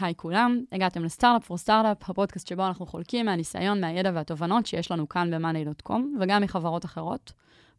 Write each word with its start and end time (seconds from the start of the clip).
היי 0.00 0.14
כולם, 0.16 0.60
הגעתם 0.72 1.04
לסטארט-אפ 1.04 1.46
פור 1.46 1.56
סטארט-אפ, 1.56 2.10
הפודקאסט 2.10 2.46
שבו 2.46 2.66
אנחנו 2.66 2.86
חולקים 2.86 3.26
מהניסיון, 3.26 3.80
מהידע 3.80 4.10
והתובנות 4.14 4.66
שיש 4.66 4.90
לנו 4.90 5.08
כאן 5.08 5.30
ב-money.com, 5.30 6.00
וגם 6.20 6.42
מחברות 6.42 6.84
אחרות. 6.84 7.32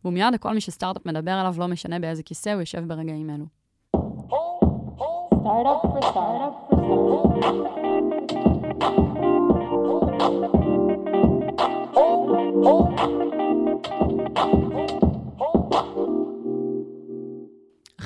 והוא 0.04 0.13
מיד 0.13 0.34
לכל 0.34 0.54
מי 0.54 0.62
שסטארט-אפ 0.62 1.05
מדבר 1.05 1.31
עליו, 1.31 1.55
לא 1.57 1.68
משנה 1.68 1.99
באיזה 1.99 2.23
כיסא 2.23 2.49
הוא 2.49 2.60
יושב 2.60 2.88
ברגעים 2.88 3.29
אלו. 3.29 3.46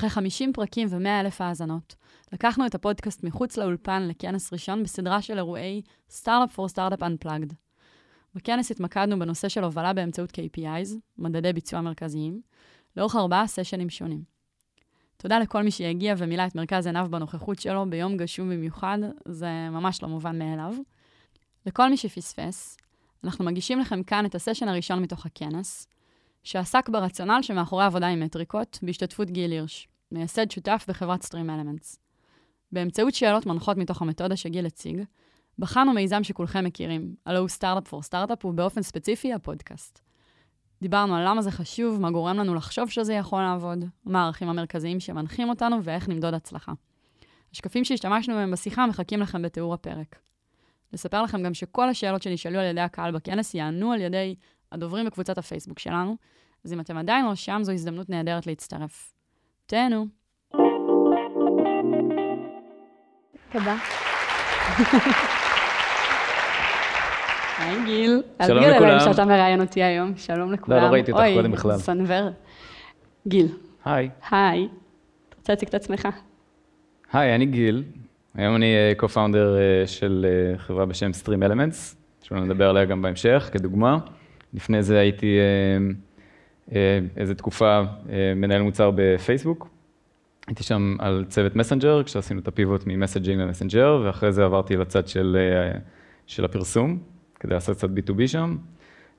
אחרי 0.06 0.14
50 0.14 0.52
פרקים 0.52 0.88
ו-100 0.90 1.20
אלף 1.20 1.40
האזנות, 1.40 1.94
לקחנו 2.32 2.66
את 2.66 2.74
הפודקאסט 2.74 3.24
מחוץ 3.24 3.56
לאולפן 3.56 4.08
לכנס 4.08 4.52
ראשון 4.52 4.82
בסדרה 4.82 5.22
של 5.22 5.36
אירועי 5.36 5.82
Startup 6.10 6.56
for 6.56 6.72
Startup 6.74 7.00
Unplugged. 7.00 7.54
בכנס 8.34 8.70
התמקדנו 8.70 9.18
בנושא 9.18 9.48
של 9.48 9.64
הובלה 9.64 9.92
באמצעות 9.92 10.30
KPIs, 10.30 10.94
מדדי 11.18 11.52
ביצוע 11.52 11.80
מרכזיים, 11.80 12.40
לאורך 12.96 13.16
ארבעה 13.16 13.46
סשנים 13.46 13.90
שונים. 13.90 14.22
תודה 15.16 15.38
לכל 15.38 15.62
מי 15.62 15.70
שהגיע 15.70 16.14
ומילא 16.18 16.46
את 16.46 16.54
מרכז 16.54 16.86
עיניו 16.86 17.06
בנוכחות 17.10 17.58
שלו 17.58 17.90
ביום 17.90 18.16
גשום 18.16 18.50
במיוחד, 18.50 18.98
זה 19.28 19.48
ממש 19.70 20.02
לא 20.02 20.08
מובן 20.08 20.38
מאליו. 20.38 20.74
לכל 21.66 21.90
מי 21.90 21.96
שפספס, 21.96 22.76
אנחנו 23.24 23.44
מגישים 23.44 23.80
לכם 23.80 24.02
כאן 24.02 24.26
את 24.26 24.34
הסשן 24.34 24.68
הראשון 24.68 25.02
מתוך 25.02 25.26
הכנס, 25.26 25.88
שעסק 26.44 26.88
ברציונל 26.88 27.38
שמאחורי 27.42 27.84
עבודה 27.84 28.06
עם 28.06 28.20
מטריקות, 28.20 28.78
בהשתתפות 28.82 29.30
גיל 29.30 29.50
הירש, 29.50 29.88
מייסד 30.12 30.50
שותף 30.50 30.84
בחברת 30.88 31.24
Stream 31.24 31.48
Elements. 31.48 31.98
באמצעות 32.72 33.14
שאלות 33.14 33.46
מנחות 33.46 33.76
מתוך 33.76 34.02
המתודה 34.02 34.36
שגיל 34.36 34.66
הציג, 34.66 35.02
בחנו 35.58 35.92
מיזם 35.92 36.24
שכולכם 36.24 36.64
מכירים, 36.64 37.14
הלו 37.26 37.38
הוא 37.38 37.48
סטארט-אפ 37.48 37.88
פור 37.88 38.02
סטארט-אפ, 38.02 38.44
ובאופן 38.44 38.82
ספציפי 38.82 39.32
הפודקאסט. 39.32 40.00
דיברנו 40.82 41.16
על 41.16 41.28
למה 41.28 41.42
זה 41.42 41.50
חשוב, 41.50 42.00
מה 42.00 42.10
גורם 42.10 42.36
לנו 42.36 42.54
לחשוב 42.54 42.90
שזה 42.90 43.14
יכול 43.14 43.42
לעבוד, 43.42 43.84
מה 44.04 44.22
הערכים 44.22 44.48
המרכזיים 44.48 45.00
שמנחים 45.00 45.48
אותנו 45.48 45.84
ואיך 45.84 46.08
נמדוד 46.08 46.34
הצלחה. 46.34 46.72
השקפים 47.52 47.84
שהשתמשנו 47.84 48.34
בהם 48.34 48.50
בשיחה 48.50 48.86
מחכים 48.86 49.20
לכם 49.20 49.42
בתיאור 49.42 49.74
הפרק. 49.74 50.18
נספר 50.92 51.22
לכם 51.22 51.42
גם 51.42 51.54
שכל 51.54 51.88
השאלות 51.88 52.22
שנשאלו 52.22 52.58
על 52.58 52.64
ידי 52.64 52.80
הקהל 52.80 53.12
בכנס 53.12 53.54
יענו 53.54 53.92
על 53.92 54.00
ידי 54.00 54.34
הדוברים 54.72 55.06
בקבוצת 55.06 55.38
הפייסבוק 55.38 55.78
שלנו, 55.78 56.16
אז 56.64 56.72
אם 56.72 56.80
אתם 56.80 56.96
עדיין 56.96 57.24
לא 57.24 57.34
שם, 57.34 57.60
זו 57.62 57.72
הזדמנות 57.72 58.10
נהדרת 58.10 58.46
להצטרף. 58.46 59.15
תהנו. 59.68 60.06
תודה. 63.52 63.76
היי 67.58 67.84
גיל. 67.84 68.22
שלום 68.46 68.58
אז 68.58 68.64
גיל 68.64 68.70
לכולם. 68.70 68.90
אלוהים 68.90 69.00
שאתה 69.00 69.24
מראיין 69.24 69.60
אותי 69.60 69.82
היום, 69.82 70.16
שלום 70.16 70.52
לכולם. 70.52 70.82
לא 70.82 70.86
ראיתי 70.86 71.12
אותך 71.12 71.24
קודם 71.34 71.52
בכלל. 71.52 71.70
אוי, 71.70 71.80
סנוור. 71.80 72.28
גיל, 73.28 73.48
היי. 73.84 74.10
היי. 74.30 74.68
אתה 75.28 75.36
רוצה 75.38 75.52
להציג 75.52 75.68
את 75.68 75.74
עצמך? 75.74 76.08
היי, 77.12 77.34
אני 77.34 77.46
גיל. 77.46 77.84
היום 78.34 78.56
אני 78.56 78.74
אה, 78.74 78.92
co-founder 78.98 79.36
אה, 79.36 79.86
של 79.86 80.26
אה, 80.28 80.58
חברה 80.58 80.86
בשם 80.86 81.10
Stream 81.10 81.50
Elements, 81.50 81.94
שלא 82.22 82.40
נדבר 82.40 82.68
עליה 82.70 82.84
גם 82.84 83.02
בהמשך, 83.02 83.50
כדוגמה. 83.52 83.98
לפני 84.54 84.82
זה 84.82 84.98
הייתי 84.98 85.38
אה, 86.72 86.98
איזה 87.16 87.34
תקופה 87.34 87.82
אה, 88.10 88.32
מנהל 88.36 88.62
מוצר 88.62 88.90
בפייסבוק. 88.94 89.68
הייתי 90.46 90.62
שם 90.62 90.96
על 90.98 91.24
צוות 91.28 91.56
מסנג'ר, 91.56 92.02
כשעשינו 92.02 92.40
את 92.40 92.48
ה 92.48 92.54
pivot 92.54 92.82
מ 92.86 92.91
messaging 92.91 93.40
למסנג'ר, 93.40 94.02
ואחרי 94.04 94.32
זה 94.32 94.44
עברתי 94.44 94.76
לצד 94.76 95.08
של, 95.08 95.36
אה, 95.40 95.78
של 96.26 96.44
הפרסום, 96.44 96.98
כדי 97.40 97.54
לעשות 97.54 97.76
קצת 97.76 97.88
B2B 97.88 98.26
שם. 98.26 98.56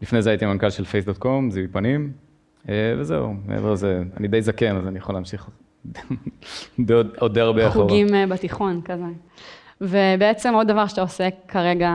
לפני 0.02 0.22
זה 0.22 0.30
הייתי 0.30 0.46
מנכ"ל 0.46 0.70
של 0.70 0.84
face.com, 0.84 1.50
זיהוי 1.50 1.68
פנים, 1.68 2.12
וזהו, 2.98 3.34
מעבר 3.46 3.72
לזה, 3.72 4.04
אני 4.18 4.28
די 4.28 4.42
זקן, 4.42 4.76
אז 4.76 4.88
אני 4.88 4.98
יכול 4.98 5.16
להמשיך 5.16 5.50
עוד, 7.18 7.34
די 7.34 7.42
הרבה 7.42 7.68
אחורה. 7.68 7.86
חוגים 7.88 8.08
בתיכון, 8.30 8.82
כזה. 8.86 9.04
ובעצם 9.82 10.54
עוד 10.54 10.68
דבר 10.68 10.88
שאתה 10.88 11.02
עושה 11.02 11.30
כרגע, 11.48 11.92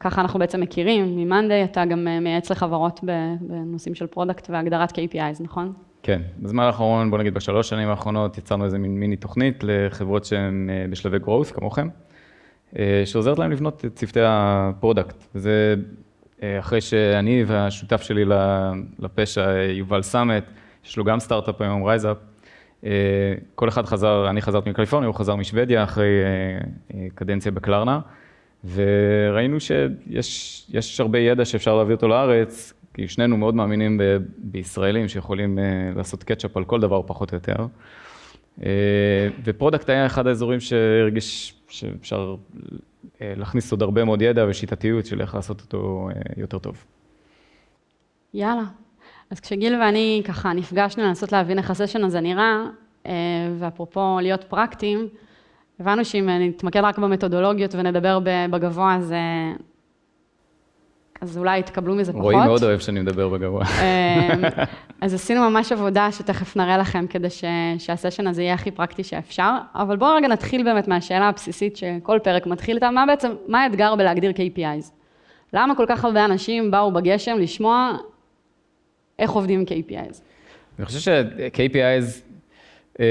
ככה 0.00 0.20
אנחנו 0.20 0.38
בעצם 0.38 0.60
מכירים, 0.60 1.16
מ-monday, 1.16 1.64
אתה 1.64 1.84
גם 1.84 2.08
אה, 2.08 2.20
מייעץ 2.20 2.50
לחברות 2.50 3.00
בנושאים 3.40 3.94
של 3.94 4.06
product 4.06 4.50
והגדרת 4.50 4.98
KPIs, 4.98 5.42
נכון? 5.42 5.72
כן, 6.02 6.22
בזמן 6.38 6.64
האחרון, 6.64 7.10
בוא 7.10 7.18
נגיד 7.18 7.34
בשלוש 7.34 7.68
שנים 7.68 7.88
האחרונות, 7.88 8.38
יצרנו 8.38 8.64
איזה 8.64 8.78
מין 8.78 9.00
מיני 9.00 9.16
תוכנית 9.16 9.58
לחברות 9.62 10.24
שהן 10.24 10.70
אה, 10.70 10.84
בשלבי 10.90 11.16
growth, 11.16 11.54
כמוכם, 11.54 11.88
אה, 12.78 13.02
שעוזרת 13.04 13.38
להם 13.38 13.52
לבנות 13.52 13.84
את 13.84 13.96
צוותי 13.96 14.20
ה 14.22 14.35
product. 14.35 15.36
אה, 16.42 16.58
אחרי 16.58 16.80
שאני 16.80 17.44
והשותף 17.46 18.02
שלי 18.02 18.24
לפשע, 18.98 19.62
יובל 19.62 20.02
סמט, 20.02 20.44
יש 20.84 20.96
לו 20.96 21.04
גם 21.04 21.20
סטארט-אפ 21.20 21.60
היום, 21.60 21.84
RiseUp, 21.84 22.16
כל 23.54 23.68
אחד 23.68 23.86
חזר, 23.86 24.30
אני 24.30 24.42
חזרתי 24.42 24.70
מקליפורניה, 24.70 25.06
הוא 25.06 25.14
חזר 25.14 25.36
משוודיה 25.36 25.84
אחרי 25.84 26.10
קדנציה 27.14 27.52
ב 27.52 27.58
Klarna, 27.58 28.00
וראינו 28.64 29.60
שיש 29.60 30.66
יש 30.72 31.00
הרבה 31.00 31.18
ידע 31.18 31.44
שאפשר 31.44 31.76
להביא 31.76 31.94
אותו 31.94 32.08
לארץ, 32.08 32.72
כי 32.94 33.08
שנינו 33.08 33.36
מאוד 33.36 33.54
מאמינים 33.54 33.98
ב- 33.98 34.16
בישראלים 34.38 35.08
שיכולים 35.08 35.58
אה, 35.58 35.64
לעשות 35.96 36.24
catch 36.24 36.47
up 36.47 36.56
על 36.56 36.64
כל 36.64 36.80
דבר 36.80 37.02
פחות 37.06 37.32
או 37.32 37.36
יותר. 37.36 37.66
אה, 38.62 39.28
ו 39.44 39.50
product 39.50 39.88
היה 39.88 40.06
אחד 40.06 40.26
האזורים 40.26 40.60
שהרגיש 40.60 41.54
שאפשר 41.68 42.36
אה, 43.20 43.32
להכניס 43.36 43.72
עוד 43.72 43.82
הרבה 43.82 44.04
מאוד 44.04 44.22
ידע 44.22 44.46
ושיטתיות 44.48 45.06
של 45.06 45.20
איך 45.20 45.34
לעשות 45.34 45.60
אותו 45.60 46.08
אה, 46.14 46.20
יותר 46.36 46.58
טוב. 46.58 46.84
יאללה. 48.34 48.64
אז 49.30 49.40
כשגיל 49.40 49.80
ואני 49.80 50.22
ככה 50.24 50.52
נפגשנו 50.52 51.04
לנסות 51.04 51.32
להבין 51.32 51.58
איך 51.58 51.70
הסשן 51.70 52.04
הזה 52.04 52.20
נראה, 52.20 52.64
אה, 53.06 53.12
ואפרופו 53.58 54.18
להיות 54.22 54.44
פרקטיים, 54.44 55.08
הבנו 55.82 56.04
שאם 56.04 56.28
נתמקד 56.28 56.80
רק 56.80 56.98
במתודולוגיות 56.98 57.74
ונדבר 57.74 58.18
בגבוה, 58.50 58.96
אז, 58.96 59.12
אה, 59.12 59.52
אז 61.20 61.38
אולי 61.38 61.62
תקבלו 61.62 61.94
מזה 61.94 62.12
פחות. 62.12 62.22
רועי 62.24 62.36
מאוד 62.36 62.62
אוהב 62.62 62.80
שאני 62.80 63.00
מדבר 63.00 63.28
בגבוה. 63.28 63.64
אמ, 63.64 64.44
אז 65.00 65.14
עשינו 65.14 65.50
ממש 65.50 65.72
עבודה 65.72 66.12
שתכף 66.12 66.56
נראה 66.56 66.78
לכם 66.78 67.06
כדי 67.06 67.30
ש, 67.30 67.44
שהסשן 67.78 68.26
הזה 68.26 68.42
יהיה 68.42 68.54
הכי 68.54 68.70
פרקטי 68.70 69.04
שאפשר, 69.04 69.50
אבל 69.74 69.96
בואו 69.96 70.14
רגע 70.14 70.28
נתחיל 70.28 70.64
באמת 70.64 70.88
מהשאלה 70.88 71.28
הבסיסית 71.28 71.76
שכל 71.76 72.18
פרק 72.22 72.46
מתחיל 72.46 72.76
איתה, 72.76 72.90
מה 72.90 73.04
בעצם, 73.06 73.32
מה 73.48 73.62
האתגר 73.62 73.94
בלהגדיר 73.94 74.32
KPIs? 74.32 74.90
למה 75.52 75.74
כל 75.74 75.84
כך 75.88 76.04
הרבה 76.04 76.24
אנשים 76.24 76.70
באו 76.70 76.92
בגשם 76.92 77.36
לשמוע 77.38 77.96
איך 79.18 79.30
עובדים 79.30 79.60
עם 79.60 79.66
KPIs? 79.66 80.20
אני 80.78 80.86
חושב 80.86 80.98
ש-KPIs 80.98 82.22
אמ, 83.00 83.04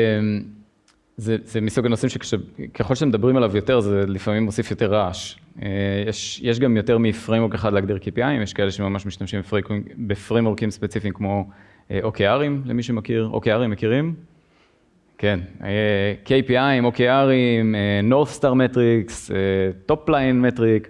זה, 1.18 1.36
זה 1.44 1.62
מסוג 1.62 1.86
הנושאים 1.86 2.10
שככל 2.10 2.96
שמדברים 2.96 3.38
עליו 3.38 3.56
יותר, 3.56 3.80
זה 3.80 4.04
לפעמים 4.08 4.44
מוסיף 4.44 4.72
יותר 4.72 4.92
רעש. 4.94 5.36
אה, 5.62 5.68
יש, 6.08 6.40
יש 6.44 6.60
גם 6.60 6.78
יותר 6.78 6.98
מ 6.98 7.03
framework 7.03 7.54
אחד 7.54 7.74
להגדיר 7.74 7.98
KPI 7.98 8.20
ים, 8.20 8.42
יש 8.44 8.54
כאלה 8.54 8.72
שממש 8.72 9.06
משתמשים 9.06 9.40
ב 9.42 9.46
framework- 9.46 9.94
ב 9.98 10.04
framework 10.04 10.59
ים 10.59 10.72
ספציפיים 10.72 11.14
כמו 11.14 11.48
אה, 11.92 12.00
OKR 12.04 12.28
ים, 12.28 12.52
למי 12.66 12.84
שמכיר, 12.84 13.30
OKR 13.34 13.54
ים 13.54 13.68
מכירים? 13.68 14.14
כן, 15.18 15.40
אה, 15.64 16.14
KPI 16.26 16.61
ים, 16.61 16.96
OKR 16.96 17.36
ים, 17.36 17.76
North 18.12 18.40
Star 18.40 18.54
Metrics, 18.74 19.32
Top 19.92 20.10
Line 20.10 20.58
Metric, 20.58 20.88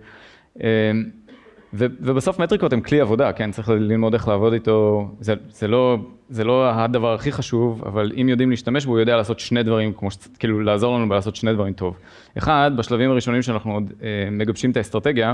ו- 1.74 1.86
ובסוף 2.00 2.40
מטריקות 2.40 2.74
הן 2.74 2.82
כלי 2.82 3.02
עבודה, 3.02 3.34
כן? 3.34 3.52
צריך 3.52 3.70
ללמוד 3.70 4.14
איך 4.14 4.28
לעבוד 4.28 4.54
איתו, 4.54 5.08
זה, 5.20 5.34
זה, 5.50 5.68
לא, 5.68 5.98
זה 6.30 6.44
לא 6.44 6.70
הדבר 6.70 7.14
הכי 7.14 7.32
חשוב, 7.32 7.84
אבל 7.86 8.12
אם 8.22 8.30
יודעים 8.30 8.50
להשתמש 8.50 8.86
בו, 8.86 8.92
הוא 8.92 9.00
יודע 9.00 9.18
לעשות 9.18 9.40
שני 9.40 9.64
דברים, 9.64 9.94
כמו 9.94 10.12
ש... 10.12 10.18
כאילו 10.40 10.62
לעזור 10.62 10.98
לנו 10.98 11.10
בלעשות 11.10 11.36
שני 11.36 11.54
דברים 11.54 11.74
טוב. 11.74 11.98
אחד, 12.38 12.72
בשלבים 12.76 13.12
הראשונים 13.12 13.42
שאנחנו 13.42 13.74
עוד 13.74 13.92
אה, 14.04 14.08
מגבשים 14.32 14.72
את 14.72 14.78
האסטרטגיה, 14.78 15.34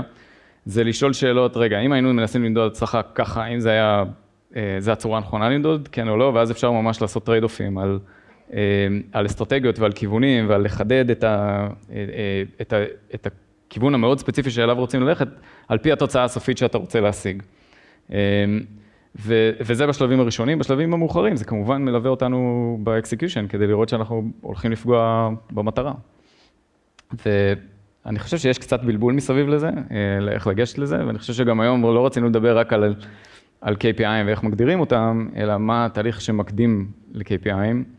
זה 0.64 0.84
לשאול 0.84 1.12
שאלות, 1.12 1.56
רגע, 1.56 1.80
אם 1.80 1.92
היינו 1.92 2.14
מנסים 2.14 2.44
למדוד 2.44 2.72
הצלחה 2.72 3.02
ככה, 3.02 3.44
האם 3.44 3.60
זה 3.60 3.70
היה, 3.70 4.04
אה, 4.56 4.76
זה 4.78 4.92
הצורה 4.92 5.16
הנכונה 5.16 5.48
למדוד, 5.48 5.88
כן 5.92 6.08
או 6.08 6.16
לא, 6.16 6.32
ואז 6.34 6.50
אפשר 6.50 6.70
ממש 6.70 7.02
לעשות 7.02 7.24
trade-off 7.24 7.42
ים 7.42 7.78
על, 7.78 7.98
אה, 8.52 8.58
על 9.12 9.26
אסטרטגיות 9.26 9.78
ועל 9.78 9.92
כיוונים 9.92 10.48
ועל 10.48 10.64
לחדד 10.64 11.10
את, 11.10 11.24
ה, 11.24 11.68
אה, 11.90 11.96
אה, 11.96 12.42
את, 12.60 12.72
ה, 12.72 12.76
את 13.14 13.26
הכיוון 13.68 13.94
המאוד 13.94 14.18
ספציפי 14.18 14.50
שאליו 14.50 14.76
רוצים 14.76 15.02
ללכת, 15.02 15.28
על 15.68 15.78
פי 15.78 15.92
התוצאה 15.92 16.24
הסופית 16.24 16.58
שאתה 16.58 16.78
רוצה 16.78 17.00
להשיג. 17.00 17.42
אה, 18.12 18.18
ו, 19.20 19.50
וזה 19.60 19.86
בשלבים 19.86 20.20
הראשונים, 20.20 20.58
בשלבים 20.58 20.94
המאוחרים, 20.94 21.36
זה 21.36 21.44
כמובן 21.44 21.82
מלווה 21.82 22.10
אותנו 22.10 22.78
ב 22.82 22.88
execution, 22.88 23.46
כדי 23.48 23.66
לראות 23.66 23.88
שאנחנו 23.88 24.22
הולכים 24.40 24.72
לפגוע 24.72 25.30
במטרה. 25.50 25.92
ואני 27.26 28.18
חושב 28.18 28.38
שיש 28.38 28.58
קצת 28.58 28.82
בלבול 28.82 29.14
מסביב 29.14 29.48
לזה, 29.48 29.68
אה, 29.68 30.32
איך 30.32 30.46
לגשת 30.46 30.78
לזה, 30.78 31.06
ואני 31.06 31.18
חושב 31.18 31.32
שגם 31.32 31.60
היום 31.60 31.82
לא 31.82 32.06
רצינו 32.06 32.26
לדבר 32.28 32.58
רק 32.58 32.72
על, 32.72 32.94
על 33.60 33.74
KPI 33.74 34.05
ים 34.05 34.26
ואיך 34.26 34.42
מגדירים 34.42 34.80
אותם, 34.80 35.28
אלא 35.36 35.58
מה 35.58 35.86
התהליך 35.86 36.20
שמקדים 36.20 36.90
ל-KPI 37.12 37.65
ים. 37.65 37.97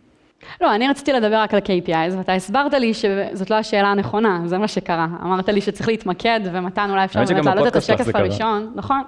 לא, 0.61 0.75
אני 0.75 0.87
רציתי 0.87 1.13
לדבר 1.13 1.35
רק 1.35 1.53
על 1.53 1.59
KPIs, 1.59 2.17
ואתה 2.17 2.33
הסברת 2.33 2.73
לי 2.73 2.93
שזאת 2.93 3.49
לא 3.49 3.55
השאלה 3.55 3.87
הנכונה, 3.87 4.41
זה 4.45 4.57
מה 4.57 4.67
שקרה. 4.67 5.07
אמרת 5.23 5.49
לי 5.49 5.61
שצריך 5.61 5.87
להתמקד, 5.87 6.39
ומתן 6.43 6.89
אולי 6.89 7.05
אפשר 7.05 7.23
באמת 7.25 7.45
להעלות 7.45 7.67
את 7.67 7.75
השקף 7.75 8.03
זה. 8.03 8.11
הראשון, 8.15 8.71
נכון? 8.75 9.01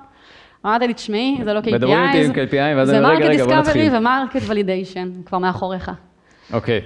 אמרת 0.66 0.82
לי, 0.82 0.94
תשמעי, 0.94 1.38
זה 1.44 1.54
לא 1.54 1.60
KPIs, 1.60 1.74
מדברים 1.74 2.00
איתי 2.00 2.26
עם 2.26 2.32
KPI, 2.32 2.78
ואז 2.78 2.88
זה 2.88 2.98
אני, 2.98 3.06
רגע, 3.06 3.14
market 3.14 3.26
רגע, 3.26 3.46
בוא 3.46 3.56
discovery 3.56 3.86
נתחיל. 3.86 3.98
ו 3.98 4.04
market 4.04 4.42
validation, 4.48 5.12
כבר 5.26 5.38
מאחוריך. 5.38 5.92
אוקיי, 6.54 6.82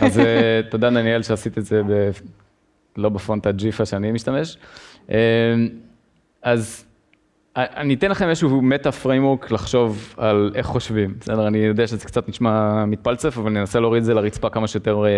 אז 0.00 0.18
אה, 0.18 0.60
תודה 0.70 0.90
דניאל 0.90 1.22
שעשית 1.22 1.58
את 1.58 1.64
זה. 1.64 1.82
לא 2.96 3.08
בפונט 3.08 3.46
הג'יפה 3.46 3.84
שאני 3.84 4.12
משתמש. 4.12 4.56
אה, 5.10 5.16
אז 6.42 6.84
אני 7.56 7.94
אתן 7.94 8.10
לכם 8.10 8.28
איזשהו 8.28 8.62
meta 8.62 8.92
framework 8.92 9.50
לחשוב 9.50 10.14
על 10.16 10.52
איך 10.54 10.66
חושבים, 10.66 11.14
בסדר? 11.20 11.46
אני 11.46 11.58
יודע 11.58 11.86
שזה 11.86 12.06
קצת 12.06 12.28
נשמע 12.28 12.84
מתפלצף, 12.84 13.38
אבל 13.38 13.50
אני 13.50 13.60
אנסה 13.60 13.80
להוריד 13.80 14.00
את 14.00 14.04
זה 14.04 14.14
לרצפה 14.14 14.50
כמה 14.50 14.68
שיותר, 14.68 15.04
אה, 15.04 15.10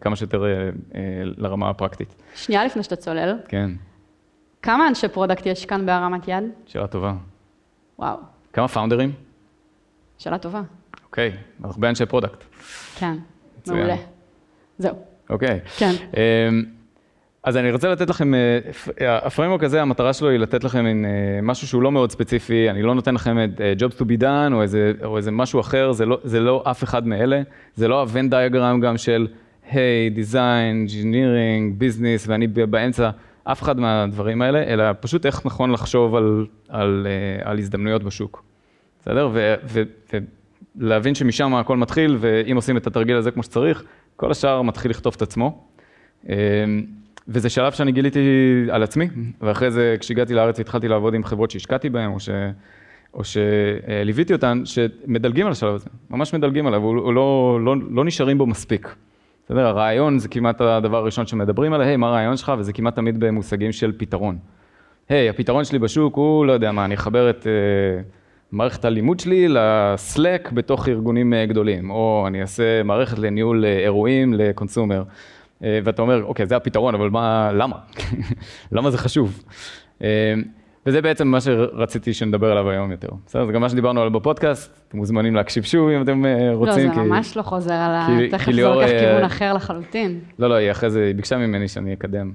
כמה 0.00 0.16
שיותר 0.16 0.44
אה, 0.44 0.50
אה, 0.94 1.00
לרמה 1.22 1.70
הפרקטית. 1.70 2.14
שנייה 2.34 2.64
לפני 2.64 2.82
שאתה 2.82 2.96
צולל, 2.96 3.38
כן, 3.48 3.70
כמה 4.62 4.88
אנשי 4.88 5.08
product 5.08 5.46
יש 5.46 5.66
כאן 5.66 5.86
בהרמת 5.86 6.28
יד? 6.28 6.44
שאלה 6.66 6.86
טובה. 6.86 7.14
וואו, 7.98 8.16
כמה 8.52 8.68
founder 8.68 8.99
ים? 8.99 9.12
שאלה 10.18 10.38
טובה. 10.38 10.62
אוקיי, 11.04 11.32
הרבה 11.64 11.88
אנשי 11.88 12.06
product. 12.06 12.44
כן. 12.98 13.16
מעולה. 13.66 13.96
זהו, 14.78 14.96
אוקיי. 15.30 15.60
כן. 15.78 15.92
אמ, 17.46 17.48
אז 17.48 17.56
אני 17.56 17.72
רוצה 17.72 17.88
לתת 17.88 18.10
לכם, 18.10 18.34
אה, 18.34 18.58
ה 19.26 19.30
framework 19.30 19.64
הזה, 19.64 19.82
המטרה 19.82 20.12
שלו 20.12 20.28
היא 20.30 20.38
לתת 20.38 20.64
לכם 20.64 20.84
מין, 20.84 21.04
אה, 21.04 21.10
משהו 21.42 21.66
שהוא 21.66 21.82
לא 21.82 21.92
מאוד 21.92 22.12
ספציפי, 22.12 22.70
אני 22.70 22.82
לא 22.82 22.94
נותן 22.94 23.14
לכם 23.14 23.36
את 23.44 23.60
אה, 23.60 23.72
Jobs 23.78 24.00
to 24.00 24.04
be 24.04 24.20
done 24.20 24.52
או 24.52 24.62
איזה, 24.62 24.92
או 25.04 25.16
איזה 25.16 25.30
משהו 25.30 25.60
אחר, 25.60 25.92
זה 25.92 26.06
לא, 26.06 26.18
זה 26.24 26.40
לא 26.40 26.62
אף 26.70 26.84
אחד 26.84 27.06
מאלה, 27.06 27.42
זה 27.74 27.88
לא 27.88 28.02
ה-Venn 28.02 28.30
diagram 28.30 28.82
גם 28.82 28.96
של, 28.96 29.26
היי, 29.70 30.10
design, 30.16 30.88
engineering, 30.88 31.80
business, 31.80 32.24
ואני 32.26 32.46
באמצע, 32.46 33.10
אף 33.44 33.62
אחד 33.62 33.80
מהדברים 33.80 34.42
האלה, 34.42 34.62
אלא 34.62 34.84
פשוט 35.00 35.26
איך 35.26 35.46
נכון 35.46 35.72
לחשוב 35.72 36.14
על, 36.14 36.46
על, 36.68 37.06
על 37.42 37.58
הזדמנויות 37.58 38.02
בשוק. 38.04 38.44
בסדר? 39.00 39.28
ו- 39.32 39.54
ו- 39.64 39.82
ולהבין 40.80 41.14
שמשם 41.14 41.54
הכל 41.54 41.76
מתחיל, 41.76 42.16
ואם 42.20 42.56
עושים 42.56 42.76
את 42.76 42.86
התרגיל 42.86 43.16
הזה 43.16 43.30
כמו 43.30 43.42
שצריך, 43.42 43.84
כל 44.16 44.30
השאר 44.30 44.62
מתחיל 44.62 44.90
לכתוב 44.90 45.14
את 45.16 45.22
עצמו. 45.22 45.64
וזה 47.28 47.48
שלב 47.48 47.72
שאני 47.72 47.92
גיליתי 47.92 48.20
על 48.70 48.82
עצמי, 48.82 49.08
ואחרי 49.40 49.70
זה 49.70 49.96
כשהגעתי 50.00 50.34
לארץ 50.34 50.58
והתחלתי 50.58 50.88
לעבוד 50.88 51.14
עם 51.14 51.24
חברות 51.24 51.50
שהשקעתי 51.50 51.90
בהן, 51.90 52.10
או, 52.10 52.20
ש... 52.20 52.28
או 53.14 53.22
שליוויתי 53.24 54.32
אותן, 54.32 54.62
שמדלגים 54.64 55.46
על 55.46 55.52
השלב 55.52 55.74
הזה, 55.74 55.90
ממש 56.10 56.34
מדלגים 56.34 56.66
עליו, 56.66 56.82
הוא, 56.82 57.14
לא, 57.14 57.58
לא, 57.64 57.76
לא 57.90 58.04
נשארים 58.04 58.38
בו 58.38 58.46
מספיק. 58.46 58.94
בסדר? 59.44 59.66
הרעיון 59.66 60.18
זה 60.18 60.28
כמעט 60.28 60.60
הדבר 60.60 60.96
הראשון 60.96 61.26
שמדברים 61.26 61.72
עליו, 61.72 61.86
היי, 61.86 61.96
מה 61.96 62.08
הרעיון 62.08 62.36
שלך? 62.36 62.52
וזה 62.58 62.72
כמעט 62.72 62.96
תמיד 62.96 63.20
במושגים 63.20 63.72
של 63.72 63.92
פתרון. 63.96 64.38
היי, 65.08 65.28
הפתרון 65.28 65.64
שלי 65.64 65.78
בשוק 65.78 66.16
הוא, 66.16 66.46
לא 66.46 66.52
יודע 66.52 66.72
מה, 66.72 66.84
אני 66.84 66.94
אחבר 66.94 67.30
את 67.30 67.46
אה, 67.46 68.02
מערכת 68.52 68.84
הלימוד 68.84 69.20
שלי 69.20 69.46
לסלק 69.48 70.52
בתוך 70.52 70.88
ארגונים 70.88 71.34
אה, 71.34 71.46
גדולים, 71.46 71.90
או 71.90 72.24
אני 72.26 72.40
אעשה 72.40 72.82
מערכת 72.82 73.18
לניהול 73.18 73.64
אה, 73.64 73.78
אירועים 73.78 74.34
לקונסומר. 74.34 74.98
אה, 74.98 75.04
ואתה 75.60 76.02
אומר, 76.02 76.24
אוקיי, 76.24 76.46
זה 76.46 76.56
הפתרון, 76.56 76.94
אבל 76.94 77.10
מה, 77.10 77.50
למה? 77.52 77.76
למה 78.72 78.90
זה 78.90 78.98
חשוב? 78.98 79.42
אה, 80.02 80.34
וזה 80.86 81.02
בעצם 81.02 81.28
מה 81.28 81.40
שרציתי 81.40 82.14
שנדבר 82.14 82.50
עליו 82.52 82.70
היום 82.70 82.90
יותר. 82.90 83.08
בסדר? 83.26 83.46
זה 83.46 83.52
גם 83.52 83.60
מה 83.60 83.68
שדיברנו 83.68 84.00
עליו 84.00 84.12
בפודקאסט, 84.12 84.80
אתם 84.88 84.96
מוזמנים 84.98 85.34
להקשיב 85.34 85.64
שוב 85.64 85.88
אם 85.88 86.02
אתם 86.02 86.24
אה, 86.26 86.50
לא, 86.52 86.56
רוצים. 86.56 86.88
זה 86.88 86.94
כי- 86.94 87.00
ממש 87.00 87.36
לא 87.36 87.42
חוזר 87.42 87.72
על 87.74 87.90
ה... 87.94 88.06
כי- 88.18 88.28
תכף 88.28 88.52
זה 88.52 88.62
לוקח 88.62 88.88
אה, 88.88 88.98
כיוון 89.00 89.24
אחר 89.24 89.52
לחלוטין. 89.52 90.20
לא, 90.38 90.48
לא, 90.48 90.54
היא 90.54 90.70
אחרי 90.70 90.90
זה, 90.90 91.04
היא 91.06 91.14
ביקשה 91.14 91.36
ממני 91.36 91.68
שאני 91.68 91.92
אקדם. 91.94 92.32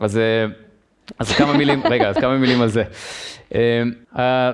אז, 0.00 0.18
אה, 0.18 0.46
אז 1.18 1.32
כמה 1.32 1.56
מילים, 1.56 1.82
רגע, 1.90 2.08
אז 2.08 2.16
כמה 2.16 2.38
מילים 2.38 2.60
על 2.62 2.68
זה. 2.68 2.82
אה, 3.54 4.52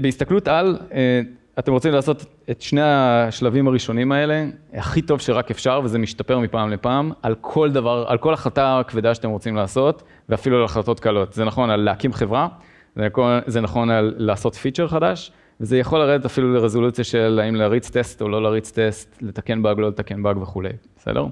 בהסתכלות 0.00 0.48
על, 0.48 0.78
אה, 0.92 1.20
אתם 1.58 1.72
רוצים 1.72 1.92
לעשות 1.92 2.24
את 2.50 2.62
שני 2.62 2.80
השלבים 2.82 3.68
הראשונים 3.68 4.12
האלה, 4.12 4.46
הכי 4.74 5.02
טוב 5.02 5.20
שרק 5.20 5.50
אפשר, 5.50 5.80
וזה 5.84 5.98
משתפר 5.98 6.38
מפעם 6.38 6.70
לפעם, 6.70 7.12
על 7.22 7.34
כל 7.40 7.70
דבר, 7.70 8.04
על 8.08 8.18
כל 8.18 8.34
החלטה 8.34 8.80
כבדה 8.88 9.14
שאתם 9.14 9.30
רוצים 9.30 9.56
לעשות, 9.56 10.02
ואפילו 10.28 10.58
על 10.58 10.64
החלטות 10.64 11.00
קלות. 11.00 11.32
זה 11.32 11.44
נכון 11.44 11.70
על 11.70 11.80
להקים 11.80 12.12
חברה, 12.12 12.48
זה 12.96 13.08
נכון, 13.08 13.40
זה 13.46 13.60
נכון 13.60 13.90
על 13.90 14.14
לעשות 14.18 14.54
פיצ'ר 14.54 14.88
חדש, 14.88 15.32
וזה 15.60 15.78
יכול 15.78 15.98
לרדת 15.98 16.24
אפילו 16.24 16.54
לרזולוציה 16.54 17.04
של 17.04 17.40
האם 17.42 17.54
להריץ 17.54 17.90
טסט 17.90 18.22
או 18.22 18.28
לא 18.28 18.42
להריץ 18.42 18.70
טסט, 18.70 19.18
לתקן 19.22 19.62
באג, 19.62 19.78
לא 19.78 19.88
לתקן 19.88 20.22
באג 20.22 20.36
וכולי, 20.36 20.72
בסדר? 20.96 21.26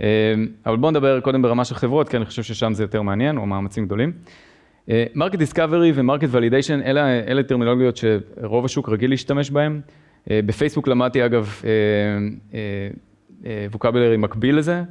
אה, 0.00 0.34
אבל 0.66 0.76
בואו 0.76 0.90
נדבר 0.90 1.20
קודם 1.20 1.42
ברמה 1.42 1.64
של 1.64 1.74
חברות, 1.74 2.08
כי 2.08 2.16
אני 2.16 2.24
חושב 2.24 2.42
ששם 2.42 2.74
זה 2.74 2.84
יותר 2.84 3.02
מעניין, 3.02 3.36
או 3.38 3.46
מאמצים 3.46 3.86
גדולים. 3.86 4.12
market 4.88 5.38
discovery 5.38 5.92
ו 5.94 5.99
market 5.99 6.28
validation, 6.30 6.80
אלה, 6.82 7.42
טרמינולוגיות 7.42 7.96
שרוב 7.96 8.64
השוק 8.64 8.88
רגיל 8.88 9.10
להשתמש 9.10 9.50
בהן. 9.50 9.80
אה, 10.30 10.40
בפייסבוק 10.46 10.88
למדתי 10.88 11.24
אגב 11.24 11.62
vocabulary 13.72 14.16
מקביל 14.16 14.58
לזה, 14.58 14.82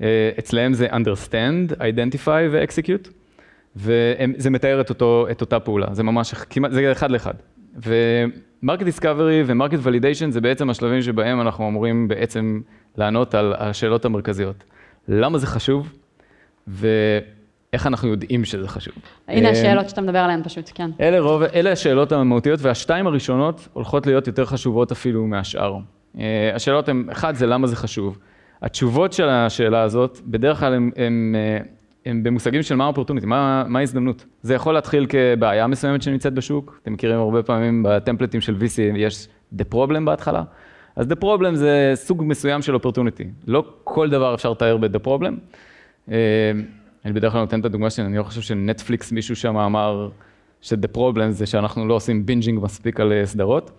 אה, 0.00 0.30
אצלהם 0.38 0.72
זה 0.74 0.86
understand, 0.86 1.74
identify 1.74 2.42
ו-execute, 2.50 3.08
וזה 3.76 4.50
מתאר 4.50 4.80
את, 4.80 4.90
אותו, 4.90 5.26
את 5.30 5.40
אותה 5.40 5.60
פעולה, 5.60 5.86
זה 5.92 6.02
ממש 6.02 6.34
כמעט, 6.34 6.72
זה 6.72 6.92
אחד 6.92 7.10
לאחד. 7.10 7.34
ו 7.76 7.91
market 7.91 8.82
discovery 8.82 9.42
ו 9.46 9.51
market 9.51 9.78
validation 9.82 10.30
זה 10.30 10.40
בעצם 10.40 10.70
השלבים 10.70 11.02
שבהם 11.02 11.40
אנחנו 11.40 11.68
אמורים 11.68 12.08
בעצם 12.08 12.60
לענות 12.96 13.34
על 13.34 13.54
השאלות 13.58 14.04
המרכזיות. 14.04 14.64
למה 15.08 15.38
זה 15.38 15.46
חשוב? 15.46 15.92
ואיך 17.76 17.86
אנחנו 17.86 18.08
יודעים 18.08 18.44
שזה 18.44 18.68
חשוב. 18.68 18.94
הנה 19.28 19.46
אה, 19.46 19.52
השאלות 19.52 19.88
שאתה 19.88 20.00
מדבר 20.00 20.18
עליהן 20.18 20.42
פשוט, 20.42 20.70
כן. 20.74 20.90
אלה, 21.00 21.20
רוב, 21.20 21.42
אלה 21.42 21.72
השאלות 21.72 22.12
המהותיות, 22.12 22.60
והשתיים 22.62 23.06
הראשונות 23.06 23.68
הולכות 23.72 24.06
להיות 24.06 24.26
יותר 24.26 24.44
חשובות 24.44 24.92
אפילו 24.92 25.26
מהשאר. 25.26 25.76
אה, 26.18 26.50
השאלות 26.54 26.88
הן, 26.88 27.06
אחד 27.12 27.34
זה 27.34 27.46
למה 27.46 27.66
זה 27.66 27.76
חשוב. 27.76 28.18
התשובות 28.62 29.12
של 29.12 29.28
השאלה 29.28 29.82
הזאת, 29.82 30.20
בדרך 30.26 30.60
כלל 30.60 30.74
הן, 30.74 31.34
אה, 31.36 31.58
הן 32.06 32.22
במושגים 32.22 32.62
של 32.62 32.74
מה 32.74 32.86
ה-opportunity, 32.86 33.26
מה, 33.26 33.64
מה 33.68 33.78
ההזדמנות. 33.78 34.24
זה 34.42 34.54
יכול 34.54 34.74
להתחיל 34.74 35.06
כבעיה 35.08 35.66
מסוימת 35.66 36.02
שנמצאת 36.02 36.34
בשוק, 36.34 36.80
אתם 36.82 36.92
מכירים 36.92 37.18
הרבה 37.18 37.42
פעמים 37.42 37.82
בטמפלטים 37.88 38.40
של 38.40 38.56
VC 38.60 38.96
יש 38.96 39.28
the 39.58 39.64
problem 39.74 40.00
בהתחלה, 40.04 40.42
אז 40.96 41.06
the 41.06 41.16
problem 41.24 41.54
זה 41.54 41.92
סוג 41.94 42.22
מסוים 42.26 42.62
של 42.62 42.74
opportunity. 42.74 43.24
לא 43.46 43.64
כל 43.84 44.10
דבר 44.10 44.34
אפשר 44.34 44.50
לתאר 44.50 44.76
ב-the 44.76 45.06
problem. 45.06 45.34
אני 47.06 47.12
בדרך 47.12 47.32
כלל 47.32 47.40
נותן 47.40 47.60
את 47.60 47.64
הדוגמה 47.64 47.90
שלי, 47.90 48.06
אני 48.06 48.18
לא 48.18 48.22
חושב 48.22 48.40
שנטפליקס, 48.40 49.12
מישהו 49.12 49.36
שם 49.36 49.56
אמר 49.56 50.08
ש-the 50.60 50.96
problem 50.96 51.30
זה 51.30 51.46
שאנחנו 51.46 51.88
לא 51.88 51.94
עושים 51.94 52.26
bingeing 52.26 52.60
מספיק 52.62 53.00
על 53.00 53.12
אה, 53.12 53.26
סדרות, 53.26 53.70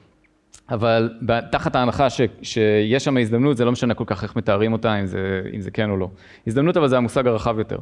אבל 0.69 1.09
תחת 1.51 1.75
ההנחה 1.75 2.09
ש, 2.09 2.21
שיש 2.41 3.03
שם 3.03 3.17
הזדמנות, 3.17 3.57
זה 3.57 3.65
לא 3.65 3.71
משנה 3.71 3.93
כל 3.93 4.03
כך 4.07 4.23
איך 4.23 4.35
מתארים 4.35 4.73
אותה, 4.73 4.99
אם 4.99 5.05
זה, 5.05 5.41
אם 5.53 5.61
זה 5.61 5.71
כן 5.71 5.89
או 5.89 5.97
לא. 5.97 6.09
הזדמנות, 6.47 6.77
אבל 6.77 6.87
זה 6.87 6.97
המושג 6.97 7.27
הרחב 7.27 7.59
יותר. 7.59 7.77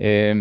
אה, 0.00 0.32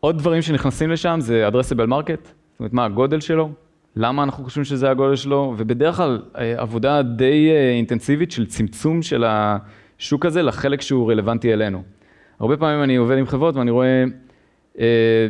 עוד 0.00 0.18
דברים 0.18 0.42
שנכנסים 0.42 0.90
לשם 0.90 1.18
זה 1.20 1.48
addressable 1.48 1.88
market, 1.88 2.24
זאת 2.24 2.60
אומרת, 2.60 2.72
מה 2.72 2.84
הגודל 2.84 3.20
שלו, 3.20 3.50
למה 3.96 4.22
אנחנו 4.22 4.44
חושבים 4.44 4.64
שזה 4.64 4.90
הגודל 4.90 5.16
שלו, 5.16 5.54
ובדרך 5.58 5.96
כלל 5.96 6.22
אה, 6.38 6.54
עבודה 6.56 7.02
די 7.02 7.50
אה, 7.50 7.70
אינטנסיבית 7.70 8.30
של 8.30 8.46
צמצום 8.46 9.02
של 9.02 9.24
השוק 9.26 10.26
הזה 10.26 10.42
לחלק 10.42 10.80
שהוא 10.80 11.10
רלוונטי 11.10 11.52
אלינו. 11.52 11.82
הרבה 12.40 12.56
פעמים 12.56 12.82
אני 12.82 12.96
עובד 12.96 13.18
עם 13.18 13.26
חברות 13.26 13.56
ואני 13.56 13.70
רואה 13.70 14.04
אה, 14.78 15.26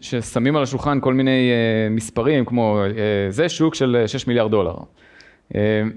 ששמים 0.00 0.56
על 0.56 0.62
השולחן 0.62 1.00
כל 1.00 1.14
מיני 1.14 1.50
אה, 1.50 1.90
מספרים, 1.90 2.44
כמו 2.44 2.80
אה, 2.82 3.30
זה 3.30 3.48
שוק 3.48 3.74
של 3.74 3.96
אה, 4.00 4.08
6 4.08 4.26
מיליארד 4.26 4.50
דולר. 4.50 4.74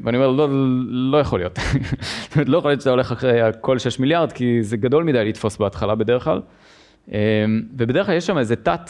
ואני 0.03 0.17
אומר, 0.17 0.27
לא, 0.27 0.47
לא 0.89 1.17
יכול 1.17 1.39
להיות. 1.39 1.59
זאת 2.23 2.35
אומרת, 2.35 2.49
לא 2.49 2.57
יכול 2.57 2.71
להיות 2.71 2.81
שאתה 2.81 2.89
הולך 2.89 3.11
אחרי 3.11 3.39
כל 3.61 3.79
6 3.79 3.99
מיליארד, 3.99 4.31
כי 4.31 4.63
זה 4.63 4.77
גדול 4.77 5.03
מדי 5.03 5.25
לתפוס 5.25 5.57
בהתחלה 5.57 5.95
בדרך 5.95 6.23
כלל. 6.23 6.41
ובדרך 7.77 8.05
כלל 8.05 8.15
יש 8.15 8.25
שם 8.25 8.37
איזה 8.37 8.55
תת 8.55 8.89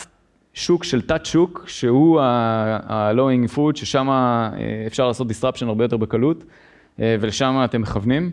שוק 0.54 0.84
של 0.84 1.02
תת 1.02 1.26
שוק, 1.26 1.66
שהוא 1.68 2.22
ה-lowing 2.22 3.56
fruit, 3.56 3.76
ששם 3.76 4.10
אפשר 4.88 5.08
לעשות 5.08 5.28
disruption 5.28 5.66
הרבה 5.66 5.84
יותר 5.84 5.98
בקלות, 5.98 6.44
ולשם 7.00 7.62
אתם 7.66 7.82
מכוונים. 7.82 8.32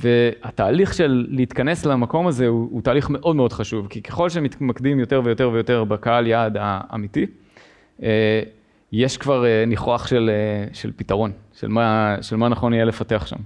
והתהליך 0.00 0.94
של 0.94 1.26
להתכנס 1.28 1.86
למקום 1.86 2.26
הזה 2.26 2.46
הוא, 2.46 2.68
הוא 2.70 2.82
תהליך 2.82 3.10
מאוד 3.10 3.36
מאוד 3.36 3.52
חשוב, 3.52 3.86
כי 3.86 4.02
ככל 4.02 4.28
שמתמקדים 4.28 5.00
יותר 5.00 5.20
ויותר 5.24 5.50
ויותר 5.52 5.84
בקהל 5.84 6.26
יעד 6.26 6.56
האמיתי, 6.60 7.26
אה, 8.02 8.42
יש 8.92 9.16
כבר 9.16 9.44
אה, 9.46 9.64
ניחוח 9.66 10.06
של, 10.06 10.30
אה, 10.32 10.74
של 10.74 10.90
פתרון, 10.96 11.32
של 11.52 11.68
מה, 11.68 12.16
של 12.20 12.36
מה 12.36 12.48
נכון 12.48 12.72
יהיה 12.74 12.84
לפתח 12.84 13.26
שם. 13.26 13.36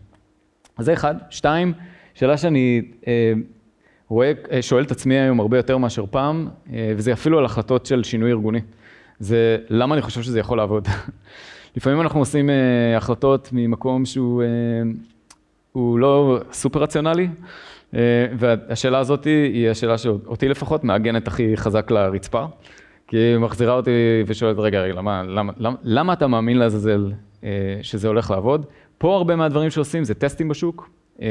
אז 0.76 0.84
זה 0.84 0.92
אחד. 0.92 1.14
שתיים, 1.30 1.72
שאלה 2.14 2.36
שאני 2.36 2.82
אה, 3.06 3.32
רואה, 4.08 4.32
אה, 4.52 4.62
שואל 4.62 4.84
את 4.84 4.90
עצמי 4.90 5.14
היום 5.14 5.40
הרבה 5.40 5.56
יותר 5.56 5.78
מאשר 5.78 6.04
פעם, 6.10 6.48
וזה 6.96 7.12
אפילו 7.12 7.38
על 7.38 7.44
החלטות 7.44 7.86
של 7.86 8.04
שינוי 8.04 8.30
ארגוני. 8.30 8.60
זה 9.18 9.58
למה 9.68 9.94
אני 9.94 10.02
חושב 10.02 10.22
שזה 10.22 10.40
יכול 10.40 10.58
לעבוד. 10.58 10.88
לפעמים 11.76 12.00
אנחנו 12.00 12.20
עושים 12.20 12.50
החלטות 12.96 13.48
ממקום 13.52 14.04
שהוא 14.04 14.42
הוא 15.76 15.99
לא 15.99 16.38
סופר 16.52 16.83
רציונלי, 16.83 17.28
אה, 17.95 18.00
והשאלה 18.38 18.99
הזאת 18.99 19.25
היא 19.25 19.71
השאלה 19.71 19.99
שאותי 19.99 20.49
לפחות 20.49 20.85
מעגנת 20.85 21.28
הכי 21.28 21.56
חזק 21.56 21.90
לרצפה, 21.90 22.45
כי 23.09 23.16
היא 23.16 23.38
מחזירה 23.38 23.75
אותי 23.75 23.90
ושואלת, 24.26 24.59
רגע, 24.59 24.80
רגע, 24.80 24.95
למה, 24.95 25.23
למה, 25.23 25.52
למה, 25.56 25.76
למה 25.83 26.12
אתה 26.12 26.26
מאמין 26.26 26.59
לעזאזל 26.59 27.12
אה, 27.45 27.49
שזה 27.83 28.09
הולך 28.09 28.30
לעבוד? 28.30 28.66
פה 28.99 29.16
הרבה 29.16 29.37
מהדברים 29.37 29.71
שעושים 29.71 30.04
זה 30.04 30.14
טסטים 30.14 30.49
בשוק, 30.49 30.90
אה, 31.23 31.26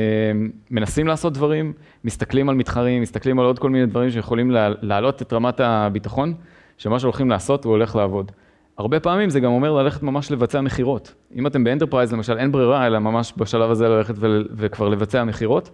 מנסים 0.71 1.07
לעשות 1.07 1.33
דברים, 1.33 1.73
מסתכלים 2.03 2.49
על 2.49 2.55
מתחרים, 2.55 3.01
מסתכלים 3.01 3.39
על 3.39 3.45
עוד 3.45 3.59
כל 3.59 3.69
מיני 3.69 3.85
דברים 3.85 4.11
שיכולים 4.11 4.51
להעלות 4.81 5.21
את 5.21 5.33
רמת 5.33 5.59
הביטחון, 5.59 6.33
שמה 6.77 6.99
שהולכים 6.99 7.29
לעשות 7.29 7.65
הוא 7.65 7.71
הולך 7.71 7.95
לעבוד. 7.95 8.31
הרבה 8.77 8.99
פעמים 8.99 9.29
זה 9.29 9.39
גם 9.39 9.51
אומר 9.51 9.71
ללכת 9.71 10.03
ממש 10.03 10.31
לבצע 10.31 10.61
מכירות. 10.61 11.13
אם 11.35 11.47
אתם 11.47 11.63
ב 11.63 11.68
enterprise 11.68 12.13
למשל, 12.13 12.37
אין 12.37 12.51
ברירה, 12.51 12.87
אלא 12.87 12.99
ממש 12.99 13.33
בשלב 13.37 13.71
הזה 13.71 13.87
ללכת 13.89 14.13
וכבר 14.55 14.89
לבצע 14.89 15.23
מכירות, 15.23 15.69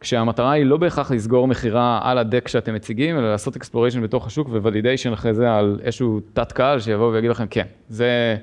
כשהמטרה 0.00 0.52
היא 0.52 0.64
לא 0.64 0.76
בהכרח 0.76 1.10
לסגור 1.10 1.48
מכירה 1.48 2.00
על 2.02 2.18
ה 2.18 2.24
deck 2.24 2.48
שאתם 2.48 2.74
מציגים, 2.74 3.18
אלא 3.18 3.30
לעשות 3.30 3.56
exploration 3.56 4.02
בתוך 4.02 4.26
השוק 4.26 4.48
ו 4.48 4.54
validation 4.54 5.12
אחרי 5.12 5.34
זה 5.34 5.54
על 5.54 5.78
איזשהו 5.82 6.20
תת 6.32 6.52
קהל 6.52 6.80
שיבוא 6.80 7.12
ויגיד 7.12 7.30
לכם, 7.30 7.46
כן, 7.50 7.66
זה, 7.88 8.36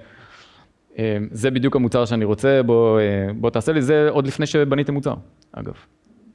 אה, 0.99 1.17
זה 1.31 1.51
בדיוק 1.51 1.75
המוצר 1.75 2.05
שאני 2.05 2.25
רוצה, 2.25 2.61
בוא, 2.65 2.99
אה, 2.99 3.33
בוא 3.35 3.49
תעשה 3.49 3.71
לי, 3.71 3.81
זה 3.81 4.09
עוד 4.09 4.27
לפני 4.27 4.45
שבניתם 4.45 4.93
מוצר, 4.93 5.13
אגב. 5.51 5.73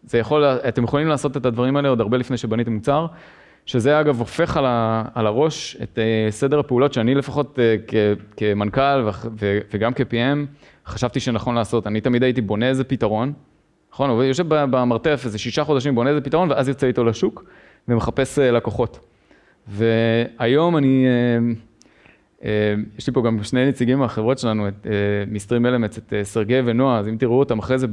זה 0.04 0.18
יכול, 0.18 0.44
אתם 0.44 0.84
יכולים 0.84 1.08
לעשות 1.08 1.36
את 1.36 1.46
הדברים 1.46 1.76
האלה 1.76 1.88
עוד 1.88 2.00
הרבה 2.00 2.16
לפני 2.16 2.36
שבניתם 2.36 2.72
מוצר. 2.72 3.06
שזה 3.66 4.00
אגב 4.00 4.18
הופך 4.18 4.56
על, 4.56 4.64
ה, 4.66 5.04
על 5.14 5.26
הראש 5.26 5.76
את 5.82 5.98
uh, 5.98 6.32
סדר 6.32 6.58
הפעולות 6.58 6.92
שאני 6.92 7.14
לפחות 7.14 7.58
uh, 7.58 7.82
כ, 7.86 7.94
כמנכ"ל 8.36 9.02
ו, 9.04 9.10
ו, 9.40 9.58
וגם 9.74 9.94
כ-PM 9.94 10.46
חשבתי 10.86 11.20
שנכון 11.20 11.54
לעשות. 11.54 11.86
אני 11.86 12.00
תמיד 12.00 12.22
הייתי 12.22 12.40
בונה 12.40 12.68
איזה 12.68 12.84
פתרון, 12.84 13.32
נכון? 13.92 14.10
הוא 14.10 14.22
יושב 14.22 14.44
במרתף 14.48 15.22
איזה 15.24 15.38
שישה 15.38 15.64
חודשים, 15.64 15.94
בונה 15.94 16.10
איזה 16.10 16.20
פתרון 16.20 16.50
ואז 16.50 16.68
יוצא 16.68 16.86
איתו 16.86 17.04
לשוק 17.04 17.44
ומחפש 17.88 18.38
uh, 18.38 18.42
לקוחות. 18.42 18.98
והיום 19.68 20.76
אני, 20.76 21.06
uh, 21.06 22.42
uh, 22.42 22.44
יש 22.98 23.06
לי 23.06 23.12
פה 23.12 23.22
גם 23.22 23.42
שני 23.42 23.68
נציגים 23.68 23.98
מהחברות 23.98 24.38
שלנו, 24.38 24.68
את, 24.68 24.74
uh, 24.84 24.88
מסטרים 25.30 25.66
אלמנטס, 25.66 25.98
את 25.98 26.12
uh, 26.12 26.24
סרגי 26.24 26.60
ונועה, 26.64 26.98
אז 26.98 27.08
אם 27.08 27.16
תראו 27.16 27.38
אותם 27.38 27.58
אחרי 27.58 27.78
זה 27.78 27.86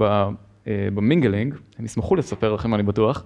במינגלינג, 0.67 1.55
הם 1.79 1.85
ישמחו 1.85 2.15
לספר 2.15 2.53
לכם, 2.53 2.75
אני 2.75 2.83
בטוח. 2.83 3.25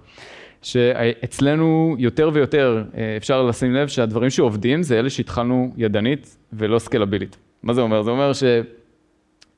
שאצלנו 0.62 1.96
יותר 2.00 2.30
ויותר 2.34 2.84
אה, 2.98 3.18
אפשר 3.18 3.44
לשים 3.44 3.74
לב 3.74 3.88
שהדברים 3.88 4.30
שעובדים 4.30 4.84
זה 4.84 5.00
אלה 5.00 5.10
שהתחלנו 5.10 5.74
ידנית 5.78 6.38
ולא 6.54 6.80
סקלבילית. 6.80 7.38
מה 7.64 7.74
זה 7.74 7.82
אומר? 7.82 8.02
זה 8.02 8.12
אומר 8.12 8.34
ש... 8.34 8.44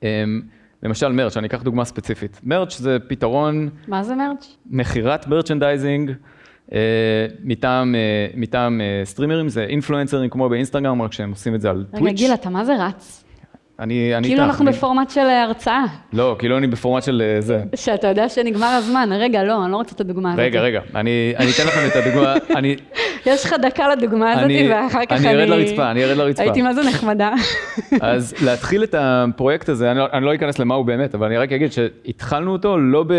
אמ, 0.04 0.42
למשל 0.84 1.12
מרץ', 1.12 1.38
אני 1.38 1.48
אקח 1.48 1.64
דוגמה 1.64 1.86
ספציפית. 1.86 2.40
מרץ' 2.44 2.78
זה 2.78 2.98
פתרון... 3.08 3.70
מה 3.88 4.04
זה 4.04 4.16
מרץ'? 4.16 4.58
מכירת 4.70 5.28
merchandising 5.28 6.12
אה, 6.74 6.78
מטעם, 7.44 7.96
אה, 7.96 8.28
מטעם 8.36 8.82
streamer 9.04 9.37
ים, 9.37 9.50
זה 9.50 9.64
influencer 9.64 10.19
ים 10.19 10.30
כמו 10.30 10.50
באינסטגרם, 10.50 11.02
רק 11.02 11.14
שהם 11.14 11.30
עושים 11.30 11.56
את 11.56 11.62
זה 11.62 11.70
על 11.70 11.86
Twitch. 11.92 12.04
רגע, 12.04 12.14
גיל, 12.14 12.34
אתה 12.34 12.50
מה 12.50 12.66
זה 12.66 12.86
רץ? 12.86 13.24
אני, 13.80 14.16
אני 14.16 14.28
כאילו 14.28 14.44
אנחנו 14.44 14.66
אני... 14.68 14.72
בפורמט 14.72 15.10
של 15.10 15.20
אה, 15.20 15.44
הרצאה. 15.44 15.84
לא, 16.14 16.36
כאילו 16.40 16.58
אני 16.58 16.68
בפורמט 16.68 17.04
של 17.04 17.22
אה, 17.26 17.42
זה. 17.42 17.64
שאתה 17.76 18.08
יודע 18.08 18.30
שנגמר 18.30 18.68
הזמן. 18.68 19.10
רגע, 19.14 19.44
לא, 19.44 19.64
אני 19.64 19.72
לא 19.72 19.78
רוצה 19.78 19.96
את 19.96 20.02
הדוגמה 20.02 20.34
הזאת. 20.34 20.46
רגע, 20.46 20.62
רגע, 20.62 20.82
אני, 20.96 21.34
אני 21.38 21.52
אתן 21.52 21.68
לכם 21.68 21.80
את 21.88 21.96
הדוגמה. 21.96 22.36
אני... 22.56 22.76
יש 23.26 23.46
לך 23.46 23.54
דקה 23.62 23.90
לדוגמה 23.90 24.32
הזאת, 24.32 24.44
אני, 24.44 24.70
ואחר 24.72 25.06
כך 25.06 25.12
אני... 25.12 25.30
אני 25.30 25.42
ארד 25.42 25.50
לרצפה, 25.50 25.92
אני 25.92 26.04
ארד 26.04 26.18
לרצפה. 26.18 26.44
הייתי 26.44 26.62
מה 26.62 26.74
זה 26.74 26.82
נחמדה. 26.90 27.34
אז 28.02 28.36
להתחיל 28.46 28.84
את 28.84 28.96
הפרויקט 28.98 29.70
הזה, 29.70 29.92
אני, 29.92 30.00
לא, 30.00 30.06
אני 30.14 30.26
לא 30.26 30.36
אכנס 30.36 30.60
למה 30.60 30.76
הוא 30.76 30.86
באמת, 30.86 31.16
אבל 31.16 31.28
אני 31.28 31.38
רק 31.38 31.52
אגיד 31.52 31.72
שהתחלנו 31.72 32.52
אותו 32.52 32.78
לא, 32.78 33.04
ב, 33.04 33.14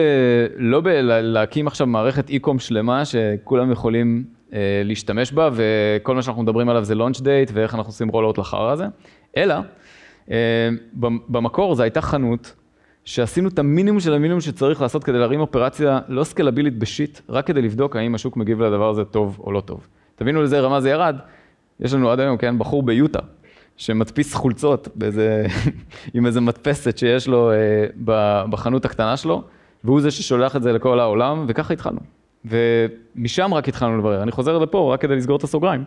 לא 0.56 0.80
בלהקים 0.80 1.66
עכשיו 1.66 1.86
מערכת 1.86 2.30
אי-קום 2.30 2.58
שלמה, 2.58 3.02
שכולם 3.04 3.72
יכולים 3.72 4.24
אה, 4.52 4.82
להשתמש 4.84 5.32
בה, 5.32 5.50
וכל 5.52 6.14
מה 6.14 6.22
שאנחנו 6.22 6.42
מדברים 6.42 6.68
עליו 6.68 6.84
זה 6.84 6.94
launch 6.94 7.18
date, 7.18 7.50
ואיך 7.52 7.74
אנחנו 7.74 7.90
עושים 7.90 8.08
רולאוט 8.08 8.38
לחרא 8.38 8.70
הזה, 8.70 8.84
אלא... 9.36 9.54
אה, 10.30 10.36
במקור 11.28 11.74
זו 11.74 11.82
הייתה 11.82 12.00
חנות 12.00 12.54
שעשינו 13.04 13.48
את 13.48 13.58
המינימום 13.58 14.00
של 14.00 14.14
המינימום 14.14 14.40
שצריך 14.40 14.82
לעשות 14.82 15.04
כדי 15.04 15.18
להרים 15.18 15.40
אופרציה 15.40 16.00
לא 16.08 16.24
סקלבילית 16.24 16.78
בשיט, 16.78 17.20
רק 17.28 17.46
כדי 17.46 17.62
לבדוק 17.62 17.96
האם 17.96 18.14
השוק 18.14 18.36
מגיב 18.36 18.62
לדבר 18.62 18.90
הזה 18.90 19.04
טוב 19.04 19.40
או 19.44 19.52
לא 19.52 19.60
טוב. 19.60 19.86
תבינו 20.16 20.42
לזה 20.42 20.60
רמה 20.60 20.80
זה 20.80 20.90
ירד, 20.90 21.16
יש 21.80 21.94
לנו 21.94 22.10
עד 22.10 22.20
היום, 22.20 22.36
כן, 22.36 22.58
בחור 22.58 22.82
ביוטה, 22.82 23.18
שמדפיס 23.76 24.34
חולצות 24.34 24.88
באיזה, 24.94 25.46
עם 26.14 26.26
איזה 26.26 26.40
מדפסת 26.40 26.98
שיש 26.98 27.28
לו 27.28 27.50
אה, 27.50 28.46
בחנות 28.50 28.84
הקטנה 28.84 29.16
שלו, 29.16 29.42
והוא 29.84 30.00
זה 30.00 30.10
ששולח 30.10 30.56
את 30.56 30.62
זה 30.62 30.72
לכל 30.72 31.00
העולם, 31.00 31.44
וככה 31.48 31.74
התחלנו. 31.74 32.00
ומשם 32.44 33.54
רק 33.54 33.68
התחלנו 33.68 33.98
לברר. 33.98 34.22
אני 34.22 34.30
חוזר 34.30 34.58
לפה 34.58 34.94
רק 34.94 35.00
כדי 35.00 35.16
לסגור 35.16 35.36
את 35.36 35.42
הסוגריים. 35.42 35.84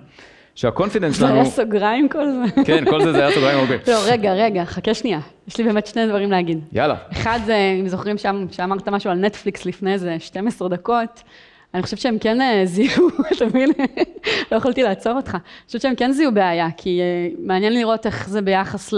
שה 0.56 0.70
confidence 0.70 1.18
שלנו... 1.18 1.28
זה 1.28 1.34
היה 1.34 1.46
סוגריים 1.46 2.10
כל 2.10 2.26
זה? 2.32 2.64
כן, 2.66 2.86
כל 2.90 3.04
זה 3.04 3.12
זה 3.12 3.26
היה 3.26 3.32
סוגריים 3.36 3.60
הרבה. 3.60 3.76
לא, 3.88 4.00
רגע, 4.06 4.34
רגע, 4.34 4.66
חכה 4.66 4.94
שנייה. 4.94 5.20
יש 5.48 5.58
לי 5.58 5.64
באמת 5.64 5.88
שני 5.88 6.08
דברים 6.08 6.32
להגיד. 6.32 6.60
יאללה. 6.72 6.96
אחד 7.12 7.40
זה, 7.46 7.58
אם 7.80 7.88
זוכרים 7.88 8.16
שאמרת 8.52 8.90
משהו 8.90 9.12
על 9.12 9.18
נטפליקס 9.18 9.66
לפני 9.66 9.94
איזה 9.94 10.16
12 10.20 10.70
דקות, 10.70 11.24
אני 11.74 11.84
חושבת 11.84 12.00
שהם 12.00 12.18
כן 12.20 12.42
אה, 12.42 12.62
זיהו, 12.66 13.10
אתה 13.38 13.46
מבין? 13.46 13.72
לא 14.52 14.58
יכולתי 14.58 14.84
לעצור 14.84 15.14
אותך. 15.14 15.36
אני 15.36 15.66
חושבת 15.66 15.82
שהם 15.82 15.96
כן 15.96 16.12
זיהו 16.12 16.32
בעיה, 16.32 16.68
כי 16.78 17.00
אה, 17.02 17.30
מעניין 17.40 17.74
לראות 17.74 18.06
איך 18.06 18.30
זה 18.30 18.42
ביחס 18.42 18.94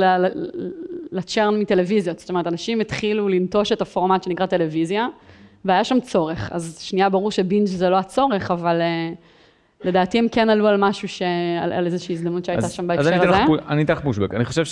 לצ'רן 1.12 1.60
מטלוויזיות. 1.60 2.20
זאת 2.20 2.30
אומרת, 2.30 2.48
אנשים 2.48 2.80
התחילו 2.80 3.30
לנטוש 3.30 3.72
את 3.72 3.82
הפורמט 3.82 4.24
שנקרא 4.24 4.46
טלוויזיה, 4.46 5.08
והיה 5.66 5.84
שם 5.84 6.00
צורך. 6.00 6.50
אז 6.52 6.78
שנייה, 6.82 7.10
ברור 7.10 7.32
שבינג' 7.32 7.68
זה 7.68 7.90
לא 7.90 7.98
הצורך, 7.98 8.52
אבל... 8.52 8.82
אה, 8.82 9.14
לדעתי 9.84 10.20
הם 10.20 10.28
כן 10.32 10.50
עלו 10.50 10.68
על 10.68 10.78
משהו, 10.78 11.08
ש... 11.08 11.22
על, 11.62 11.74
על 11.74 11.86
איזושהי 11.86 12.14
הזדמנות 12.14 12.46
שהייתה 12.46 12.66
אז, 12.66 12.72
שם 12.72 12.88
בהקשר 12.88 13.14
הזה. 13.14 13.44
אז 13.44 13.50
אני 13.70 13.84
אתן 13.84 13.94
לך 13.94 14.00
פושבק. 14.00 14.34
אני 14.34 14.46
חושב 14.46 14.64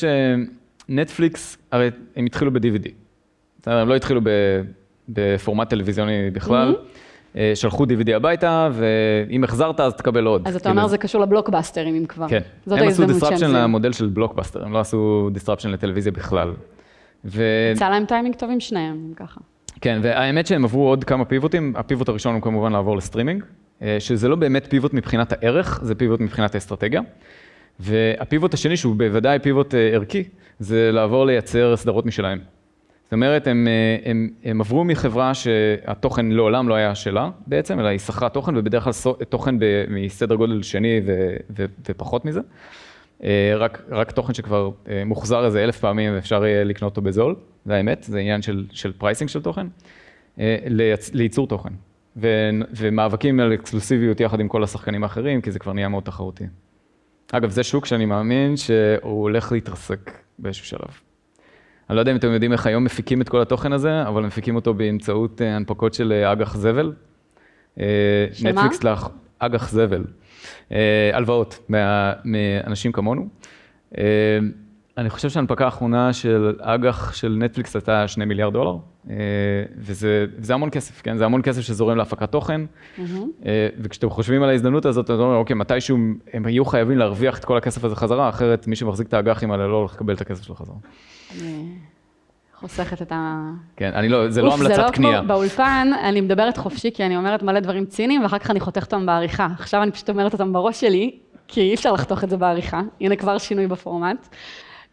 שנטפליקס, 0.89 1.57
הרי 1.71 1.89
הם 2.15 2.25
התחילו 2.25 2.53
ב-DVD. 2.53 2.89
הם 3.65 3.89
לא 3.89 3.95
התחילו 3.95 4.21
ב... 4.23 4.29
בפורמט 5.09 5.69
טלוויזיוני 5.69 6.31
בכלל. 6.31 6.75
Mm-hmm. 6.75 7.37
שלחו 7.55 7.83
DVD 7.83 8.11
הביתה, 8.15 8.69
ואם 8.73 9.43
החזרת 9.43 9.79
אז 9.79 9.93
תקבל 9.93 10.25
עוד. 10.25 10.47
אז 10.47 10.55
אתה 10.55 10.69
אומר 10.69 10.87
זה 10.87 10.97
קשור 10.97 11.21
לבלוקבאסטרים 11.21 11.95
אם 11.95 12.05
כבר. 12.05 12.27
כן. 12.29 12.39
זאת 12.65 12.79
הם 12.79 12.87
עשו 12.87 13.05
disruption 13.05 13.51
למודל 13.51 13.91
של 13.91 14.09
בלוקבאסטר, 14.09 14.65
הם 14.65 14.73
לא 14.73 14.79
עשו 14.79 15.29
disruption 15.31 15.69
לטלוויזיה 15.69 16.11
בכלל. 16.11 16.53
ו... 17.25 17.43
יצא 17.73 17.89
להם 17.89 18.05
טיימינג 18.05 18.35
טובים 18.35 18.59
שניהם, 18.59 19.13
ככה. 19.15 19.41
כן, 19.81 19.99
והאמת 20.03 20.47
שהם 20.47 20.63
עברו 20.63 20.87
עוד 20.87 21.03
כמה 21.03 21.25
pivot־ים, 21.25 21.73
ה 21.75 21.81
pivot 21.81 22.09
הראשון 22.09 22.33
הוא 22.33 22.41
כמובן 22.41 22.71
לעבור 22.71 22.97
לסטרימינג, 22.97 23.43
אה, 23.43 23.47
שזה 23.99 24.27
לא 24.27 24.35
באמת 24.35 24.67
pivot 24.69 24.93
מבחינת 24.93 25.31
הערך, 25.31 25.79
זה 25.83 25.95
pivot 25.95 26.19
מבחינת 26.19 26.55
האסטרטגיה. 26.55 27.01
וה 27.79 28.00
pivot 28.00 28.53
השני, 28.53 28.77
שהוא 28.77 28.95
בוודאי 28.95 29.39
pivot 29.39 29.75
אה, 29.75 29.79
ערכי, 29.79 30.23
זה 30.59 30.91
לעבור 30.91 31.25
לייצר 31.25 31.75
סדרות 31.75 32.05
משלהם. 32.05 32.39
זאת 33.03 33.13
אומרת, 33.13 33.47
הם, 33.47 33.67
אה, 33.67 34.11
הם, 34.11 34.29
הם 34.43 34.61
עברו 34.61 34.83
מחברה 34.83 35.33
שהתוכן 35.33 36.25
לעולם 36.25 36.69
לא 36.69 36.73
היה 36.73 36.95
שלה 36.95 37.29
בעצם, 37.47 37.79
אלא 37.79 37.87
היא 37.87 37.99
שכרה 37.99 38.29
תוכן, 38.29 38.57
ובדרך 38.57 38.83
כלל 38.83 38.93
תוכן 39.29 39.55
מסדר 39.89 40.35
גודל 40.35 40.63
שני 40.63 41.01
ו, 41.05 41.35
ו, 41.57 41.65
ופחות 41.89 42.25
מזה. 42.25 42.39
רק, 43.57 43.81
רק 43.89 44.11
תוכן 44.11 44.33
שכבר 44.33 44.69
מוחזר 45.05 45.45
איזה 45.45 45.63
אלף 45.63 45.79
פעמים 45.79 46.15
ואפשר 46.15 46.45
יהיה 46.45 46.63
לקנות 46.63 46.91
אותו 46.91 47.01
בזול, 47.01 47.35
זה 47.65 47.75
האמת, 47.75 48.03
זה 48.03 48.19
עניין 48.19 48.41
של, 48.41 48.65
של 48.71 48.91
pricing 48.91 49.29
של 49.29 49.41
תוכן, 49.41 49.67
לייצור 51.13 51.47
תוכן. 51.47 51.73
ו- 52.17 52.49
ומאבקים 52.77 53.39
על 53.39 53.53
אקסקלוסיביות 53.53 54.19
יחד 54.19 54.39
עם 54.39 54.47
כל 54.47 54.63
השחקנים 54.63 55.03
האחרים, 55.03 55.41
כי 55.41 55.51
זה 55.51 55.59
כבר 55.59 55.73
נהיה 55.73 55.87
מאוד 55.87 56.03
תחרותי. 56.03 56.43
אגב, 57.31 57.49
זה 57.49 57.63
שוק 57.63 57.85
שאני 57.85 58.05
מאמין 58.05 58.57
שהוא 58.57 59.21
הולך 59.21 59.51
להתרסק 59.51 60.11
באיזשהו 60.39 60.65
שלב. 60.65 60.99
אני 61.89 61.95
לא 61.95 62.01
יודע 62.01 62.11
אם 62.11 62.17
אתם 62.17 62.27
יודעים 62.27 62.51
איך 62.51 62.67
היום 62.67 62.83
מפיקים 62.83 63.21
את 63.21 63.29
כל 63.29 63.41
התוכן 63.41 63.73
הזה, 63.73 64.07
אבל 64.07 64.25
מפיקים 64.25 64.55
אותו 64.55 64.73
באמצעות 64.73 65.41
אה, 65.41 65.55
הנפקות 65.55 65.93
של 65.93 66.11
אה, 66.11 66.31
אג"ח 66.31 66.55
זבל. 66.57 66.93
אה, 67.79 67.85
שמה? 68.33 68.51
נטפליקס 68.51 68.83
לך, 68.83 69.07
אג"ח 69.39 69.69
זבל. 69.69 70.03
הלוואות 71.13 71.69
מאנשים 72.25 72.91
כמונו. 72.91 73.27
אני 74.97 75.09
חושב 75.09 75.29
שההנפקה 75.29 75.65
האחרונה 75.65 76.13
של 76.13 76.55
אג"ח 76.59 77.13
של 77.13 77.35
נטפליקס 77.39 77.75
הייתה 77.75 78.07
2 78.07 78.27
מיליארד 78.27 78.53
דולר, 78.53 78.77
אה, 79.09 79.15
וזה, 79.77 80.25
וזה 80.37 80.53
המון 80.53 80.69
כסף, 80.69 81.01
כן? 81.01 81.17
זה 81.17 81.25
המון 81.25 81.41
כסף 81.41 81.61
שזורם 81.61 81.97
להפקת 81.97 82.31
תוכן, 82.31 82.61
mm-hmm. 82.65 83.01
וכשאתם 83.79 84.09
חושבים 84.09 84.43
על 84.43 84.49
ההזדמנות 84.49 84.85
הזאת, 84.85 85.05
אתם 85.05 85.13
אומרים, 85.13 85.39
אוקיי, 85.39 85.55
מתישהו 85.55 85.97
הם 86.33 86.47
יהיו 86.47 86.65
חייבים 86.65 86.97
להרוויח 86.97 87.39
את 87.39 87.45
כל 87.45 87.57
הכסף 87.57 87.83
הזה 87.83 87.95
חזרה, 87.95 88.29
אחרת 88.29 88.67
מי 88.67 88.75
שמחזיק 88.75 89.07
את 89.07 89.13
האג"חים 89.13 89.51
האלה 89.51 89.67
לא 89.67 89.75
הולך 89.75 89.93
לקבל 89.93 90.13
את 90.13 90.21
הכסף 90.21 90.43
שלו 90.43 90.55
חזרה. 90.55 90.75
חוסכת 92.59 93.01
את 93.01 93.11
ה... 93.11 93.49
כן, 93.75 93.91
אני 93.93 94.09
לא, 94.09 94.29
זה 94.29 94.41
לא 94.41 94.53
המלצת 94.53 94.93
קנייה. 94.93 95.11
זה 95.11 95.17
לא 95.17 95.21
כמו 95.21 95.27
באולפן, 95.27 95.87
אני 96.03 96.21
מדברת 96.21 96.57
חופשי, 96.57 96.91
כי 96.93 97.05
אני 97.05 97.17
אומרת 97.17 97.43
מלא 97.43 97.59
דברים 97.59 97.85
ציניים, 97.85 98.23
ואחר 98.23 98.39
כך 98.39 98.51
אני 98.51 98.59
חותכת 98.59 98.93
אותם 98.93 99.05
בעריכה. 99.05 99.47
עכשיו 99.59 99.83
אני 99.83 99.91
פשוט 99.91 100.09
אומרת 100.09 100.33
אותם 100.33 100.53
בראש 100.53 100.81
שלי, 100.81 101.17
כי 101.47 101.61
אי 101.61 101.73
אפשר 101.73 101.91
לחתוך 101.91 102.23
את 102.23 102.29
זה 102.29 102.37
בעריכה. 102.37 102.81
הנה 103.01 103.15
כבר 103.15 103.37
שינוי 103.37 103.67
בפורמט. 103.67 104.27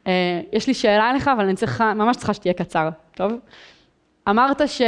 אה, 0.07 0.41
יש 0.53 0.67
לי 0.67 0.75
שאלה 0.75 1.11
אליך, 1.11 1.29
אבל 1.29 1.45
אני 1.45 1.55
צריכה, 1.55 1.95
ממש 1.95 2.17
צריכה 2.17 2.35
שתהיה 2.35 2.55
קצר, 2.55 2.89
טוב? 3.17 3.33
אמרת 4.29 4.69
ש... 4.69 4.83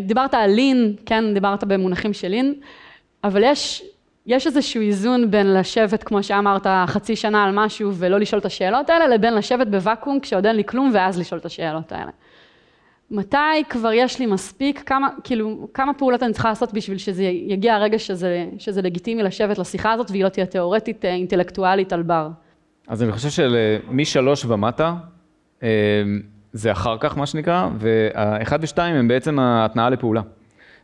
דיברת 0.00 0.34
על 0.34 0.50
לין, 0.50 0.96
כן, 1.06 1.34
דיברת 1.34 1.64
במונחים 1.64 2.12
של 2.12 2.28
לין, 2.28 2.54
אבל 3.24 3.42
יש, 3.44 3.82
יש 4.26 4.46
איזשהו 4.46 4.82
איזון 4.82 5.30
בין 5.30 5.54
לשבת, 5.54 6.02
כמו 6.02 6.22
שאמרת, 6.22 6.66
חצי 6.86 7.16
שנה 7.16 7.44
על 7.44 7.50
משהו 7.54 7.90
ולא 7.94 8.20
לשאול 8.20 8.40
את 8.40 8.44
השאלות 8.44 8.90
האלה, 8.90 9.08
לבין 9.08 9.34
לשבת 9.34 9.66
בוואקום 9.66 10.20
כשעוד 10.20 10.46
אין 10.46 10.56
לי 10.56 10.64
כלום 10.64 10.90
ואז 10.94 11.18
לשאול 11.18 11.40
את 11.40 11.46
השאלות 11.46 11.92
האלה. 11.92 12.10
מתי 13.10 13.64
כבר 13.68 13.92
יש 13.92 14.18
לי 14.18 14.26
מספיק, 14.26 14.82
כמה, 14.86 15.08
כאילו, 15.24 15.68
כמה 15.74 15.94
פעולות 15.94 16.22
אני 16.22 16.32
צריכה 16.32 16.48
לעשות 16.48 16.72
בשביל 16.72 16.98
שזה 16.98 17.22
יגיע 17.24 17.74
הרגע 17.74 17.98
שזה, 17.98 18.46
שזה 18.58 18.82
לגיטימי 18.82 19.22
לשבת 19.22 19.58
לשיחה 19.58 19.92
הזאת 19.92 20.10
והיא 20.10 20.24
לא 20.24 20.28
תהיה 20.28 20.46
תיאורטית, 20.46 21.04
אה, 21.04 21.10
אינטלקטואלית 21.10 21.92
על 21.92 22.02
בר. 22.02 22.28
אז 22.88 23.02
אני 23.02 23.12
חושב 23.12 23.30
שמשלוש 23.30 24.44
ומטה, 24.44 24.94
אה, 25.62 25.68
זה 26.52 26.72
אחר 26.72 26.96
כך, 27.00 27.16
מה 27.16 27.26
שנקרא, 27.26 27.68
והאחד 27.78 28.58
ושתיים 28.62 28.96
הם 28.96 29.08
בעצם 29.08 29.38
ההתנעה 29.38 29.90
לפעולה. 29.90 30.22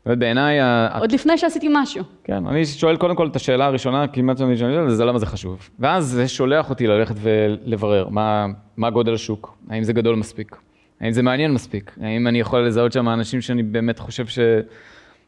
אומרת, 0.09 0.19
בעיניי... 0.19 0.59
עוד 1.01 1.13
לפני 1.13 1.39
שעשיתי 1.39 1.69
משהו. 1.73 2.05
כן, 2.25 2.47
אני 2.47 2.67
שואל 2.67 2.97
קודם 2.97 3.17
כל 3.17 3.27
את 3.27 3.37
השאלה 3.37 3.67
הראשונה, 3.67 4.09
כמעט 4.09 4.39
שאני 4.39 4.57
שואל, 4.57 4.91
זה 4.91 5.05
למה 5.05 5.19
זה 5.19 5.27
חשוב. 5.27 5.69
ואז 5.79 6.05
זה 6.05 6.29
שולח 6.29 6.71
אותי 6.71 6.87
ללכת 6.87 7.15
ולברר 7.21 8.09
מה, 8.09 8.47
מה 8.77 8.91
גודל 8.91 9.15
השוק, 9.15 9.59
האם 9.69 9.85
זה 9.85 9.93
גדול 9.93 10.17
מספיק, 10.17 10.57
האם 11.01 11.13
זה 11.13 11.23
מעניין 11.23 11.53
מספיק, 11.53 11.97
האם 12.01 12.27
אני 12.27 12.41
יכול 12.41 12.67
לזהות 12.67 12.93
שם 12.93 13.09
אנשים 13.09 13.41
שאני 13.41 13.63
באמת 13.63 13.99
חושב 13.99 14.27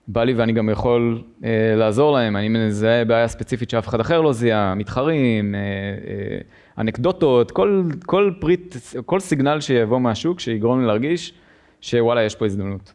שבא 0.09 0.25
לי 0.25 0.35
ואני 0.35 0.53
גם 0.53 0.69
יכול 0.69 1.23
אה, 1.45 1.75
לעזור 1.77 2.13
להם, 2.13 2.37
אני 2.37 2.49
מזהה 2.49 3.05
בעיה 3.05 3.29
ספציפית 3.29 3.71
שאף 3.71 3.89
אחד 3.89 4.01
אחר 4.01 4.21
לא 4.21 4.33
זיהה, 4.33 4.75
מתחרים, 4.75 5.55
אה, 5.55 5.61
אה, 5.61 6.39
אנקדוטות, 6.79 7.51
כל, 7.51 7.83
כל 8.07 8.33
פריט, 8.41 8.77
כל 9.07 9.21
סיגנל 9.21 9.61
שיבוא 9.61 9.99
מהשוק 9.99 10.41
שיגרום 10.41 10.81
לי 10.81 10.87
להרגיש 10.87 11.35
שוואלה, 11.81 12.23
יש 12.23 12.35
פה 12.35 12.47
הזדמנות. 12.47 12.93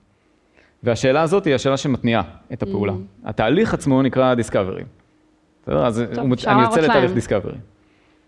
והשאלה 0.83 1.21
הזאת 1.21 1.45
היא 1.45 1.55
השאלה 1.55 1.77
שמתניעה 1.77 2.21
את 2.53 2.63
הפעולה. 2.63 2.93
Mm. 2.93 3.29
התהליך 3.29 3.73
עצמו 3.73 4.01
נקרא 4.01 4.33
דיסקאברי. 4.33 4.83
בסדר? 5.63 5.85
אז 5.85 6.03
טוב, 6.15 6.25
הוא, 6.25 6.35
אני 6.47 6.61
יוצא 6.61 6.79
לתהליך 6.81 7.11
discovery. 7.11 7.55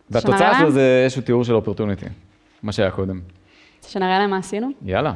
והתוצאה 0.10 0.60
שלו 0.60 0.72
זה 0.72 1.02
איזשהו 1.04 1.22
תיאור 1.22 1.44
של 1.44 1.54
opportunity, 1.56 2.06
מה 2.64 2.72
שהיה 2.72 2.92
קודם. 2.92 3.20
רוצה 3.78 3.90
שנראה 3.90 4.20
להם 4.20 4.30
מה 4.30 4.38
עשינו? 4.38 4.70
יאללה. 4.86 5.14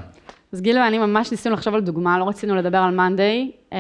אז 0.54 0.62
גיל 0.62 0.78
ואני 0.78 0.98
ממש 0.98 1.32
ניסינו 1.32 1.56
לחשוב 1.56 1.76
על 1.76 1.82
דוגמה, 1.82 2.20
לא 2.20 2.24
רצינו 2.30 2.56
לדבר 2.56 2.78
על 2.78 2.96
מאנדיי, 2.96 3.52
אמ, 3.72 3.78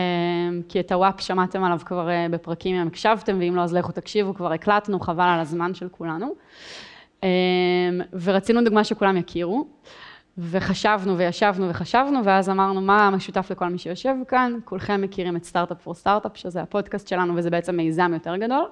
כי 0.69 0.79
את 0.79 0.91
ה 0.91 0.96
WhatIf 0.96 1.21
שמעתם 1.21 1.63
עליו 1.63 1.79
כבר 1.85 2.09
אה, 2.09 2.27
בפרקים, 2.29 2.75
אם 2.75 2.87
הקשבתם, 2.87 3.37
ואם 3.39 3.55
לא, 3.55 3.61
אז 3.61 3.73
לכו 3.73 3.91
תקשיבו, 3.91 4.33
כבר 4.33 4.51
הקלטנו, 4.53 4.99
חבל 4.99 5.23
על 5.23 5.39
הזמן 5.39 5.73
של 5.73 5.87
כולנו. 5.89 6.35
אמ, 7.23 7.29
ורצינו 8.13 8.63
דוגמה 8.63 8.83
שכולם 8.83 9.17
יכירו, 9.17 9.67
וחשבנו 10.37 11.17
וישבנו 11.17 11.69
וחשבנו, 11.69 12.25
ואז 12.25 12.49
אמרנו, 12.49 12.81
מה 12.81 13.07
המשותף 13.07 13.51
לכל 13.51 13.67
מי 13.67 13.77
שיושב 13.77 14.15
כאן? 14.27 14.53
כולכם 14.65 15.01
מכירים 15.01 15.35
את 15.35 15.43
Startup 15.43 15.81
for 15.81 15.93
Startup, 15.93 16.37
שזה 16.37 16.61
הפודקאסט 16.61 17.07
שלנו, 17.07 17.35
וזה 17.35 17.49
בעצם 17.49 17.75
מיזם 17.75 18.11
יותר 18.13 18.35
גדול. 18.35 18.65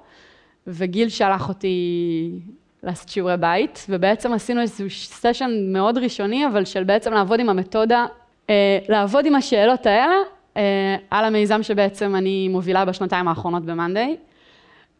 וגיל 0.67 1.09
שלח 1.09 1.49
אותי 1.49 2.39
לעשות 2.83 3.09
שיעורי 3.09 3.37
בית, 3.37 3.85
ובעצם 3.89 4.33
עשינו 4.33 4.61
איזשהו 4.61 4.89
סשן 4.89 5.49
מאוד 5.67 5.97
ראשוני, 5.97 6.47
אבל 6.47 6.65
של 6.65 6.83
בעצם 6.83 7.13
לעבוד 7.13 7.39
עם 7.39 7.49
המתודה, 7.49 8.05
אה, 8.49 8.79
לעבוד 8.89 9.25
עם 9.25 9.35
השאלות 9.35 9.85
האלה, 9.85 10.15
אה, 10.57 10.95
על 11.09 11.25
המיזם 11.25 11.63
שבעצם 11.63 12.15
אני 12.15 12.47
מובילה 12.47 12.85
בשנתיים 12.85 13.27
האחרונות 13.27 13.65
ב-Monday. 13.65 14.15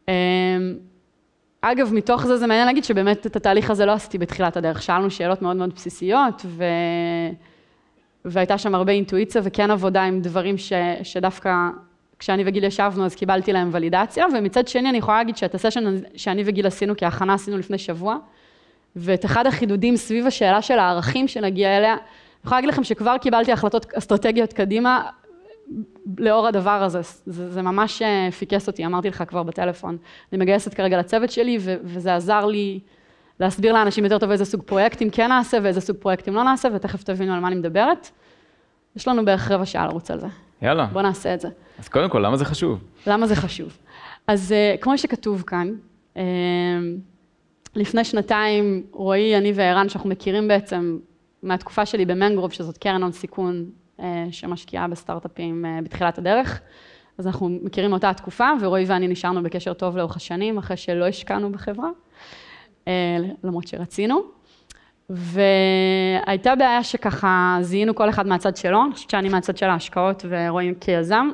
אה, 0.10 0.14
אגב, 1.62 1.94
מתוך 1.94 2.26
זה 2.26 2.38
זה 2.38 2.48
מעניין 2.48 2.68
להגיד 2.68 2.84
שבאמת 2.84 3.28
את 3.28 3.36
התהליך 3.36 3.72
הזה 3.72 3.86
לא 3.86 3.92
עשיתי 3.92 4.18
בתחילת 4.18 4.58
הדרך, 4.58 4.82
שאלנו 4.82 5.12
שאלות 5.12 5.42
מאוד 5.42 5.56
מאוד 5.56 5.74
בסיסיות, 5.76 6.42
ו... 6.46 6.64
והייתה 8.26 8.58
שם 8.58 8.76
הרבה 8.76 8.92
אינטואיציה 8.92 9.42
וכן 9.44 9.72
עבודה 9.72 10.04
עם 10.04 10.22
דברים 10.22 10.58
ש... 10.58 10.74
שדווקא 11.04 11.52
כשאני 12.20 12.44
וגיל 12.46 12.64
ישבנו 12.64 13.06
אז 13.06 13.16
קיבלתי 13.16 13.54
להם 13.54 13.70
ולידציה, 13.72 14.26
ומצד 14.34 14.68
שני 14.68 14.90
אני 14.90 14.98
יכולה 14.98 15.18
להגיד 15.18 15.38
שאת 15.38 15.56
הסשן 15.56 15.96
שאני 16.16 16.44
וגיל 16.46 16.68
עשינו 16.68 16.94
כהכנה 16.98 17.34
עשינו 17.34 17.58
לפני 17.58 17.78
שבוע, 17.78 18.18
ואת 18.96 19.26
אחד 19.26 19.48
החידודים 19.48 19.98
סביב 19.98 20.28
השאלה 20.28 20.62
של 20.62 20.80
הערכים 20.80 21.28
שנגיע 21.28 21.78
אליה, 21.78 21.94
אני 21.94 22.46
יכולה 22.46 22.58
להגיד 22.58 22.70
לכם 22.74 22.84
שכבר 22.84 23.18
קיבלתי 23.18 23.52
החלטות 23.52 23.94
אסטרטגיות 23.94 24.54
קדימה 24.54 25.10
לאור 26.18 26.48
הדבר 26.48 26.84
הזה, 26.84 27.02
זה, 27.26 27.52
זה 27.52 27.62
ממש 27.62 28.02
אה, 28.02 28.30
פיקס 28.32 28.68
אותי, 28.68 28.86
אמרתי 28.86 29.10
לך 29.10 29.24
כבר 29.28 29.44
בטלפון, 29.44 29.98
אני 30.32 30.42
מגייסת 30.42 30.74
כרגע 30.74 31.00
לצוות 31.00 31.32
שלי 31.32 31.58
ו, 31.62 31.76
וזה 31.84 32.16
עזר 32.16 32.46
לי 32.46 32.80
להסביר 33.40 33.74
לאנשים 33.74 34.04
יותר 34.04 34.18
טוב 34.18 34.32
איזה 34.32 34.46
סוג 34.46 34.62
פרויקטים 34.62 35.10
כן 35.10 35.28
נעשה 35.28 35.58
ואיזה 35.64 35.82
סוג 35.82 35.98
פרויקטים 35.98 36.34
לא 36.34 36.44
נעשה 36.44 36.68
ותכף 36.74 37.04
תבינו 37.04 37.34
על 37.34 37.40
מה 37.40 37.48
אני 37.48 37.56
מדברת. 37.56 38.10
יש 38.96 39.08
לנו 39.08 39.26
בערך 39.26 39.52
רבע 39.52 39.66
שעה 39.66 39.86
לרוץ 39.86 40.12
על 40.12 40.20
זה. 40.20 40.28
יאללה. 40.62 40.86
בוא 40.86 41.02
נעשה 41.02 41.34
את 41.34 41.40
זה. 41.40 41.48
אז 41.80 41.88
קודם 41.88 42.10
כל, 42.10 42.20
למה 42.20 42.38
זה 42.38 42.46
חשוב? 42.46 42.84
למה 43.08 43.28
זה 43.28 43.36
חשוב? 43.36 43.78
אז 44.28 44.52
אה, 44.52 44.76
כמו 44.82 44.98
שכתוב 44.98 45.44
כאן, 45.48 45.74
אה, 46.18 46.24
לפני 47.76 48.04
שנתיים 48.04 48.84
רועי, 48.92 49.38
אני 49.38 49.52
וערן, 49.56 49.90
שאנחנו 49.90 50.10
מכירים 50.10 50.48
בעצם 50.48 50.98
מהתקופה 51.44 51.86
שלי 51.86 52.06
במנגרוב, 52.06 52.52
שזאת 52.52 52.78
קרן 52.78 53.04
הון 53.04 53.12
סיכון 53.12 53.66
אה, 54.00 54.26
שמשקיעה 54.32 54.88
בסטארט-אפים 54.88 55.66
בתחילת 55.84 56.18
הדרך, 56.18 56.62
אז 57.18 57.28
אנחנו 57.28 57.50
מכירים 57.50 57.90
מאותה 57.90 58.10
התקופה, 58.10 58.50
ורועי 58.62 58.86
ואני 58.88 59.08
נשארנו 59.08 59.44
בקשר 59.44 59.74
טוב 59.74 59.98
לאורך 59.98 60.16
השנים, 60.16 60.58
אחרי 60.58 60.78
שלא 60.78 61.08
השקענו 61.08 61.52
בחברה, 61.52 61.90
למרות 63.44 63.68
שרצינו. 63.68 64.39
והייתה 65.10 66.56
בעיה 66.56 66.84
שככה 66.84 67.58
זיהינו 67.62 67.96
כל 67.96 68.10
אחד 68.10 68.28
מהצד 68.28 68.58
שלו, 68.58 68.84
אני 68.86 68.94
חושבת 68.94 69.10
שאני 69.10 69.30
מהצד 69.30 69.58
של 69.58 69.66
ההשקעות 69.66 70.26
ורואים 70.30 70.76
כיזם, 70.76 71.30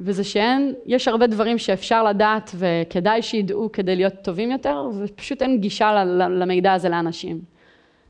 וזה 0.00 0.24
שאין, 0.24 0.74
יש 0.86 1.08
הרבה 1.08 1.26
דברים 1.26 1.58
שאפשר 1.58 2.04
לדעת 2.04 2.50
וכדאי 2.54 3.22
שידעו 3.22 3.70
כדי 3.72 3.96
להיות 3.96 4.14
טובים 4.22 4.50
יותר, 4.50 4.88
ופשוט 4.98 5.42
אין 5.42 5.60
גישה 5.60 6.04
למידע 6.04 6.72
הזה 6.72 6.88
לאנשים. 6.88 7.40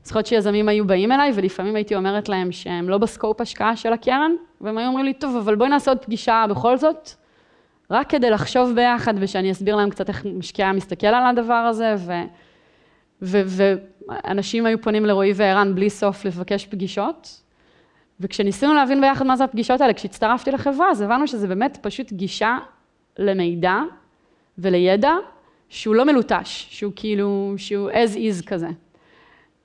זוכרת 0.03 0.25
שיזמים 0.25 0.69
היו 0.69 0.87
באים 0.87 1.11
אליי, 1.11 1.31
ולפעמים 1.35 1.75
הייתי 1.75 1.95
אומרת 1.95 2.29
להם 2.29 2.51
שהם 2.51 2.89
לא 2.89 2.97
בסקופ 2.97 3.41
השקעה 3.41 3.75
של 3.75 3.93
הקרן, 3.93 4.31
והם 4.61 4.77
היו 4.77 4.87
אומרים 4.87 5.05
לי, 5.05 5.13
טוב, 5.13 5.35
אבל 5.35 5.55
בואי 5.55 5.69
נעשה 5.69 5.91
עוד 5.91 5.97
פגישה 5.99 6.45
בכל 6.49 6.77
זאת, 6.77 7.09
רק 7.91 8.09
כדי 8.09 8.29
לחשוב 8.29 8.75
ביחד 8.75 9.13
ושאני 9.19 9.51
אסביר 9.51 9.75
להם 9.75 9.89
קצת 9.89 10.09
איך 10.09 10.25
משקיעה 10.25 10.73
מסתכל 10.73 11.07
על 11.07 11.25
הדבר 11.25 11.53
הזה, 11.53 11.95
ו... 11.97 12.11
ואנשים 14.07 14.65
היו 14.65 14.81
פונים 14.81 15.05
לרועי 15.05 15.31
וערן 15.35 15.75
בלי 15.75 15.89
סוף 15.89 16.25
לבקש 16.25 16.65
פגישות, 16.65 17.41
וכשניסינו 18.19 18.73
להבין 18.73 19.01
ביחד 19.01 19.25
מה 19.25 19.35
זה 19.35 19.43
הפגישות 19.43 19.81
האלה, 19.81 19.93
כשהצטרפתי 19.93 20.51
לחברה, 20.51 20.91
אז 20.91 21.01
הבנו 21.01 21.27
שזה 21.27 21.47
באמת 21.47 21.77
פשוט 21.81 22.11
גישה 22.11 22.57
למידע 23.17 23.79
ולידע 24.57 25.11
שהוא 25.69 25.95
לא 25.95 26.05
מלוטש, 26.05 26.67
שהוא 26.69 26.93
כאילו, 26.95 27.53
שהוא 27.57 27.89
as 27.89 28.15
is 28.15 28.45
כזה. 28.47 28.67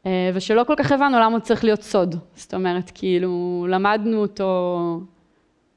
אה, 0.06 0.30
ושלא 0.34 0.64
כל 0.64 0.74
כך 0.76 0.92
הבנו 0.92 1.18
למה 1.18 1.32
הוא 1.32 1.38
צריך 1.38 1.64
להיות 1.64 1.82
סוד. 1.82 2.14
זאת 2.34 2.54
אומרת, 2.54 2.90
כאילו, 2.94 3.66
למדנו 3.68 4.20
אותו 4.20 5.00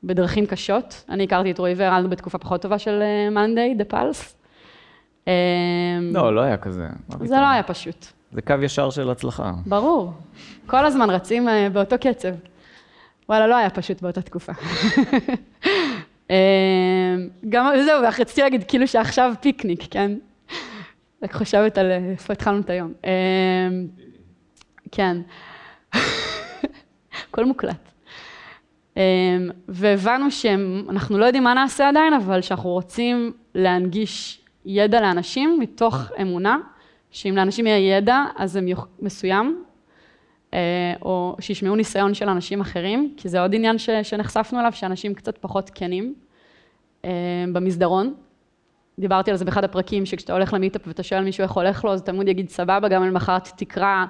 בדרכים 0.04 0.45
קשות. 0.45 1.06
אני 1.10 1.24
הכרתי 1.24 1.52
את 1.52 1.60
רועי 1.60 1.74
וערן 1.78 2.10
בתקופה 2.10 2.38
פחות 2.38 2.62
טובה 2.62 2.80
של 2.80 3.04
מאנדיי, 3.32 3.76
דה 3.76 3.86
פלס. 3.86 4.38
לא, 6.13 6.36
לא 6.36 6.41
היה 6.41 6.58
כזה. 6.58 6.88
זה 7.24 7.36
לא 7.36 7.47
היה 7.50 7.63
פשוט. 7.63 8.21
זה 8.34 8.41
קו 8.41 8.54
ישר 8.62 8.89
של 8.89 9.10
הצלחה. 9.10 9.52
ברור. 9.65 10.13
כל 10.67 10.86
הזמן 10.86 11.10
רצים 11.10 11.50
אה, 11.50 11.70
באותו 11.70 11.96
קצב. 12.02 12.30
וואלה, 13.30 13.48
לא 13.48 13.56
היה 13.56 13.70
פשוט 13.70 14.02
באותה 14.02 14.22
תקופה. 14.22 14.52
אמ, 16.30 16.36
גם 17.50 17.74
זהו, 17.86 18.02
רציתי 18.20 18.41
להגיד 18.41 18.63
כאילו 18.67 18.88
שעכשיו 18.88 19.34
פיקניק, 19.41 19.84
כן? 19.91 20.12
רק 21.24 21.34
חושבת 21.34 21.78
על 21.78 21.91
איפה 21.91 22.34
התחלנו 22.34 22.60
את 22.60 22.70
היום. 22.70 22.94
כן. 24.91 25.17
הכל 27.30 27.46
מוקלט. 27.46 27.91
והבנו 29.67 30.32
שאנחנו 30.32 31.17
לא 31.17 31.26
יודעים 31.26 31.44
מה 31.44 31.54
נעשה 31.54 31.89
עדיין, 31.89 32.13
אבל 32.13 32.41
שאנחנו 32.41 32.70
רוצים 32.70 33.34
להנגיש 33.56 34.41
ידע 34.65 35.02
לאנשים 35.02 35.60
מתוך 35.60 35.96
אמונה, 36.22 36.58
שאם 37.12 37.36
לאנשים 37.36 37.67
יהיה 37.67 37.97
ידע, 37.97 38.24
אז 38.38 38.56
הם 38.56 38.67
יוכ... 38.67 38.88
מסוים, 39.00 39.63
אה, 40.54 40.93
או 41.02 41.36
שישמעו 41.39 41.76
ניסיון 41.76 42.13
של 42.13 42.30
אנשים 42.30 42.62
אחרים, 42.62 43.13
כי 43.17 43.30
זה 43.30 43.41
עוד 43.41 43.56
עניין 43.56 43.78
ש, 43.78 43.89
שנחשפנו 44.04 44.60
אליו, 44.60 44.71
שאנשים 44.74 45.13
קצת 45.13 45.38
פחות 45.38 45.71
כנים 45.74 46.13
אה, 47.06 47.10
במסדרון. 47.54 48.13
דיברתי 49.00 49.32
על 49.32 49.38
זה 49.38 49.45
באחד 49.45 49.63
הפרקים, 49.63 50.06
שכשאתה 50.06 50.34
הולך 50.34 50.54
ל 50.54 50.58
meetup 50.58 50.82
ואתה 50.88 51.04
שואל 51.04 51.24
מישהו 51.24 51.43
איך 51.43 51.52
הולך 51.52 51.86
לו, 51.86 51.91
אז 51.91 52.02
תמיד 52.02 52.28
יגיד 52.28 52.50
סבבה, 52.50 52.88
גם 52.88 53.04
למחרת 53.04 53.50
תקרא 53.58 54.06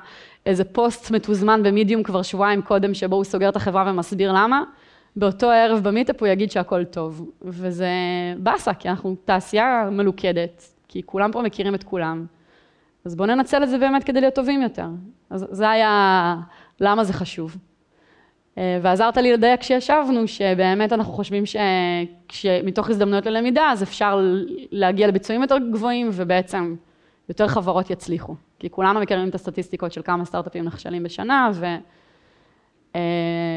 איזה 0.45 0.63
פוסט 0.63 1.11
מתוזמן 1.11 1.63
במדיום 1.63 2.03
כבר 2.03 2.21
שבועיים 2.21 2.61
קודם, 2.61 2.93
שבו 2.93 3.15
הוא 3.15 3.23
סוגר 3.23 3.49
את 3.49 3.55
החברה 3.55 3.91
ומסביר 3.91 4.31
למה. 4.31 4.63
באותו 5.15 5.49
ערב 5.49 5.79
ב 5.83 5.88
meetup 5.88 6.19
הוא 6.19 6.27
יגיד 6.27 6.51
שהכל 6.51 6.83
טוב. 6.83 7.31
וזה 7.41 7.89
באסה, 8.37 8.73
כי 8.73 8.89
אנחנו 8.89 9.15
תעשייה 9.25 9.89
מלוכדת, 9.91 10.63
כי 10.87 11.01
כולם 11.05 11.31
פה 11.31 11.41
מכירים 11.41 11.75
את 11.75 11.83
כולם. 11.83 12.25
אז 13.05 13.15
בואו 13.15 13.27
ננצל 13.27 13.63
את 13.63 13.69
זה 13.69 13.77
באמת 13.77 14.03
כדי 14.03 14.21
להיות 14.21 14.35
טובים 14.35 14.61
יותר. 14.61 14.87
אז 15.29 15.47
זה 15.51 15.69
היה 15.69 16.35
למה 16.79 17.03
זה 17.03 17.13
חשוב. 17.13 17.57
אה, 18.57 18.79
ועזרת 18.81 19.17
לי 19.17 19.33
לדייק 19.33 19.59
כשישבנו, 19.59 20.27
שבאמת 20.27 20.93
אנחנו 20.93 21.13
חושבים 21.13 21.43
שמתוך 22.31 22.89
הזדמנויות 22.89 23.25
ללמידה, 23.25 23.69
אז 23.71 23.83
אפשר 23.83 24.19
להגיע 24.71 25.07
לביצועים 25.07 25.41
יותר 25.41 25.57
גבוהים, 25.71 26.09
ובעצם 26.13 26.75
יותר 27.29 27.47
חברות 27.47 27.89
יצליחו. 27.89 28.35
כי 28.59 28.69
כולנו 28.69 28.99
מכירים 28.99 29.29
את 29.29 29.35
הסטטיסטיקות 29.35 29.91
של 29.91 30.01
כמה 30.01 30.25
סטארט-אפים 30.25 30.63
נכשלים 30.63 31.03
בשנה, 31.03 31.49
ו... 31.53 31.65
אה, 32.95 33.01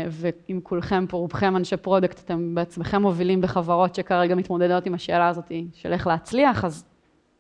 ואם 0.08 0.60
כולכם 0.62 1.06
פה, 1.08 1.16
רובכם 1.16 1.56
אנשי 1.56 1.76
product, 1.76 2.20
אתם 2.24 2.54
בעצמכם 2.54 3.02
מובילים 3.02 3.40
בחברות 3.40 3.94
שכרגע 3.94 4.34
מתמודדות 4.34 4.86
עם 4.86 4.94
השאלה 4.94 5.28
הזאת 5.28 5.52
של 5.72 5.92
איך 5.92 6.06
להצליח, 6.06 6.64
אז 6.64 6.84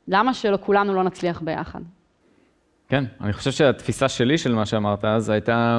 למה 0.08 0.34
שלא 0.34 0.58
כולנו 0.60 0.94
לא 0.94 1.02
נצליח 1.02 1.40
ביחד? 1.40 1.80
כן, 2.88 3.04
אני 3.20 3.32
חושב 3.32 3.50
שהתפיסה 3.50 4.08
שלי 4.08 4.38
של 4.38 4.54
מה 4.54 4.66
שאמרת 4.66 5.04
אז 5.04 5.28
הייתה 5.30 5.78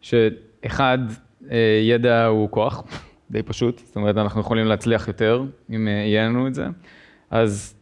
שאחד, 0.00 0.98
אה, 1.50 1.56
ידע 1.82 2.26
הוא 2.26 2.50
כוח, 2.50 2.84
די 3.30 3.42
פשוט, 3.42 3.82
זאת 3.84 3.96
אומרת, 3.96 4.16
אנחנו 4.16 4.40
יכולים 4.40 4.66
להצליח 4.66 5.08
יותר 5.08 5.44
אם 5.70 5.88
אה, 5.88 5.92
יהיה 5.92 6.24
לנו 6.24 6.46
את 6.46 6.54
זה. 6.54 6.66
אז 7.30 7.74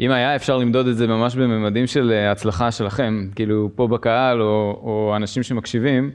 אם 0.00 0.10
היה 0.10 0.36
אפשר 0.36 0.56
למדוד 0.56 0.86
את 0.86 0.96
זה 0.96 1.06
ממש 1.06 1.36
בממדים 1.36 1.86
של 1.86 2.12
הצלחה 2.32 2.70
שלכם, 2.70 3.28
כאילו 3.34 3.70
פה 3.74 3.88
בקהל 3.88 4.42
או, 4.42 4.80
או 4.82 5.12
אנשים 5.16 5.42
שמקשיבים, 5.42 6.10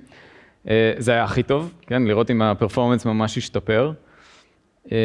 אה, 0.70 0.94
זה 0.98 1.12
היה 1.12 1.24
הכי 1.24 1.44
טוב, 1.44 1.74
כן, 1.88 2.04
לראות 2.04 2.32
אם 2.32 2.42
הפרפורמנס 2.42 3.06
ממש 3.06 3.38
השתפר. 3.38 3.92
אה, 4.92 4.98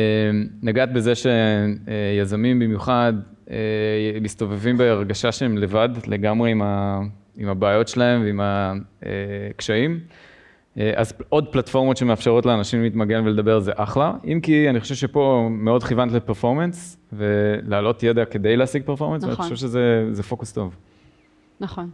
נגעת 0.63 0.93
בזה 0.93 1.13
שיזמים 1.15 2.59
במיוחד 2.59 3.13
אה, 3.17 3.23
מסתובבים 4.21 4.79
בהרגשה 4.79 5.33
שהם 5.33 5.59
לבד 5.59 5.89
לגמרי 6.07 6.51
עם, 6.51 6.63
ה, 6.63 7.01
עם 7.37 7.49
הבעיות 7.49 7.89
שלהם 7.89 8.23
ועם 8.25 8.41
הקשיים. 8.43 10.01
אז 10.97 11.13
עוד 11.29 11.53
פלטפורמות 11.53 11.97
שמאפשרות 11.97 12.47
לאנשים 12.47 12.83
להתמגן 12.83 13.27
ולדבר 13.27 13.61
זה 13.61 13.73
אחלה, 13.75 14.13
אם 14.25 14.41
כי 14.43 14.71
אני 14.71 14.81
חושב 14.81 14.95
שפה 14.95 15.49
מאוד 15.51 15.85
כיוונת 15.85 16.13
לפרפורמנס 16.13 16.97
ולהעלות 17.13 18.03
ידע 18.03 18.25
כדי 18.25 18.57
להשיג 18.57 18.83
פרפורמנס, 18.83 19.23
נכון. 19.25 19.35
ואני 19.35 19.43
חושב 19.43 19.57
שזה 19.57 20.23
פוקוס 20.29 20.53
טוב. 20.53 20.77
נכון. 21.61 21.91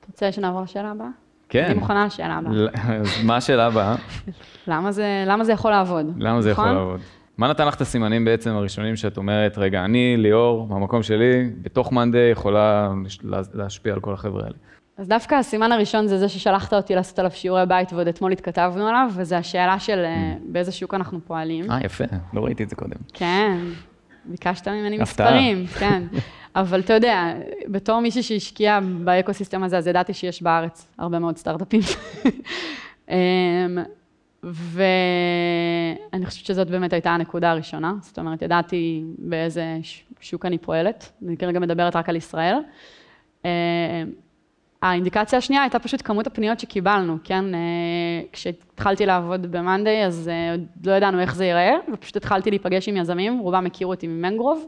אתה 0.00 0.06
רוצה 0.10 0.32
שנעבור 0.32 0.62
לשאלה 0.62 0.90
הבאה? 0.90 1.08
כן. 1.48 1.64
אני 1.64 1.74
מוכנה 1.74 2.06
לשאלה 2.06 2.34
הבאה. 2.38 2.52
אז 3.00 3.24
מה 3.24 3.36
השאלה 3.36 3.66
הבאה? 3.66 3.94
למה 4.66 4.92
זה, 4.92 5.24
למה 5.26 5.44
זה 5.44 5.52
יכול 5.52 5.70
לעבוד? 5.70 6.06
למה 6.18 6.42
זה 6.42 6.50
יכול 6.50 6.64
נכון? 6.64 6.76
לעבוד? 6.76 7.00
מה 7.38 7.48
נתן 7.48 7.66
לך 7.66 7.74
את 7.74 7.80
הסימנים 7.80 8.24
בעצם 8.24 8.50
הראשונים 8.50 8.96
שאת 8.96 9.16
אומרת, 9.16 9.58
רגע, 9.58 9.84
אני, 9.84 10.16
ליאור, 10.18 10.66
במקום 10.66 11.02
שלי, 11.02 11.50
בתוך 11.62 11.92
מאנדי 11.92 12.28
יכולה 12.32 12.90
להשפיע 13.54 13.92
על 13.92 14.00
כל 14.00 14.14
החבר'ה 14.14 14.42
האלה? 14.42 14.54
אז 14.96 15.08
דווקא 15.08 15.34
הסימן 15.34 15.72
הראשון 15.72 16.06
זה 16.06 16.18
זה 16.18 16.28
ששלחת 16.28 16.72
אותי 16.72 16.94
לעשות 16.94 17.18
עליו 17.18 17.30
שיעורי 17.30 17.66
בית, 17.66 17.92
ועוד 17.92 18.08
אתמול 18.08 18.32
התכתבנו 18.32 18.88
עליו, 18.88 19.10
וזו 19.16 19.36
השאלה 19.36 19.78
של 19.78 19.98
אה, 19.98 20.32
mm. 20.32 20.40
באיזה 20.52 20.72
שוק 20.72 20.94
אנחנו 20.94 21.20
פועלים. 21.26 21.70
אה, 21.70 21.78
יפה, 21.84 22.04
לא 22.32 22.44
ראיתי 22.44 22.62
את 22.62 22.68
זה 22.68 22.76
קודם. 22.76 22.96
כן, 23.12 23.58
ביקשת 24.24 24.68
ממני 24.68 24.98
מספרים, 24.98 25.66
כן. 25.66 26.02
אבל 26.56 26.80
אתה 26.80 26.92
יודע, 26.92 27.32
בתור 27.68 28.00
מישהי 28.00 28.22
שהשקיעה 28.22 28.80
באקוסיסטם 29.04 29.62
הזה, 29.62 29.78
אז 29.78 29.86
ידעתי 29.86 30.14
שיש 30.14 30.42
בארץ 30.42 30.88
הרבה 30.98 31.18
מאוד 31.18 31.36
סטארט-אפים. 31.36 31.80
ואני 34.42 36.26
חושבת 36.26 36.46
שזאת 36.46 36.70
באמת 36.70 36.92
הייתה 36.92 37.10
הנקודה 37.10 37.50
הראשונה, 37.50 37.94
זאת 38.00 38.18
אומרת, 38.18 38.42
ידעתי 38.42 39.04
באיזה 39.18 39.64
שוק 40.20 40.46
אני 40.46 40.58
פועלת, 40.58 41.12
אני 41.26 41.36
כרגע 41.36 41.60
מדברת 41.60 41.96
רק 41.96 42.08
על 42.08 42.16
ישראל. 42.16 42.56
אמ, 43.44 43.50
האינדיקציה 44.82 45.38
השנייה 45.38 45.62
הייתה 45.62 45.78
פשוט 45.78 46.02
כמות 46.04 46.26
הפניות 46.26 46.60
שקיבלנו, 46.60 47.16
כן? 47.24 47.54
אה, 47.54 47.60
כשהתחלתי 48.32 49.06
לעבוד 49.06 49.52
ב-Monday, 49.52 50.06
אז 50.06 50.28
אה, 50.28 50.52
עוד 50.52 50.66
לא 50.86 50.92
ידענו 50.92 51.20
איך 51.20 51.34
זה 51.34 51.44
ייראה, 51.44 51.74
ופשוט 51.92 52.16
התחלתי 52.16 52.50
להיפגש 52.50 52.88
עם 52.88 52.96
יזמים, 52.96 53.38
רובם 53.38 53.66
הכירו 53.66 53.92
אותי 53.92 54.06
ממנגרוב, 54.06 54.66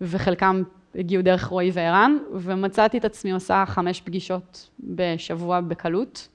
וחלקם 0.00 0.62
הגיעו 0.94 1.22
דרך 1.22 1.46
רועי 1.46 1.70
וערן, 1.72 2.18
ומצאתי 2.32 2.98
את 2.98 3.04
עצמי 3.04 3.32
עושה 3.32 3.64
חמש 3.66 4.00
פגישות 4.00 4.70
בשבוע 4.80 5.60
בקלות. 5.60 6.28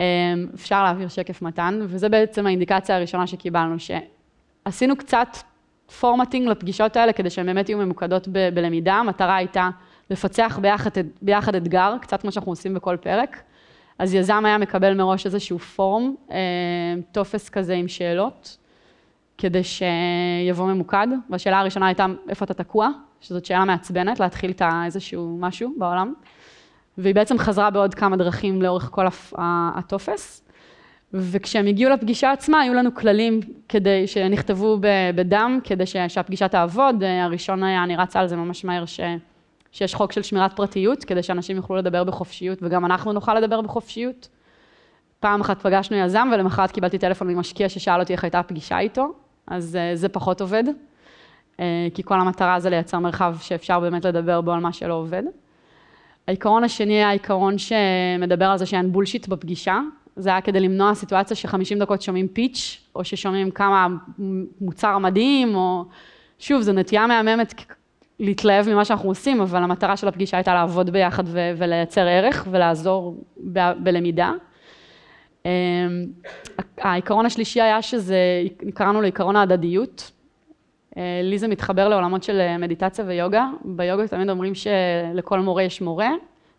אמ, 0.00 0.46
אפשר 0.54 0.82
להעביר 0.84 1.08
שקף 1.08 1.42
מתן, 1.42 1.80
וזה 1.82 2.08
בעצם 2.08 2.46
האינדיקציה 2.46 2.96
הראשונה 2.96 3.26
שקיבלנו, 3.26 3.76
שעשינו 3.78 4.96
קצת 4.96 5.36
פורמטינג 6.00 6.48
לפגישות 6.48 6.96
האלה 6.96 7.12
כדי 7.12 7.30
שהן 7.30 7.46
באמת 7.46 7.68
יהיו 7.68 7.78
ממוקדות 7.78 8.28
ב- 8.28 8.48
בלמידה, 8.54 8.94
המטרה 8.94 9.36
הייתה 9.36 9.70
לפצח 10.10 10.58
ביחד, 10.62 10.90
ביחד 11.22 11.54
אתגר, 11.54 11.94
קצת 12.00 12.22
כמו 12.22 12.32
שאנחנו 12.32 12.52
עושים 12.52 12.74
בכל 12.74 12.96
פרק. 12.96 13.42
אז 13.98 14.14
יזם 14.14 14.44
היה 14.46 14.58
מקבל 14.58 14.94
מראש 14.94 15.26
איזשהו 15.26 15.58
פורם, 15.58 16.14
אמ, 16.30 16.34
טופס 17.12 17.48
כזה 17.48 17.74
עם 17.74 17.88
שאלות, 17.88 18.56
כדי 19.38 19.62
שיבוא 19.64 20.66
ממוקד, 20.66 21.06
והשאלה 21.30 21.60
הראשונה 21.60 21.86
הייתה 21.86 22.06
איפה 22.28 22.44
אתה 22.44 22.54
תקוע, 22.54 22.88
שזאת 23.20 23.44
שאלה 23.44 23.64
מעצבנת, 23.64 24.20
להתחיל 24.20 24.50
את 24.50 24.62
איזשהו 24.84 25.36
משהו 25.40 25.74
בעולם. 25.78 26.14
והיא 26.98 27.14
בעצם 27.14 27.38
חזרה 27.38 27.70
בעוד 27.70 27.94
כמה 27.94 28.16
דרכים 28.16 28.62
לאורך 28.62 28.88
כל 28.92 29.06
הטופס. 29.76 30.42
וכשהם 31.12 31.66
הגיעו 31.66 31.90
לפגישה 31.90 32.32
עצמה, 32.32 32.60
היו 32.60 32.74
לנו 32.74 32.94
כללים 32.94 33.40
כדי 33.68 34.06
שנכתבו 34.06 34.78
בדם, 35.14 35.58
כדי 35.64 35.86
שהפגישה 35.86 36.48
תעבוד. 36.48 37.02
הראשון 37.24 37.62
היה, 37.62 37.84
אני 37.84 37.96
רצה 37.96 38.20
על 38.20 38.28
זה 38.28 38.36
ממש 38.36 38.64
מהר, 38.64 38.84
ש, 38.86 39.00
שיש 39.72 39.94
חוק 39.94 40.12
של 40.12 40.22
שמירת 40.22 40.56
פרטיות, 40.56 41.04
כדי 41.04 41.22
שאנשים 41.22 41.56
יוכלו 41.56 41.76
לדבר 41.76 42.04
בחופשיות, 42.04 42.58
וגם 42.62 42.84
אנחנו 42.84 43.12
נוכל 43.12 43.34
לדבר 43.34 43.60
בחופשיות. 43.60 44.28
פעם 45.20 45.40
אחת 45.40 45.62
פגשנו 45.62 45.96
יזם, 45.96 46.28
ולמחרת 46.34 46.70
קיבלתי 46.70 46.98
טלפון 46.98 47.28
ממשקיע 47.28 47.68
ששאל 47.68 48.00
אותי 48.00 48.12
איך 48.12 48.24
הייתה 48.24 48.38
הפגישה 48.38 48.78
איתו, 48.78 49.12
אז 49.46 49.76
אה, 49.76 49.96
זה 49.96 50.08
פחות 50.08 50.40
עובד. 50.40 50.64
אה, 51.60 51.88
כי 51.94 52.02
כל 52.02 52.20
המטרה 52.20 52.60
זה 52.60 52.70
לייצר 52.70 52.98
מרחב 52.98 53.36
שאפשר 53.40 53.80
באמת 53.80 54.04
לדבר 54.04 54.40
בו 54.40 54.52
על 54.52 54.60
מה 54.60 54.72
שלא 54.72 54.94
עובד. 54.94 55.22
העיקרון 56.28 56.64
השני 56.64 56.92
היה 56.92 57.08
העיקרון 57.08 57.54
שמדבר 57.58 58.44
על 58.44 58.58
זה 58.58 58.66
שאין 58.66 58.92
בולשיט 58.92 59.28
בפגישה. 59.28 59.80
זה 60.16 60.28
היה 60.28 60.40
כדי 60.40 60.60
למנוע 60.60 60.94
סיטואציה 60.94 61.36
ש-50 61.36 61.78
דקות 61.80 62.02
שומעים 62.02 62.28
פיץ', 62.28 62.88
או 62.94 63.04
ששומעים 63.04 63.50
כמה 63.50 63.86
מוצר 64.60 64.98
מדהים, 64.98 65.54
או... 65.54 65.84
שוב, 66.38 66.62
זו 66.62 66.72
נטייה 66.72 67.06
מהממת 67.06 67.54
להתלהב 68.20 68.68
ממה 68.68 68.84
שאנחנו 68.84 69.08
עושים, 69.08 69.40
אבל 69.40 69.62
המטרה 69.62 69.96
של 69.96 70.08
הפגישה 70.08 70.36
הייתה 70.36 70.54
לעבוד 70.54 70.90
ביחד 70.90 71.24
ו- 71.26 71.52
ולייצר 71.56 72.00
ערך 72.00 72.46
ולעזור 72.50 73.24
ב- 73.52 73.72
בלמידה. 73.82 74.32
אמ, 75.44 75.50
העיקרון 76.78 77.26
השלישי 77.26 77.60
היה 77.60 77.82
שזה, 77.82 78.16
קראנו 78.74 79.00
לו 79.00 79.06
עיקרון 79.06 79.36
ההדדיות. 79.36 80.10
אה, 80.96 81.20
לי 81.22 81.38
זה 81.38 81.48
מתחבר 81.48 81.88
לעולמות 81.88 82.22
של 82.22 82.40
אה, 82.40 82.58
מדיטציה 82.58 83.04
ויוגה. 83.08 83.48
ביוגה 83.64 84.08
תמיד 84.08 84.30
אומרים 84.30 84.52
שלכל 84.54 85.40
מורה 85.40 85.62
יש 85.62 85.80
מורה, 85.80 86.10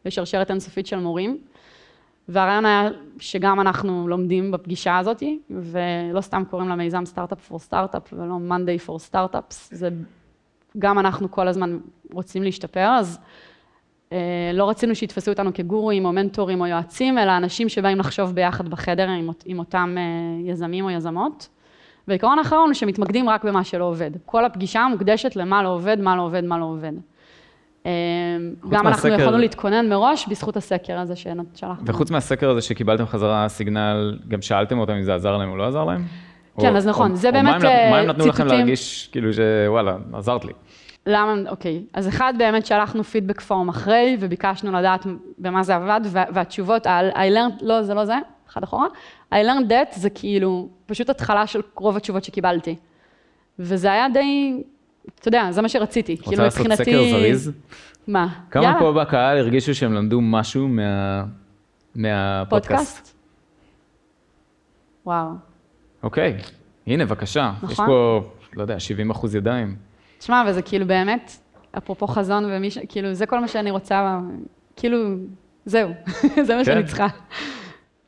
יש 0.05 0.15
שרשרת 0.15 0.51
אינסופית 0.51 0.87
של 0.87 0.99
מורים. 0.99 1.37
והרעיון 2.29 2.65
היה 2.65 2.89
שגם 3.19 3.59
אנחנו 3.59 4.07
לומדים 4.07 4.51
בפגישה 4.51 4.97
הזאת, 4.97 5.23
ולא 5.49 6.21
סתם 6.21 6.43
קוראים 6.49 6.69
למיזם 6.69 7.05
סטארט-אפ 7.05 7.39
פור 7.41 7.59
סטארט-אפ 7.59 8.13
ולא 8.13 8.37
Monday 8.49 8.79
פור 8.79 8.99
סטארט-אפס, 8.99 9.69
זה 9.73 9.89
גם 10.79 10.99
אנחנו 10.99 11.31
כל 11.31 11.47
הזמן 11.47 11.77
רוצים 12.11 12.43
להשתפר, 12.43 12.87
אז 12.99 13.19
אה, 14.11 14.51
לא 14.53 14.69
רצינו 14.69 14.95
שיתפסו 14.95 15.31
אותנו 15.31 15.53
כגורואים 15.53 16.05
או 16.05 16.11
מנטורים 16.13 16.61
או 16.61 16.65
יועצים, 16.65 17.17
אלא 17.17 17.37
אנשים 17.37 17.69
שבאים 17.69 17.99
לחשוב 17.99 18.35
ביחד 18.35 18.69
בחדר 18.69 19.09
עם, 19.09 19.29
עם 19.45 19.59
אותם 19.59 19.95
יזמים 20.45 20.85
או 20.85 20.89
יזמות. 20.89 21.49
ועיקרון 22.07 22.39
האחרון 22.39 22.65
הוא 22.65 22.73
שמתמקדים 22.73 23.29
רק 23.29 23.43
במה 23.43 23.63
שלא 23.63 23.85
עובד. 23.85 24.11
כל 24.25 24.45
הפגישה 24.45 24.87
מוקדשת 24.91 25.35
למה 25.35 25.63
לא 25.63 25.69
עובד, 25.69 25.99
מה 25.99 26.15
לא 26.15 26.21
עובד, 26.21 26.43
מה 26.43 26.57
לא 26.57 26.65
עובד. 26.65 26.91
אה, 27.85 27.91
גם 28.69 28.83
מהסקר... 28.85 28.87
אנחנו 28.87 29.09
יכולנו 29.09 29.37
להתכונן 29.37 29.89
מראש 29.89 30.27
בזכות 30.27 30.57
הסקר 30.57 30.99
הזה 30.99 31.15
ששלחנו. 31.15 31.85
וחוץ 31.85 32.11
מהסקר 32.11 32.49
הזה 32.49 32.61
שקיבלתם 32.61 33.05
חזרה 33.05 33.49
סיגנל, 33.49 34.19
גם 34.27 34.41
שאלתם 34.41 34.79
אותם 34.79 34.93
אם 34.93 35.03
זה 35.03 35.15
עזר 35.15 35.37
להם 35.37 35.49
או 35.49 35.57
לא 35.57 35.67
עזר 35.67 35.83
להם? 35.83 36.03
כן, 36.59 36.71
או, 36.71 36.77
אז 36.77 36.87
נכון, 36.87 37.11
או, 37.11 37.15
זה 37.15 37.27
או 37.27 37.33
באמת 37.33 37.55
ציטוטים. 37.55 37.91
מה 37.91 37.97
הם 37.97 38.07
נתנו 38.07 38.27
לכם 38.27 38.47
להרגיש, 38.47 39.09
כאילו 39.11 39.29
שוואלה, 39.33 39.97
עזרת 40.13 40.45
לי? 40.45 40.53
למה, 41.05 41.33
אוקיי, 41.49 41.83
אז 41.93 42.07
אחד 42.07 42.33
באמת 42.37 42.65
שלחנו 42.65 43.03
פידבק 43.03 43.41
פורם 43.41 43.69
אחרי, 43.69 44.17
וביקשנו 44.19 44.71
לדעת 44.71 45.05
במה 45.39 45.63
זה 45.63 45.75
עבד, 45.75 46.01
והתשובות 46.11 46.87
על 46.87 47.09
I 47.09 47.15
learned, 47.15 47.61
לא, 47.61 47.81
זה 47.81 47.93
לא 47.93 48.05
זה, 48.05 48.15
אחד 48.49 48.63
אחורה, 48.63 48.87
I 49.31 49.35
learned 49.35 49.69
that 49.69 49.99
זה 49.99 50.09
כאילו 50.09 50.69
פשוט 50.85 51.09
התחלה 51.09 51.47
של 51.47 51.61
רוב 51.75 51.97
התשובות 51.97 52.23
שקיבלתי. 52.23 52.75
וזה 53.59 53.91
היה 53.91 54.09
די, 54.13 54.63
אתה 55.19 55.27
יודע, 55.27 55.51
זה 55.51 55.61
מה 55.61 55.69
שרציתי. 55.69 56.13
רוצה 56.13 56.29
כאילו 56.29 56.43
לעשות 56.43 56.59
מבחינתי... 56.59 56.83
סקר 56.83 57.03
זריז? 57.11 57.51
מה? 58.07 58.27
כמה 58.51 58.63
יאללה. 58.63 58.79
פה 58.79 58.93
בקהל 58.93 59.37
הרגישו 59.37 59.75
שהם 59.75 59.93
למדו 59.93 60.21
משהו 60.21 60.67
מה... 60.67 61.23
מהפודקאסט? 61.95 62.69
פודקאסט? 62.69 63.15
וואו. 65.05 65.29
אוקיי, 66.03 66.37
הנה, 66.87 67.05
בבקשה. 67.05 67.51
נכון. 67.61 67.69
יש 67.71 67.77
פה, 67.77 68.21
לא 68.53 68.61
יודע, 68.61 68.79
70 68.79 69.09
אחוז 69.09 69.35
ידיים. 69.35 69.75
תשמע, 70.17 70.43
וזה 70.47 70.61
כאילו 70.61 70.87
באמת, 70.87 71.31
אפרופו 71.77 72.07
חזון 72.07 72.45
ומי 72.51 72.71
ש... 72.71 72.77
כאילו, 72.89 73.13
זה 73.13 73.25
כל 73.25 73.39
מה 73.39 73.47
שאני 73.47 73.71
רוצה, 73.71 74.19
כאילו, 74.75 74.97
זהו, 75.65 75.89
זה 76.47 76.55
מה 76.55 76.65
שאני 76.65 76.81
כן. 76.81 76.87
צריכה. 76.87 77.07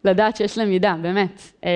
לדעת 0.05 0.35
שיש 0.35 0.57
למידה, 0.57 0.95
באמת. 1.01 1.41
אמ, 1.63 1.69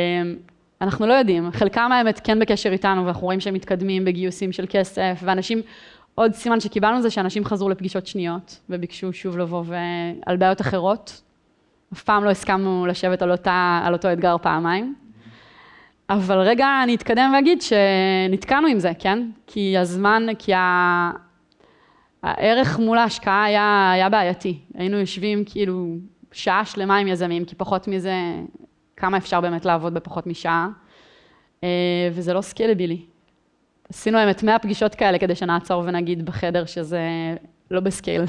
אנחנו 0.81 1.07
לא 1.07 1.13
יודעים, 1.13 1.51
חלקם 1.51 1.91
האמת 1.91 2.21
כן 2.23 2.39
בקשר 2.39 2.71
איתנו, 2.71 3.05
ואנחנו 3.05 3.23
רואים 3.23 3.39
שהם 3.39 3.53
מתקדמים 3.53 4.05
בגיוסים 4.05 4.51
של 4.51 4.65
כסף, 4.69 5.19
ואנשים, 5.23 5.61
עוד 6.15 6.33
סימן 6.33 6.59
שקיבלנו 6.59 7.01
זה 7.01 7.09
שאנשים 7.09 7.45
חזרו 7.45 7.69
לפגישות 7.69 8.07
שניות, 8.07 8.59
וביקשו 8.69 9.13
שוב 9.13 9.37
לבוא 9.37 9.63
ועל 9.65 10.37
בעיות 10.37 10.61
אחרות. 10.61 11.21
אף 11.93 12.03
פעם 12.03 12.23
לא 12.23 12.29
הסכמנו 12.29 12.85
לשבת 12.85 13.21
על, 13.21 13.31
אותה, 13.31 13.81
על 13.83 13.93
אותו 13.93 14.13
אתגר 14.13 14.35
פעמיים. 14.41 14.95
אבל 16.09 16.37
רגע, 16.39 16.67
אני 16.83 16.95
אתקדם 16.95 17.31
ואגיד 17.33 17.61
שנתקענו 17.61 18.67
עם 18.67 18.79
זה, 18.79 18.91
כן? 18.99 19.29
כי 19.47 19.77
הזמן, 19.77 20.25
כי 20.39 20.53
ה... 20.53 21.11
הערך 22.23 22.79
מול 22.79 22.97
ההשקעה 22.97 23.43
היה, 23.43 23.91
היה 23.91 24.09
בעייתי. 24.09 24.59
היינו 24.73 24.97
יושבים 24.97 25.43
כאילו 25.45 25.95
שעה 26.33 26.65
שלמה 26.65 26.97
עם 26.97 27.07
יזמים, 27.07 27.45
כי 27.45 27.55
פחות 27.55 27.87
מזה, 27.87 28.13
כמה 28.97 29.17
אפשר 29.17 29.41
באמת 29.41 29.65
לעבוד 29.65 29.93
בפחות 29.93 30.27
משעה, 30.27 30.67
אה, 31.63 31.69
וזה 32.11 32.33
לא 32.33 32.41
סקלבילי. 32.41 33.01
עשינו 33.89 34.17
האמת 34.17 34.43
100 34.43 34.59
פגישות 34.59 34.95
כאלה 34.95 35.19
כדי 35.19 35.35
שנעצור 35.35 35.83
ונגיד 35.85 36.25
בחדר 36.25 36.65
שזה 36.65 37.01
לא 37.71 37.79
בסקייל. 37.79 38.21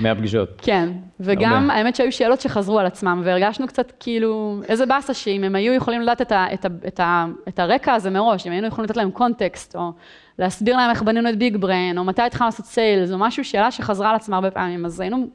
100 0.00 0.14
פגישות. 0.14 0.48
כן, 0.62 0.88
וגם 1.20 1.52
הרבה. 1.52 1.74
האמת 1.74 1.96
שהיו 1.96 2.12
שאלות 2.12 2.40
שחזרו 2.40 2.78
על 2.78 2.86
עצמם, 2.86 3.22
והרגשנו 3.24 3.66
קצת 3.66 3.92
כאילו, 4.00 4.60
איזה 4.68 4.86
באסה 4.86 5.14
שאם 5.14 5.44
הם 5.44 5.54
היו 5.54 5.72
יכולים 5.72 6.00
לדעת 6.02 6.20
את, 6.20 6.32
ה, 6.32 6.46
את, 6.54 6.64
ה, 6.64 6.68
את, 6.86 7.00
ה, 7.00 7.26
את 7.48 7.58
הרקע 7.58 7.92
הזה 7.94 8.10
מראש, 8.10 8.46
אם 8.46 8.52
היינו 8.52 8.66
יכולים 8.66 8.84
לתת 8.84 8.96
להם 8.96 9.10
קונטקסט, 9.10 9.76
או 9.76 9.92
להסביר 10.38 10.76
להם 10.76 10.90
איך 10.90 11.02
בנינו 11.02 11.28
את 11.28 11.38
ביג 11.38 11.56
בריין, 11.56 11.98
או 11.98 12.04
מתי 12.04 12.22
התחלנו 12.22 12.46
לעשות 12.46 12.66
סיילס, 12.66 13.12
או 13.12 13.18
משהו, 13.18 13.44
שאלה 13.44 13.70
שחזרה 13.70 14.10
על 14.10 14.16
עצמה 14.16 14.36
הרבה 14.36 14.50
פעמים, 14.50 14.84
אז 14.84 15.00
היינו 15.00 15.26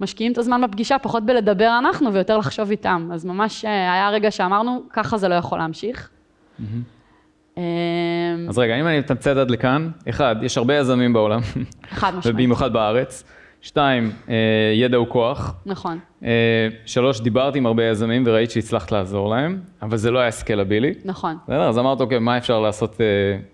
משקיעים 0.00 0.32
את 0.32 0.38
הזמן 0.38 0.60
בפגישה, 0.60 0.98
פחות 0.98 1.26
בלדבר 1.26 1.76
אנחנו 1.78 2.12
ויותר 2.12 2.38
לחשוב 2.38 2.70
איתם. 2.70 3.10
אז 3.12 3.24
ממש 3.24 3.64
אה, 3.64 3.92
היה 3.92 4.10
רגע 4.10 4.30
שאמרנו, 4.30 4.82
ככה 4.90 5.18
זה 5.18 5.28
לא 5.28 5.34
יכול 5.34 5.58
להמשיך. 5.58 6.10
אמ, 7.56 7.62
אז 8.48 8.58
רגע, 8.58 8.80
אם 8.80 8.86
אני 8.86 8.98
מתמצת 8.98 9.36
עד 9.36 9.50
לכאן, 9.50 9.90
אחד, 10.08 10.36
יש 10.42 10.58
הרבה 10.58 10.76
יזמים 10.76 11.12
בעולם, 11.12 11.40
חד 11.90 12.08
משמעית, 12.08 12.26
ובמיוחד 12.26 12.72
בארץ. 12.72 13.24
שתיים, 13.60 14.12
אה, 14.28 14.34
ידע 14.74 14.96
הוא 14.96 15.06
כוח. 15.08 15.54
נכון, 15.66 15.98
אה, 16.24 16.68
שלוש, 16.86 17.20
דיברתי 17.20 17.58
עם 17.58 17.66
הרבה 17.66 17.84
יזמים 17.84 18.22
וראית 18.26 18.50
שהצלחת 18.50 18.92
לעזור 18.92 19.30
להם, 19.30 19.60
אבל 19.82 19.96
זה 19.96 20.10
לא 20.10 20.18
היה 20.18 20.30
סקלבילי. 20.30 20.94
נכון, 21.04 21.36
בסדר, 21.44 21.68
אז 21.68 21.78
אמרת, 21.78 22.00
אוקיי, 22.00 22.18
מה 22.18 22.38
אפשר 22.38 22.60
לעשות 22.60 23.00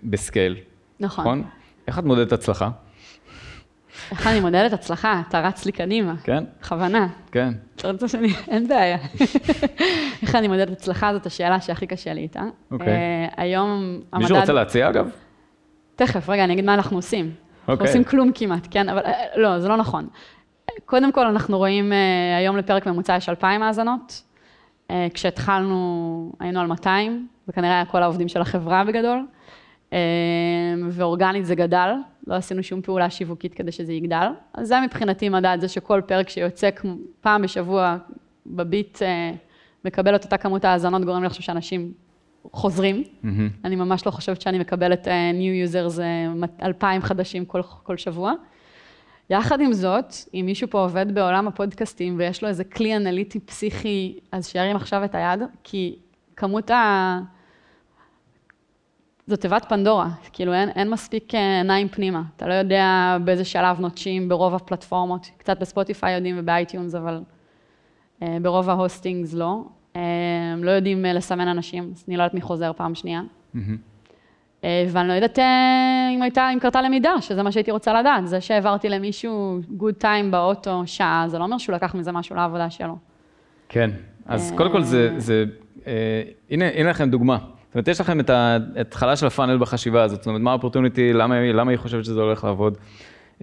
בסקייל, 0.03 0.55
נכון. 0.99 1.23
נכון? 1.23 1.43
איך 1.87 1.99
את 1.99 2.03
מודדת 2.03 2.31
הצלחה? 2.31 2.69
איך 4.11 4.27
אני 4.27 4.39
מודדת 4.39 4.73
הצלחה? 4.73 5.21
אתה 5.29 5.39
רץ 5.39 5.65
לי 5.65 5.71
קדימה, 5.71 6.13
כן, 6.23 6.43
בכוונה. 6.59 7.07
כן. 7.31 7.53
אתה 7.75 7.91
רוצה 7.91 8.07
שאני... 8.07 8.27
אין 8.47 8.67
בעיה. 8.67 8.97
איך 10.21 10.35
אני 10.35 10.47
מודדת 10.47 10.71
הצלחה, 10.71 11.13
זאת 11.13 11.25
השאלה 11.25 11.61
שהכי 11.61 11.87
קשה 11.87 12.13
לי 12.13 12.21
איתה. 12.21 12.41
אוקיי. 12.71 12.87
אה, 12.87 13.27
היום 13.37 14.01
מישהו 14.15 14.39
רוצה 14.39 14.53
להציע 14.53 14.89
אגב? 14.89 15.09
תכף, 15.95 16.29
רגע, 16.29 16.43
אני 16.43 16.53
אגיד 16.53 16.65
מה 16.65 16.73
אנחנו 16.73 16.97
עושים. 16.97 17.25
אנחנו 17.25 17.73
אוקיי. 17.73 17.87
עושים 17.87 18.03
כלום 18.03 18.31
כמעט, 18.35 18.67
כן? 18.71 18.89
אבל 18.89 19.01
אה, 19.05 19.13
לא, 19.35 19.59
זה 19.59 19.67
לא 19.67 19.77
נכון. 19.77 20.07
קודם 20.85 21.11
כל, 21.11 21.27
אנחנו 21.27 21.57
רואים, 21.57 21.93
אה, 21.93 22.37
היום 22.37 22.57
לפרק 22.57 22.85
ממוצע 22.85 23.15
יש 23.15 23.29
2,000 23.29 23.63
האזנות. 23.63 24.21
כשהתחלנו, 25.13 26.31
היינו 26.39 26.59
על 26.59 26.67
200, 26.67 27.27
זה 27.47 27.53
כנראה 27.53 27.75
היה 27.75 27.85
כל 27.85 28.03
העובדים 28.03 28.27
של 28.27 28.41
החברה 28.41 28.83
בגדול. 28.83 29.25
ואורגנית 30.89 31.45
זה 31.45 31.55
גדל, 31.55 31.93
לא 32.27 32.35
עשינו 32.35 32.63
שום 32.63 32.81
פעולה 32.81 33.09
שיווקית 33.09 33.53
כדי 33.53 33.71
שזה 33.71 33.93
יגדל. 33.93 34.27
אז 34.53 34.67
זה 34.67 34.75
מבחינתי 34.85 35.29
מדד, 35.29 35.57
זה 35.61 35.67
שכל 35.67 36.01
פרק 36.05 36.29
שיוצא 36.29 36.69
פעם 37.21 37.41
בשבוע 37.41 37.97
בביט, 38.45 39.01
אה, 39.01 39.31
מקבל 39.85 40.15
את 40.15 40.23
אותה 40.23 40.37
כמות 40.37 40.65
האזנות, 40.65 41.05
גורם 41.05 41.21
לי 41.21 41.25
לחשוב 41.25 41.41
שאנשים 41.41 41.91
חוזרים. 42.51 43.03
מהמם. 43.23 43.49
אני 43.65 43.75
ממש 43.75 44.05
לא 44.05 44.11
חושבת 44.11 44.41
שאני 44.41 44.59
מקבלת 44.59 45.07
uh, 45.07 45.09
new 45.33 45.73
users 45.73 45.97
uh, 45.97 46.65
2,000 46.65 47.01
חדשים 47.01 47.45
כל, 47.45 47.61
כל 47.83 47.97
שבוע. 47.97 48.33
יחד 49.29 49.61
עם 49.61 49.73
זאת, 49.73 50.13
אם 50.33 50.43
מישהו 50.45 50.69
פה 50.69 50.79
עובד 50.79 51.13
בעולם 51.13 51.47
הפודקאסטים 51.47 52.15
ויש 52.17 52.43
לו 52.43 52.49
איזה 52.49 52.63
כלי 52.63 52.95
אנליטי 52.95 53.39
פסיכי, 53.39 54.19
אז 54.31 54.47
שירים 54.47 54.75
עכשיו 54.75 55.03
את 55.03 55.15
היד, 55.15 55.39
כי 55.63 55.95
כמות 56.35 56.71
ה... 56.71 57.19
זו 59.27 59.35
תיבת 59.35 59.65
פנדורה, 59.69 60.09
כאילו 60.33 60.53
אין, 60.53 60.69
אין 60.69 60.89
מספיק 60.89 61.35
אה, 61.35 61.57
עיניים 61.57 61.87
פנימה. 61.87 62.23
אתה 62.37 62.47
לא 62.47 62.53
יודע 62.53 63.17
באיזה 63.23 63.45
שלב 63.45 63.79
נוטשים 63.79 64.29
ברוב 64.29 64.55
הפלטפורמות, 64.55 65.29
קצת 65.37 65.59
בספוטיפיי 65.59 66.15
יודעים 66.15 66.35
ובאייטיונס, 66.39 66.95
אבל 66.95 67.21
אה, 68.21 68.37
ברוב 68.41 68.69
ה 68.69 68.76
hostings 68.76 69.33
לא. 69.33 69.63
אה, 69.95 70.01
לא 70.57 70.71
יודעים 70.71 71.05
אה, 71.05 71.13
לסמן 71.13 71.47
אנשים, 71.47 71.91
אז 71.95 72.05
אני 72.07 72.17
לא 72.17 72.23
יודעת 72.23 72.33
מי 72.33 72.41
חוזר 72.41 72.71
פעם 72.73 72.95
שנייה. 72.95 73.21
מהמם. 73.53 73.91
אה, 74.63 74.85
ואני 74.89 75.07
לא 75.07 75.13
יודעת 75.13 75.39
אה, 75.39 76.09
אם 76.15 76.21
הייתה, 76.21 76.49
אם 76.53 76.59
קרתה 76.59 76.81
למידה, 76.81 77.21
שזה 77.21 77.43
מה 77.43 77.51
שהייתי 77.51 77.71
רוצה 77.71 77.99
לדעת. 77.99 78.27
זה 78.27 78.41
שהעברתי 78.41 78.89
למישהו 78.89 79.59
good 79.79 80.01
time 80.01 80.31
באוטו 80.31 80.83
שעה, 80.85 81.25
זה 81.27 81.39
לא 81.39 81.43
אומר 81.43 81.57
שהוא 81.57 81.75
לקח 81.75 81.95
מזה 81.95 82.11
משהו 82.11 82.35
לעבודה 82.35 82.69
שלו. 82.69 82.97
כן, 83.69 83.91
אז 84.25 84.51
אה, 84.51 84.57
קודם 84.57 84.71
כל 84.71 84.83
זה, 84.83 85.13
זה 85.17 85.45
אה, 85.87 86.21
הנה, 86.49 86.65
הנה 86.73 86.89
לכם 86.89 87.09
דוגמה. 87.09 87.37
זאת 87.71 87.75
אומרת, 87.75 87.87
יש 87.87 88.01
לכם 88.01 88.19
את 88.19 88.29
ההתחלה 88.29 89.15
של 89.15 89.27
הפאנל 89.27 89.57
בחשיבה 89.57 90.03
הזאת, 90.03 90.19
זאת 90.19 90.27
אומרת, 90.27 90.41
מה 90.41 90.51
האופורטוניטי, 90.51 91.13
למה, 91.13 91.51
למה 91.53 91.71
היא 91.71 91.79
חושבת 91.79 92.05
שזה 92.05 92.21
הולך 92.21 92.43
לעבוד. 92.43 92.77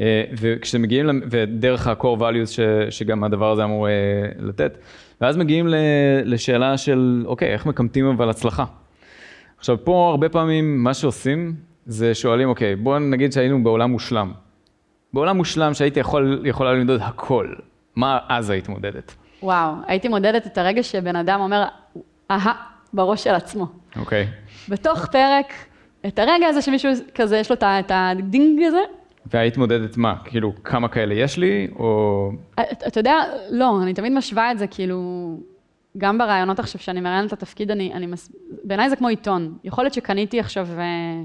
אה, 0.01 0.25
וכשאתם 0.41 0.83
מגיעים, 0.83 1.21
ודרך 1.31 1.87
ה-core 1.87 2.21
values 2.21 2.47
ש, 2.47 2.61
שגם 2.91 3.25
הדבר 3.25 3.53
הזה 3.53 3.65
אמור 3.65 3.89
אה, 3.89 3.93
לתת, 4.39 4.79
ואז 5.21 5.37
מגיעים 5.37 5.67
לשאלה 6.25 6.79
של, 6.79 7.25
אוקיי, 7.27 7.53
איך 7.53 7.67
מקמטים 7.67 8.07
אבל 8.07 8.31
הצלחה. 8.31 8.65
עכשיו, 9.59 9.85
פה 9.85 10.09
הרבה 10.11 10.29
פעמים 10.29 10.85
מה 10.85 10.95
שעושים, 10.95 11.55
זה 11.87 12.15
שואלים, 12.15 12.49
אוקיי, 12.49 12.77
בואו 12.77 12.99
נגיד 12.99 13.33
שהיינו 13.33 13.65
בעולם 13.65 13.91
מושלם. 13.91 14.33
בעולם 15.13 15.37
מושלם 15.37 15.75
שהייתי 15.75 16.01
יכול, 16.01 16.43
יכולה 16.45 16.73
למדוד 16.73 17.01
הכל, 17.03 17.53
מה 17.97 18.19
אז 18.29 18.51
היית 18.51 18.69
מודדת? 18.69 19.15
וואו, 19.43 19.75
הייתי 19.87 20.09
מודדת 20.09 20.47
את 20.47 20.59
הרגע 20.59 20.83
שבן 20.83 21.17
אדם 21.17 21.41
אומר, 21.41 21.65
אהה, 22.31 22.53
בראש 22.93 23.25
של 23.25 23.35
עצמו. 23.35 23.67
אוקיי. 23.97 24.27
בתוך 24.69 25.07
פרק, 25.07 25.53
את 26.07 26.19
הרגע 26.19 26.47
הזה 26.47 26.63
שמישהו 26.63 26.91
כזה, 27.15 27.39
יש 27.39 27.51
לו 27.51 27.57
את 27.57 27.63
את 27.63 27.91
ה 27.95 28.08
ding 28.08 28.63
הזה, 28.63 28.81
והיית 29.33 29.57
מודדת 29.57 29.97
מה? 29.97 30.15
כאילו, 30.25 30.53
כמה 30.65 30.89
כאלה 30.89 31.15
יש 31.15 31.39
לי, 31.39 31.69
או... 31.79 32.31
אתה 32.55 32.87
אתה 32.87 33.01
יודע, 33.01 33.17
לא, 33.51 33.83
אני 33.83 33.95
תמיד 33.95 34.13
משווה 34.13 34.53
את 34.53 34.59
זה, 34.59 34.67
כאילו, 34.67 35.01
גם 35.99 36.19
בראיונות 36.19 36.59
עכשיו 36.59 36.81
שאני 36.81 37.01
מראיינת 37.01 37.29
את 37.29 37.33
התפקיד, 37.33 37.71
אני, 37.71 37.93
אני 37.95 38.07
מס... 38.07 38.33
בעיניי 38.65 38.91
זה 38.91 38.97
כמו 38.97 39.09
עיתון. 39.09 39.59
יכול 39.65 39.85
להיות 39.85 39.95
שקניתי 39.95 40.41
עכשיו 40.41 40.69
אה, 40.79 41.23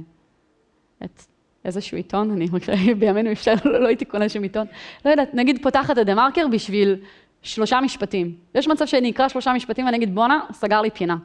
את 1.03 1.21
איזשהו 1.65 1.97
עיתון, 1.97 2.31
אני 2.31 2.47
מקריאה, 2.53 2.95
בימינו 2.99 3.31
אפשר, 3.31 3.53
לא, 3.65 3.81
לא 3.81 3.87
הייתי 3.87 4.05
קונה 4.05 4.29
שום 4.29 4.43
עיתון. 4.43 4.67
לא 5.05 5.11
יודעת, 5.11 5.33
נגיד 5.33 5.63
פותחת 5.63 5.97
את 5.97 6.05
דה-מרקר 6.05 6.47
בשביל 6.51 6.95
שלושה 7.41 7.81
משפטים. 7.81 8.35
יש 8.55 8.67
מצב 8.67 8.85
שאני 8.85 9.11
אקרא 9.11 9.27
שלושה 9.27 9.53
משפטים 9.53 9.85
ואני 9.85 9.97
אגיד, 9.97 10.15
בואנה, 10.15 10.39
סגר 10.51 10.81
לי 10.81 10.89
פינה. 10.89 11.17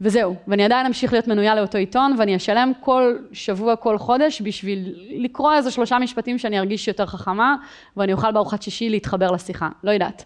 וזהו, 0.00 0.36
ואני 0.48 0.64
עדיין 0.64 0.86
אמשיך 0.86 1.12
להיות 1.12 1.28
מנויה 1.28 1.54
לאותו 1.54 1.78
עיתון, 1.78 2.14
ואני 2.18 2.36
אשלם 2.36 2.72
כל 2.80 3.16
שבוע, 3.32 3.76
כל 3.76 3.98
חודש, 3.98 4.42
בשביל 4.42 4.94
לקרוא 5.10 5.54
איזה 5.54 5.70
שלושה 5.70 5.98
משפטים 5.98 6.38
שאני 6.38 6.58
ארגיש 6.58 6.88
יותר 6.88 7.06
חכמה, 7.06 7.56
ואני 7.96 8.12
אוכל 8.12 8.32
בארוחת 8.32 8.62
שישי 8.62 8.88
להתחבר 8.88 9.30
לשיחה, 9.30 9.68
לא 9.84 9.90
יודעת. 9.90 10.24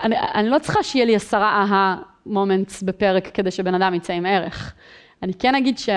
אני, 0.00 0.16
אני 0.34 0.48
לא 0.48 0.58
צריכה 0.58 0.82
שיהיה 0.82 1.04
לי 1.04 1.16
עשרה 1.16 1.48
aha 1.48 1.96
moments 2.26 2.82
בפרק 2.82 3.30
כדי 3.34 3.50
שבן 3.50 3.74
אדם 3.74 3.94
יצא 3.94 4.12
עם 4.12 4.26
ערך. 4.26 4.74
אני 5.22 5.34
כן 5.34 5.54
אגיד 5.54 5.78
ש... 5.78 5.88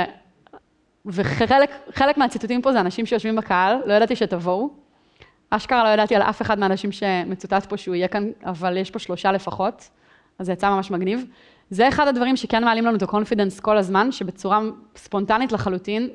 וחלק 1.06 1.72
חלק 1.94 2.18
מהציטוטים 2.18 2.62
פה 2.62 2.72
זה 2.72 2.80
אנשים 2.80 3.06
שיושבים 3.06 3.36
בקהל, 3.36 3.78
לא 3.86 3.94
ידעתי 3.94 4.16
שתבואו. 4.16 4.70
אשכרה 5.50 5.84
לא 5.84 5.90
ידעתי 5.90 6.16
על 6.16 6.22
אף 6.22 6.42
אחד 6.42 6.60
מהאנשים 6.60 6.92
שמצוטט 6.92 7.66
פה 7.66 7.78
שהוא 7.78 7.96
יהיה 7.96 8.08
כאן, 8.08 8.32
אבל 8.46 8.78
יש 8.78 8.92
פה 8.92 9.00
שלושה 9.00 9.32
לפחות, 9.32 9.90
אז 10.40 10.46
זה 10.46 10.54
יצא 10.54 10.70
ממש 10.70 10.92
מגניב. 10.92 11.26
זה 11.72 11.88
אחד 11.88 12.08
הדברים 12.08 12.36
שכן 12.36 12.64
מעלים 12.64 12.86
לנו 12.86 12.98
את 12.98 13.02
ה 13.02 13.07
confidence 13.07 13.60
כל 13.60 13.78
הזמן, 13.78 14.12
שבצורה 14.12 14.60
ספונטנית 14.96 15.52
לחלוטין, 15.52 16.10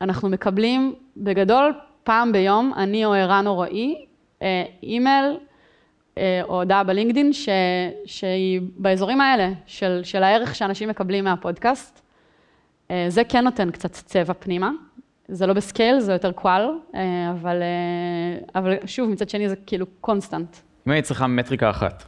אנחנו 0.00 0.28
מקבלים 0.28 0.94
בגדול 1.16 1.72
פעם 2.04 2.32
ביום, 2.32 2.72
אני 2.76 3.04
או 3.04 3.14
ערן 3.14 3.46
או 3.46 3.54
רועי, 3.54 4.06
אה, 4.42 4.64
אימייל 4.82 5.36
אה, 6.18 6.40
או 6.42 6.58
הודעה 6.58 6.84
בלינקדין, 6.84 7.32
ש, 7.32 7.48
שהיא 8.06 8.60
באזורים 8.76 9.20
האלה, 9.20 9.50
של, 9.66 10.00
של 10.02 10.22
הערך 10.22 10.54
שאנשים 10.54 10.88
מקבלים 10.88 11.24
מהפודקאסט. 11.24 12.00
אה, 12.90 13.06
זה 13.08 13.24
כן 13.24 13.44
נותן 13.44 13.70
קצת 13.70 13.92
צבע 13.92 14.32
פנימה. 14.38 14.70
זה 15.28 15.46
לא 15.46 15.52
ב 15.52 15.59
scale, 15.59 16.00
זה 16.00 16.12
יותר 16.12 16.32
qual, 16.32 16.68
אה, 16.94 17.30
אבל, 17.30 17.62
אבל 18.54 18.74
שוב, 18.86 19.10
מצד 19.10 19.28
שני 19.28 19.48
זה 19.48 19.56
כאילו 19.66 19.86
constant. 20.00 20.56
אם 20.86 20.92
היית 20.92 21.04
צריכה 21.04 21.26
מטריקה 21.26 21.70
אחת, 21.70 22.04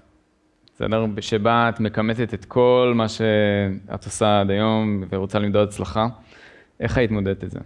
בסדר? 0.78 1.06
שבה 1.20 1.68
את 1.68 1.80
מכמתת 1.80 2.34
את 2.34 2.44
כל 2.44 2.92
מה 2.94 3.08
שאת 3.08 4.04
עושה 4.04 4.40
עד 4.40 4.50
היום 4.50 5.04
ורוצה 5.10 5.38
למדוד 5.38 5.68
הצלחה, 5.68 6.06
איך 6.80 6.98
היית 6.98 7.10
מודדת 7.10 7.44
את 7.44 7.50
זה? 7.50 7.58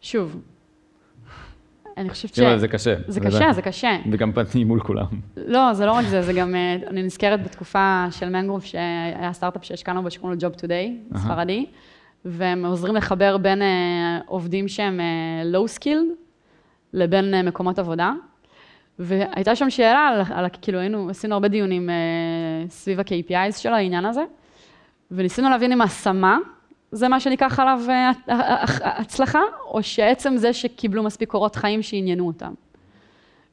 שוב, 0.00 0.40
אני 1.96 2.10
חושבת 2.10 2.34
ש... 2.34 2.40
זה 2.56 2.68
קשה. 2.68 2.94
זה 3.06 3.20
קשה. 3.20 3.52
זה 3.52 3.62
קשה. 3.62 3.96
וגם 4.12 4.32
פנים 4.32 4.68
מול 4.68 4.80
כולם. 4.80 5.06
לא, 5.36 5.74
זה 5.74 5.86
לא 5.86 5.92
רק 5.92 6.04
זה, 6.04 6.22
זה 6.22 6.32
גם, 6.32 6.54
אה, 6.54 6.76
אני 6.86 7.02
נזכרת 7.02 7.42
בתקופה 7.44 8.06
של 8.10 8.28
מנגרוב, 8.28 8.64
שהיה 8.64 9.32
סטארט-אפ 9.32 9.64
שהשקענו 9.64 10.02
בו 10.02 10.10
שקוראים 10.10 10.38
לו 10.42 10.48
Job 10.48 10.54
Today. 10.54 11.18
ספרדי, 11.18 11.66
והם 12.24 12.66
עוזרים 12.66 12.96
לחבר 12.96 13.36
בין 13.36 13.62
אה, 13.62 14.18
עובדים 14.26 14.68
שהם 14.68 15.00
אה, 15.00 15.42
low 15.52 15.78
skilled 15.78 16.14
לבין 16.92 17.48
מקומות 17.48 17.78
עבודה. 17.78 18.12
והייתה 19.00 19.56
שם 19.56 19.70
שאלה 19.70 20.08
על, 20.08 20.22
על 20.34 20.46
כאילו 20.62 20.78
היינו, 20.78 21.10
עשינו 21.10 21.34
הרבה 21.34 21.48
דיונים 21.48 21.90
אה, 21.90 21.94
סביב 22.68 23.00
ה-KPIs 23.00 23.58
של 23.58 23.72
העניין 23.72 24.04
הזה, 24.04 24.24
וניסינו 25.10 25.50
להבין 25.50 25.72
אם 25.72 25.82
השמה 25.82 26.38
זה 26.92 27.08
מה 27.08 27.20
שניקח 27.20 27.60
עליו 27.60 27.80
אה, 27.88 28.10
ה- 28.28 28.32
ה- 28.32 28.64
ה- 28.64 29.00
הצלחה, 29.00 29.40
או 29.66 29.82
שעצם 29.82 30.36
זה 30.36 30.52
שקיבלו 30.52 31.02
מספיק 31.02 31.30
קורות 31.30 31.56
חיים 31.56 31.82
שעניינו 31.82 32.26
אותם. 32.26 32.52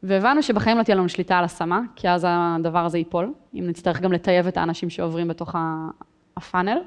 והבנו 0.03 0.43
שבחיים 0.43 0.77
לא 0.77 0.83
תהיה 0.83 0.95
לנו 0.95 1.09
שליטה 1.09 1.37
על 1.37 1.43
השמה, 1.43 1.81
כי 1.95 2.09
אז 2.09 2.25
הדבר 2.29 2.85
הזה 2.85 2.97
ייפול, 2.97 3.33
אם 3.53 3.63
נצטרך 3.67 4.01
גם 4.01 4.11
לטייב 4.11 4.47
את 4.47 4.57
האנשים 4.57 4.89
שעוברים 4.89 5.27
בתוך 5.27 5.55
הפאנל. 6.37 6.77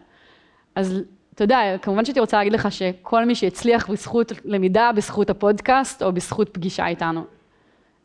אז 0.75 1.03
אתה 1.35 1.45
יודע, 1.45 1.59
כמובן 1.83 2.05
שהייתי 2.05 2.21
רוצה 2.21 2.37
להגיד 2.37 2.53
לך 2.53 2.73
שכל 2.73 3.25
מי 3.25 3.35
שהצליח 3.35 3.91
בזכות 3.91 4.33
למידה, 4.45 4.91
בזכות 4.97 5.31
הפודקאסט, 5.31 6.03
או 6.03 6.13
בזכות 6.13 6.49
פגישה 6.49 6.87
איתנו, 6.87 7.25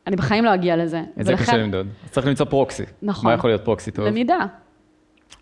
אני 0.06 0.16
בחיים 0.16 0.44
לא 0.44 0.54
אגיע 0.54 0.76
לזה. 0.76 1.02
את 1.20 1.26
זה 1.26 1.32
קשה 1.36 1.56
למדוד. 1.56 1.86
אז 2.04 2.10
צריך 2.10 2.26
למצוא 2.26 2.46
proxy. 2.46 2.82
נכון. 3.02 3.30
מה 3.30 3.34
יכול 3.34 3.50
להיות 3.50 3.64
proxy 3.64 3.90
טוב? 3.90 4.06
למידה, 4.06 4.38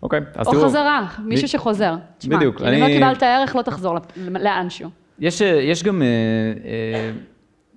אוקיי, 0.03 0.19
אז 0.35 0.47
או 0.47 0.51
תראו, 0.51 0.65
חזרה, 0.65 1.05
מישהו 1.23 1.47
ב- 1.47 1.49
שחוזר. 1.49 1.95
תשמע, 2.17 2.35
בדיוק, 2.37 2.61
אם 2.61 2.65
לא 2.67 2.71
אני- 2.85 2.93
קיבלת 2.93 3.23
ערך, 3.23 3.55
לא 3.55 3.61
תחזור 3.61 3.97
לאנשהו. 4.17 4.89
יש, 5.19 5.41
אה, 5.41 5.47
יש 5.47 5.83
גם 5.83 6.01
אה, 6.01 6.07
אה, 6.65 7.11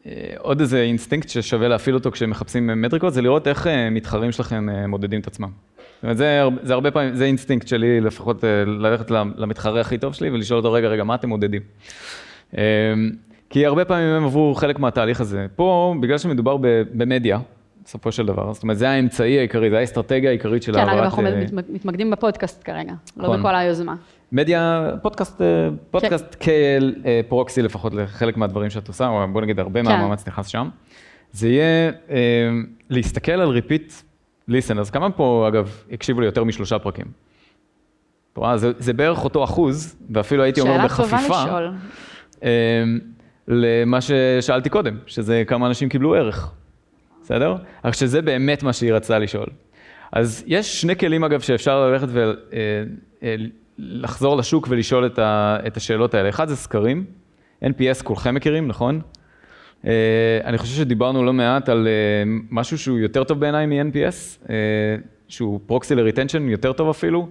אה, 0.06 0.34
עוד 0.38 0.60
איזה 0.60 0.80
אינסטינקט 0.82 1.28
ששווה 1.28 1.68
להפעיל 1.68 1.94
אותו 1.94 2.10
כשמחפשים 2.10 2.70
אה, 2.70 2.74
מטריקות, 2.74 3.12
זה 3.14 3.22
לראות 3.22 3.48
איך 3.48 3.66
אה, 3.66 3.90
מתחרים 3.90 4.32
שלכם 4.32 4.68
אה, 4.68 4.86
מודדים 4.86 5.20
את 5.20 5.26
עצמם. 5.26 5.48
זאת 5.94 6.02
אומרת, 6.02 6.16
זה, 6.16 6.40
זה 6.62 6.72
הרבה 6.74 6.90
פעמים, 6.90 7.14
זה 7.14 7.24
אינסטינקט 7.24 7.68
שלי 7.68 8.00
לפחות 8.00 8.44
אה, 8.44 8.64
ללכת 8.64 9.10
למ- 9.10 9.32
למתחרה 9.36 9.80
הכי 9.80 9.98
טוב 9.98 10.14
שלי 10.14 10.30
ולשאול 10.30 10.58
אותו, 10.58 10.72
רגע, 10.72 10.88
רגע, 10.88 11.04
מה 11.04 11.14
אתם 11.14 11.28
מודדים? 11.28 11.62
אה, 13.48 13.52
כי 13.52 13.66
הרבה 13.66 13.84
פעמים 13.84 14.06
הם 14.06 14.24
עברו 14.24 14.54
חלק 14.54 14.78
מהתהליך 14.78 15.20
הזה. 15.20 15.46
פה, 15.56 15.94
בגלל 16.00 16.18
שמדובר 16.18 16.56
במדיה, 16.94 17.38
בסופו 17.84 18.12
של 18.12 18.26
דבר, 18.26 18.52
זאת 18.52 18.62
אומרת, 18.62 18.78
זה 18.78 18.90
האמצעי 18.90 19.38
העיקרי, 19.38 19.70
זה 19.70 19.78
האסטרטגיה 19.78 20.30
העיקרית 20.30 20.62
של 20.62 20.72
כן, 20.72 20.78
העברת... 20.78 21.04
אנחנו 21.04 21.26
אה, 21.26 21.44
מת- 21.52 21.70
מתמקדים 21.70 22.10
בפודקאסט 22.10 22.64
כרגע, 22.64 22.92
לא 23.16 23.24
נכון. 23.24 23.40
בכל 23.40 23.54
היוזמה. 23.54 23.94
מדיה, 24.32 24.90
פודקאסט, 25.02 25.42
אה, 25.42 25.68
פודקאסט 25.90 26.36
כ 26.40 26.75
proxy 26.75 27.62
לפחות 27.62 27.94
לחלק 27.94 28.36
מהדברים 28.36 28.70
שאת 28.70 28.88
עושה, 28.88 29.08
או 29.08 29.28
בוא 29.32 29.40
נגיד 29.40 29.60
הרבה 29.60 29.82
כן. 29.82 29.86
מהמאמץ 29.88 30.28
נכנס 30.28 30.46
שם. 30.46 30.68
זה 31.32 31.48
יהיה 31.48 31.90
אה, 32.10 32.16
להסתכל 32.90 33.32
על 33.32 33.58
repeat 33.58 33.92
listen, 34.50 34.80
אז 34.80 34.90
כמה 34.90 35.10
פה 35.10 35.44
אגב 35.48 35.82
הקשיבו 35.92 36.20
לי 36.20 36.26
יותר 36.26 36.44
משלושה 36.44 36.78
פרקים? 36.78 37.06
את 38.32 38.36
רואה, 38.38 38.56
זה, 38.56 38.92
בערך 38.92 39.24
אותו 39.24 39.44
אחוז, 39.44 39.96
ואפילו 40.10 40.42
הייתי 40.42 40.60
אומר 40.60 40.72
שאלה 40.72 40.88
טובה 40.88 41.04
בחפיפה, 41.04 41.44
לשאול. 41.44 41.72
אה, 43.50 43.54
למה 43.54 43.98
ששאלתי 44.00 44.68
קודם, 44.68 44.96
שזה 45.06 45.42
כמה 45.46 45.66
אנשים 45.66 45.88
קיבלו 45.88 46.14
ערך, 46.14 46.52
בסדר? 47.22 47.56
רק 47.84 47.94
שזה 47.94 48.22
באמת 48.22 48.62
מה 48.62 48.72
שהיא 48.72 48.92
רצתה 48.92 49.18
לשאול. 49.18 49.46
אז 50.12 50.44
יש 50.46 50.80
שני 50.80 50.96
כלים 50.96 51.24
אגב 51.24 51.40
שאפשר 51.40 51.90
ללכת 51.90 52.08
ולחזור 53.78 54.36
לשוק 54.36 54.66
ולשאול 54.70 55.06
את, 55.06 55.18
ה, 55.18 55.56
את 55.66 55.76
השאלות 55.76 56.14
האלה. 56.14 56.28
אחד 56.28 56.48
זה 56.48 56.56
סקרים, 56.56 57.04
NPS 57.64 58.02
כולכם 58.04 58.34
מכירים, 58.34 58.68
נכון? 58.68 59.00
אה, 59.86 60.40
אני 60.44 60.58
חושב 60.58 60.74
שדיברנו 60.74 61.24
לא 61.24 61.32
מעט 61.32 61.68
על 61.68 61.88
אה, 61.88 62.22
משהו 62.50 62.78
שהוא 62.78 62.98
יותר 62.98 63.24
טוב 63.24 63.40
בעיניי 63.40 63.66
מ-NPS, 63.66 64.48
אה, 64.50 64.54
שהוא 65.28 65.60
פרוקסי 65.66 65.94
ל 65.94 65.99
retention 65.99 66.48
יותר 66.48 66.72
טוב 66.72 66.88
אפילו, 66.88 67.28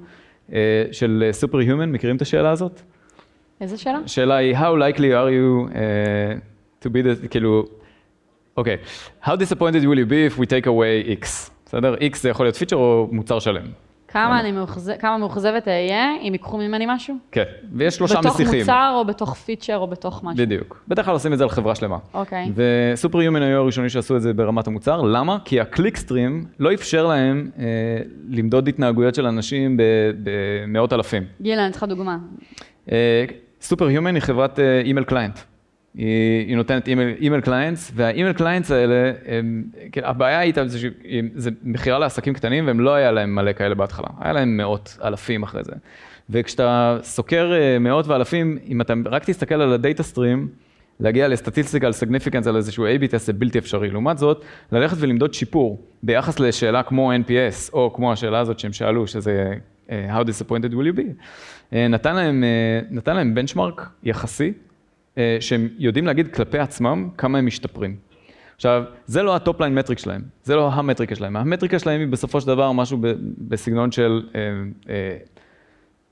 אה, 0.54 0.84
של 0.92 1.30
Superhuman, 1.32 1.86
מכירים 1.86 2.16
את 2.16 2.22
השאלה 2.22 2.50
הזאת? 2.50 2.82
איזה 3.62 3.78
שאלה? 3.78 4.00
השאלה 4.06 4.36
היא, 4.36 4.56
how 4.58 4.60
likely 4.60 4.98
are 5.00 5.30
you 5.32 5.72
uh, 5.74 5.76
to 6.86 6.90
be 6.90 7.24
the, 7.24 7.28
כאילו, 7.28 7.66
אוקיי, 8.58 8.78
how 9.24 9.28
disappointed 9.28 9.84
will 9.84 10.00
you 10.08 10.10
be 10.10 10.36
if 10.36 10.40
we 10.40 10.46
take 10.46 10.66
away 10.68 11.22
X, 11.24 11.26
בסדר? 11.66 11.96
X 11.96 12.18
זה 12.18 12.30
יכול 12.30 12.46
להיות 12.46 12.56
פיצ'ר 12.56 12.76
או 12.76 13.10
מוצר 13.12 13.40
שלם. 13.40 13.66
כמה 14.08 14.40
אני 14.40 14.52
מאוכז- 14.52 14.98
כמה 15.00 15.18
מאוכזבת 15.18 15.68
אהיה 15.68 16.12
אם 16.22 16.34
ייקחו 16.34 16.58
ממני 16.58 16.86
משהו? 16.88 17.16
כן, 17.32 17.44
ויש 17.74 17.96
שלושה 17.96 18.20
בתוך 18.20 18.34
מסיחים. 18.36 18.60
מוצר 18.60 18.92
או 18.96 19.06
בתוך 19.06 19.34
פיצ'ר 19.34 19.78
או 19.78 19.88
בתוך 19.88 20.24
משהו. 20.24 20.46
בדיוק. 20.46 20.84
בדרך 20.88 21.06
כלל 21.06 21.14
עושים 21.14 21.34
את 21.34 21.38
זה 21.38 21.44
על 21.44 21.50
חברה 21.50 21.76
שלמה. 21.76 21.98
אוקיי. 22.14 22.52
ו 22.56 23.22
Superhuman 23.22 23.42
היו 23.42 23.58
הראשונים 23.58 23.90
שעשו 23.90 24.16
את 24.16 24.22
זה 24.22 24.34
ברמת 24.34 24.68
המוצר, 24.68 25.02
למה? 25.02 25.38
כי 25.46 25.62
ה 25.62 25.69
clickstream 25.69 26.46
לא 26.60 26.74
אפשר 26.74 27.08
להם 27.08 27.50
אה, 27.60 27.64
למדוד 28.30 28.68
התנהגויות 28.68 29.16
של 29.16 29.26
אנשים 29.26 29.78
במאות 30.24 30.94
אלפים. 30.94 31.24
גילה, 31.42 31.64
אני 31.64 31.72
צריכה 31.72 31.86
דוגמה. 31.86 32.18
Superhuman 32.88 34.16
היא 34.16 34.22
חברת 34.22 34.60
אה, 34.60 34.82
email 34.82 35.06
client. 35.06 35.40
היא, 35.98 36.48
היא 36.48 36.56
נותנת 36.56 36.88
email, 36.88 37.42
clients, 37.42 37.92
וה 37.96 38.07
email 38.07 38.34
clients 38.34 38.72
האלה, 38.72 39.12
הם, 39.26 39.64
כן, 39.92 40.02
הבעיה 40.04 40.42
איתם 40.42 40.68
זה 40.68 40.80
שזה 40.80 41.50
מכירה 41.64 42.00
לעסקים 42.00 42.34
קטנים, 42.34 42.68
והם 42.68 42.80
לא 42.80 42.94
היה 42.94 43.12
להם 43.12 43.36
מלא 43.36 43.54
כאלה 43.54 43.76
בהתחלה, 43.76 44.08
היה 44.20 44.34
להם 44.34 44.58
מאות 44.58 44.98
אלפים 45.04 45.44
אחרי 45.44 45.64
זה. 45.64 45.72
וכשאתה 46.30 46.98
סוקר 47.04 47.52
אה, 47.54 47.80
מאות 47.80 48.08
ואלפים, 48.08 48.58
אם 48.68 48.82
אתה 48.82 48.94
רק 49.06 49.24
תסתכל 49.26 49.62
על 49.62 49.74
ה 49.74 49.80
data 49.80 50.04
stream, 50.04 50.48
להגיע 51.00 51.28
ל 51.28 51.33
statistical 51.33 51.92
significance 51.92 52.48
על 52.48 52.56
איזשהו 52.56 52.86
A-B 52.86 53.08
test 53.08 53.26
זה 53.26 53.34
בלתי 53.34 53.60
אפשרי. 53.60 53.90
לעומת 53.90 54.18
זאת, 54.18 54.46
ללכת 54.72 54.98
ולמדוד 55.00 55.34
שיפור 55.34 55.82
ביחס 56.04 56.40
לשאלה 56.40 56.84
כמו 56.84 57.12
NPS, 57.14 57.74
או 57.74 57.94
כמו 57.94 58.12
השאלה 58.12 58.40
הזאת 58.40 58.60
שהם 58.60 58.74
שאלו, 58.74 59.08
שזה 59.08 59.54
אה, 59.92 60.20
How 60.20 60.24
disappointed 60.24 60.72
will 60.72 60.94
you 60.94 60.98
be, 60.98 61.02
אה, 61.02 61.12
נתן 61.72 62.16
להם, 62.16 62.44
אה, 62.44 62.80
נתן 62.92 63.16
להם 63.16 63.36
benchmark 63.36 63.90
יחסי, 64.04 64.54
אה, 65.18 65.38
שהם 65.40 65.68
יודעים 65.78 66.06
להגיד 66.06 66.28
כלפי 66.28 66.60
עצמם 66.60 67.10
כמה 67.18 67.38
הם 67.38 67.46
משתפרים. 67.46 67.96
עכשיו, 68.56 68.84
זה 69.06 69.24
לא 69.24 69.36
ה 69.36 69.41
topline 69.41 69.76
metric 69.76 70.00
שלהם, 70.00 70.22
זה 70.44 70.56
לא 70.56 70.70
המטריקה 70.74 71.16
שלהם. 71.16 71.36
המטריקה 71.38 71.80
שלהם 71.80 72.00
היא 72.00 72.08
בסופו 72.08 72.42
של 72.42 72.48
דבר 72.48 72.72
משהו 72.72 72.98
בסגנון 73.38 73.92
של 73.92 74.22
אה, 74.36 74.42
אה, 74.90 75.18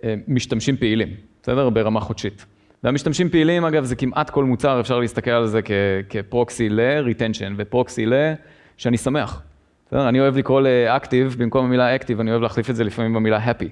אה, 0.04 0.16
משתמשים 0.28 0.78
פעילים, 0.78 1.10
בסדר? 1.44 1.70
ברמה 1.70 2.00
חודשית. 2.00 2.46
והמשתמשים 2.84 3.30
פעילים, 3.30 3.66
אגב, 3.66 3.84
זה 3.84 3.96
כמעט 3.96 4.30
כל 4.30 4.44
מוצר, 4.44 4.80
אפשר 4.80 5.00
להסתכל 5.00 5.32
על 5.32 5.48
זה 5.48 5.62
כ- 5.62 5.72
כפרוקסי 6.10 6.70
ל-retension 6.70 7.54
ופרוקסי 7.58 8.06
ל- 8.06 8.34
שאני 8.78 8.98
שמח. 8.98 9.42
בסדר? 9.88 10.10
אני 10.10 10.20
אוהב 10.20 10.38
לקרוא 10.38 10.62
לאקטיב, 10.62 11.36
במקום 11.40 11.66
המילה 11.66 11.96
אקטיב, 11.96 12.20
אני 12.20 12.32
אוהב 12.32 12.42
להחליף 12.42 12.70
את 12.70 12.76
זה 12.76 12.84
לפעמים 12.84 13.14
במילה 13.14 13.52
happy. 13.52 13.66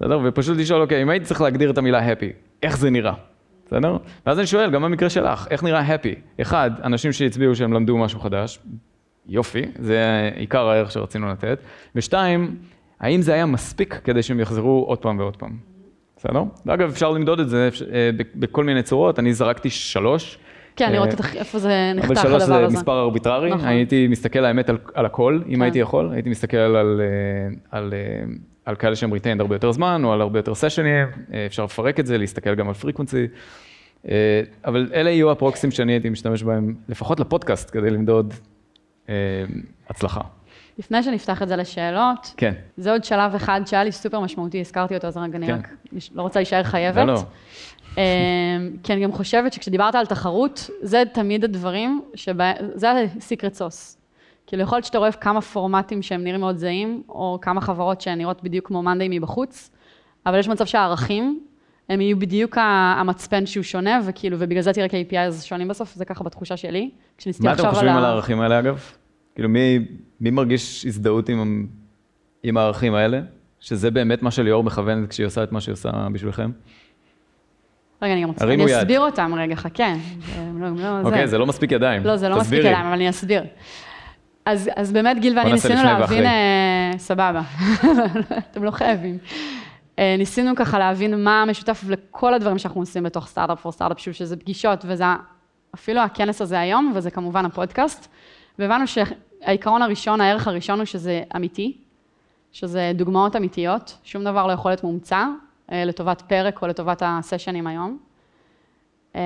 בסדר? 0.00 0.20
ופשוט 0.24 0.58
לשאול, 0.58 0.82
אוקיי, 0.82 1.02
אם 1.02 1.08
הייתי 1.10 1.26
צריך 1.26 1.40
להגדיר 1.40 1.70
את 1.70 1.78
המילה 1.78 2.12
happy, 2.12 2.24
איך 2.62 2.78
זה 2.78 2.90
נראה? 2.90 3.12
בסדר? 3.66 3.96
ואז 4.26 4.38
אני 4.38 4.46
שואל, 4.46 4.70
גם 4.70 4.82
במקרה 4.82 5.10
שלך, 5.10 5.46
איך 5.50 5.62
נראה 5.64 5.94
happy? 5.94 6.40
אחד, 6.42 6.70
אנשים 6.84 7.12
שהצביעו 7.12 7.54
שהם 7.54 7.72
למדו 7.72 7.96
משהו 7.98 8.20
חדש, 8.20 8.58
יופי, 9.28 9.62
זה 9.78 10.00
עיקר 10.36 10.68
הערך 10.68 10.90
שרצינו 10.92 11.28
לתת. 11.28 11.58
ושתיים, 11.94 12.56
האם 13.00 13.22
זה 13.22 13.32
היה 13.34 13.46
מספיק 13.46 14.00
כדי 14.04 14.22
שהם 14.22 14.40
יחזרו 14.40 14.84
עוד 14.88 14.98
פעם 14.98 15.18
ועוד 15.18 15.36
פעם? 15.36 15.56
בסדר? 16.16 16.42
ואגב, 16.66 16.88
אפשר 16.88 17.10
למדוד 17.10 17.40
את 17.40 17.48
זה 17.48 17.68
אה, 17.92 18.10
בכל 18.34 18.64
מיני 18.64 18.82
צורות, 18.82 19.18
אני 19.18 19.32
זרקתי 19.32 19.70
שלוש. 19.70 20.38
כן, 20.76 20.84
אה, 20.84 20.90
לראות 20.90 21.14
את 21.14 21.20
הח- 21.20 21.36
איפה 21.36 21.58
זה 21.58 21.92
אבל 21.98 22.08
נחתך 22.12 22.22
שלוש 22.22 22.42
הדבר 22.42 22.58
זה 22.58 22.64
הזה. 22.64 22.76
מספר 22.76 23.00
arbitrary, 23.00 23.50
נכון. 23.50 23.68
הייתי 23.68 24.08
מסתכל 24.08 24.44
האמת 24.44 24.68
על, 24.68 24.78
על 24.94 25.06
הכל, 25.06 25.40
אם 25.48 25.54
כן. 25.54 25.62
הייתי 25.62 25.78
יכול, 25.78 26.10
הייתי 26.12 26.30
מסתכל 26.30 26.56
על, 26.56 26.76
על, 26.76 27.00
אה, 27.00 27.56
על, 27.78 27.92
אה, 27.92 28.24
על 28.64 28.76
כאלה 28.76 28.96
שהם 28.96 29.12
retained 29.12 29.40
הרבה 29.40 29.54
יותר 29.54 29.72
זמן, 29.72 30.02
או 30.04 30.12
על 30.12 30.20
הרבה 30.20 30.38
יותר 30.38 30.54
sessionים, 30.54 31.06
אה, 31.32 31.46
אפשר 31.46 31.64
לפרק 31.64 32.00
את 32.00 32.06
זה, 32.06 32.18
להסתכל 32.18 32.54
גם 32.54 32.68
על 32.68 32.74
frequency, 32.74 33.26
אה, 34.08 34.42
אבל 34.64 34.90
אלה 34.94 35.10
יהיו 35.10 35.30
ה 35.30 35.35
proxyים 35.35 35.70
שאני 35.70 35.92
הייתי 35.92 36.08
משתמש 36.08 36.42
בהם, 36.42 36.74
לפחות 36.88 37.20
לפודקאסט, 37.20 37.70
כדי 37.70 37.90
למדוד 37.90 38.34
אה, 39.08 39.14
הצלחה. 39.88 40.20
לפני 40.78 41.02
שנפתח 41.02 41.42
את 41.42 41.48
זה 41.48 41.56
לשאלות, 41.56 42.34
כן, 42.36 42.54
זה 42.76 42.92
עוד 42.92 43.04
שלב 43.04 43.34
אחד 43.34 43.60
שהיה 43.66 43.84
לי 43.84 43.92
סופר 43.92 44.20
משמעותי, 44.20 44.60
הזכרתי 44.60 44.94
אותו, 44.94 45.06
אז 45.06 45.16
רגע, 45.16 45.38
אני 45.38 45.46
כן. 45.46 45.54
רק 45.54 45.68
לא 46.14 46.22
רוצה 46.22 46.38
להישאר 46.38 46.62
חייבת. 46.62 47.06
לא, 47.06 47.14
לא. 47.14 47.22
כי 48.82 48.92
אני 48.92 49.02
גם 49.02 49.12
חושבת 49.12 49.52
שכשדיברת 49.52 49.94
על 49.94 50.06
תחרות, 50.06 50.70
זה 50.82 51.02
תמיד 51.12 51.44
הדברים, 51.44 52.02
שבה, 52.14 52.52
זה 52.74 52.90
ה-secret 52.90 53.58
sauce. 53.58 53.99
כאילו, 54.50 54.62
יכול 54.62 54.76
להיות 54.76 54.84
שאתה 54.84 54.98
רואה 54.98 55.12
כמה 55.12 55.40
פורמטים 55.40 56.02
שהם 56.02 56.24
נראים 56.24 56.40
מאוד 56.40 56.56
זהים, 56.56 57.02
או 57.08 57.38
כמה 57.42 57.60
חברות 57.60 58.00
שהן 58.00 58.18
נראות 58.18 58.42
בדיוק 58.42 58.66
כמו 58.66 58.82
מאנדיי 58.82 59.08
מבחוץ, 59.10 59.70
אבל 60.26 60.38
יש 60.38 60.48
מצב 60.48 60.64
שהערכים, 60.64 61.40
הם 61.88 62.00
יהיו 62.00 62.18
בדיוק 62.18 62.58
ה- 62.58 62.94
המצפן 63.00 63.46
שהוא 63.46 63.62
שונה, 63.62 64.00
וכאילו, 64.06 64.36
ובגלל 64.40 64.62
זה 64.62 64.72
תראה 64.72 64.86
KPIs 64.86 65.42
שונים 65.44 65.68
בסוף, 65.68 65.94
זה 65.94 66.04
ככה 66.04 66.24
בתחושה 66.24 66.56
שלי. 66.56 66.90
כשניסיתי 67.18 67.46
מה 67.46 67.52
אתם 67.52 67.58
לחשוב 67.62 67.74
חושבים 67.74 67.92
ה- 67.94 67.98
על 67.98 68.04
הערכים 68.04 68.40
האלה 68.40 68.58
אגב? 68.58 68.80
כאילו 69.34 69.48
מי, 69.48 69.78
מי 70.20 70.30
מרגיש 70.30 70.86
הזדהות 70.86 71.28
עם, 71.28 71.66
עם 72.42 72.56
הערכים 72.56 72.94
האלה? 72.94 73.20
שזה 73.60 73.90
באמת 73.90 74.22
מה 74.22 74.30
שליאור 74.30 74.64
מכוונת 74.64 75.08
כשהיא 75.08 75.26
עושה 75.26 75.42
את 75.42 75.52
מה 75.52 75.60
שהיא 75.60 75.72
עושה 75.72 75.90
בשבילכם? 76.12 76.50
רגע, 78.02 78.12
אני 78.12 78.22
גם 78.22 78.28
רוצה, 78.28 78.44
אני 78.44 78.62
יד. 78.62 78.70
אסביר 78.70 79.00
אותם 79.00 79.34
רגע, 79.38 79.56
חכה. 79.56 79.92
זה 80.34 80.60
לא- 80.60 80.68
לא 80.76 81.00
אוקיי, 81.08 81.26
זה 81.28 81.38
לא 81.38 81.46
מספיק 81.46 81.72
ידיים. 81.72 82.04
לא, 82.04 82.16
זה 82.16 82.28
לא 82.28 82.38
מספיק. 82.40 82.58
אליהם, 82.60 82.86
אבל 82.86 82.92
אני 82.92 83.10
אסביר. 83.10 83.42
אז, 84.44 84.70
אז 84.76 84.92
באמת 84.92 85.18
גיל 85.18 85.38
ואני 85.38 85.52
ניסינו 85.52 85.82
להבין. 85.82 86.26
אה, 86.26 86.92
סבבה, 86.98 87.42
אתם 88.50 88.64
לא 88.64 88.70
חייבים. 88.70 89.18
אה, 89.98 90.14
ניסינו 90.18 90.56
ככה 90.56 90.78
להבין 90.78 91.24
מה 91.24 91.42
המשותף 91.42 91.84
לכל 91.88 92.34
הדברים 92.34 92.58
שאנחנו 92.58 92.80
עושים 92.80 93.02
בתוך 93.02 93.26
סטארט-אפ 93.26 93.60
פור 93.60 93.72
סטארט-אפ, 93.72 93.98
שוב, 93.98 94.14
שזה 94.14 94.36
פגישות, 94.36 94.84
וזה 94.88 95.04
אפילו 95.74 96.00
הכנס 96.00 96.42
הזה 96.42 96.60
היום, 96.60 96.92
וזה 96.94 97.10
כמובן 97.10 97.44
הפודקאסט, 97.44 98.08
והבנו 98.58 98.84
שהעיקרון 98.86 99.82
הראשון, 99.82 100.20
הערך 100.20 100.48
הראשון 100.48 100.78
הוא 100.78 100.84
שזה 100.84 101.22
אמיתי, 101.36 101.76
שזה 102.52 102.92
דוגמאות 102.94 103.36
אמיתיות, 103.36 103.98
שום 104.04 104.24
דבר 104.24 104.46
לא 104.46 104.52
יכול 104.52 104.70
להיות 104.70 104.84
מומצא 104.84 105.26
אה, 105.72 105.84
לטובת 105.84 106.22
פרק 106.22 106.62
או 106.62 106.66
לטובת 106.66 107.02
הסשנים 107.06 107.66
היום. 107.66 107.98
אמ, 109.14 109.20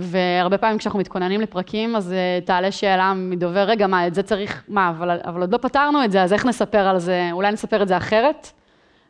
והרבה 0.00 0.58
פעמים 0.58 0.78
כשאנחנו 0.78 0.98
מתכוננים 0.98 1.40
לפרקים, 1.40 1.96
אז 1.96 2.12
אה, 2.12 2.38
תעלה 2.44 2.72
שאלה 2.72 3.14
מדובר, 3.14 3.60
רגע, 3.60 3.86
מה, 3.86 4.06
את 4.06 4.14
זה 4.14 4.22
צריך, 4.22 4.64
מה, 4.68 4.90
אבל, 4.90 5.20
אבל 5.24 5.40
עוד 5.40 5.52
לא 5.52 5.58
פתרנו 5.58 6.04
את 6.04 6.12
זה, 6.12 6.22
אז 6.22 6.32
איך 6.32 6.46
נספר 6.46 6.88
על 6.88 6.98
זה, 6.98 7.28
אולי 7.32 7.52
נספר 7.52 7.82
את 7.82 7.88
זה 7.88 7.96
אחרת? 7.96 8.50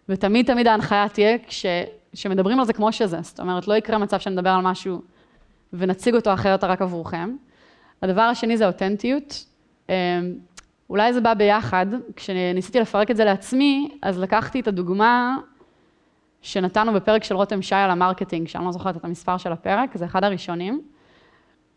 ותמיד 0.09 0.47
תמיד 0.47 0.67
ההנחיה 0.67 1.09
תהיה 1.09 1.39
כש, 1.47 1.67
שמדברים 2.15 2.61
על 2.61 2.67
זה 2.67 2.73
כמו 2.73 2.93
שזה, 2.93 3.19
זאת 3.23 3.41
אומרת, 3.41 3.69
לא 3.69 3.75
יקרה 3.75 3.99
מצב 3.99 4.19
שנדבר 4.19 4.51
על 4.51 4.61
משהו 4.61 5.03
ונציג 5.73 6.15
אותו 6.15 6.35
אחרת 6.35 6.65
רק 6.65 6.83
עבורכם. 6.83 7.37
הדבר 8.03 8.23
השני 8.23 8.57
זה 8.57 8.67
אותנטיות. 8.67 9.45
אמ, 9.89 9.95
אולי 10.91 11.13
זה 11.13 11.21
בא 11.21 11.35
ביחד, 11.35 11.87
כשניסיתי 12.17 12.81
לפרק 12.81 13.11
את 13.11 13.17
זה 13.17 13.25
לעצמי, 13.25 13.89
אז 14.03 14.19
לקחתי 14.19 14.61
את 14.61 14.69
הדוגמה 14.69 15.37
שנתנו 16.45 16.93
בפרק 16.93 17.25
של 17.25 17.35
רותם 17.35 17.63
שי 17.63 17.75
על 17.75 17.91
ה 17.91 17.96
marketing, 17.96 18.49
שאני 18.49 18.65
לא 18.65 18.73
זוכרת 18.73 18.97
את 18.97 19.05
המספר 19.05 19.37
של 19.37 19.53
הפרק, 19.53 19.97
זה 19.97 20.05
אחד 20.05 20.25
הראשונים. 20.25 20.83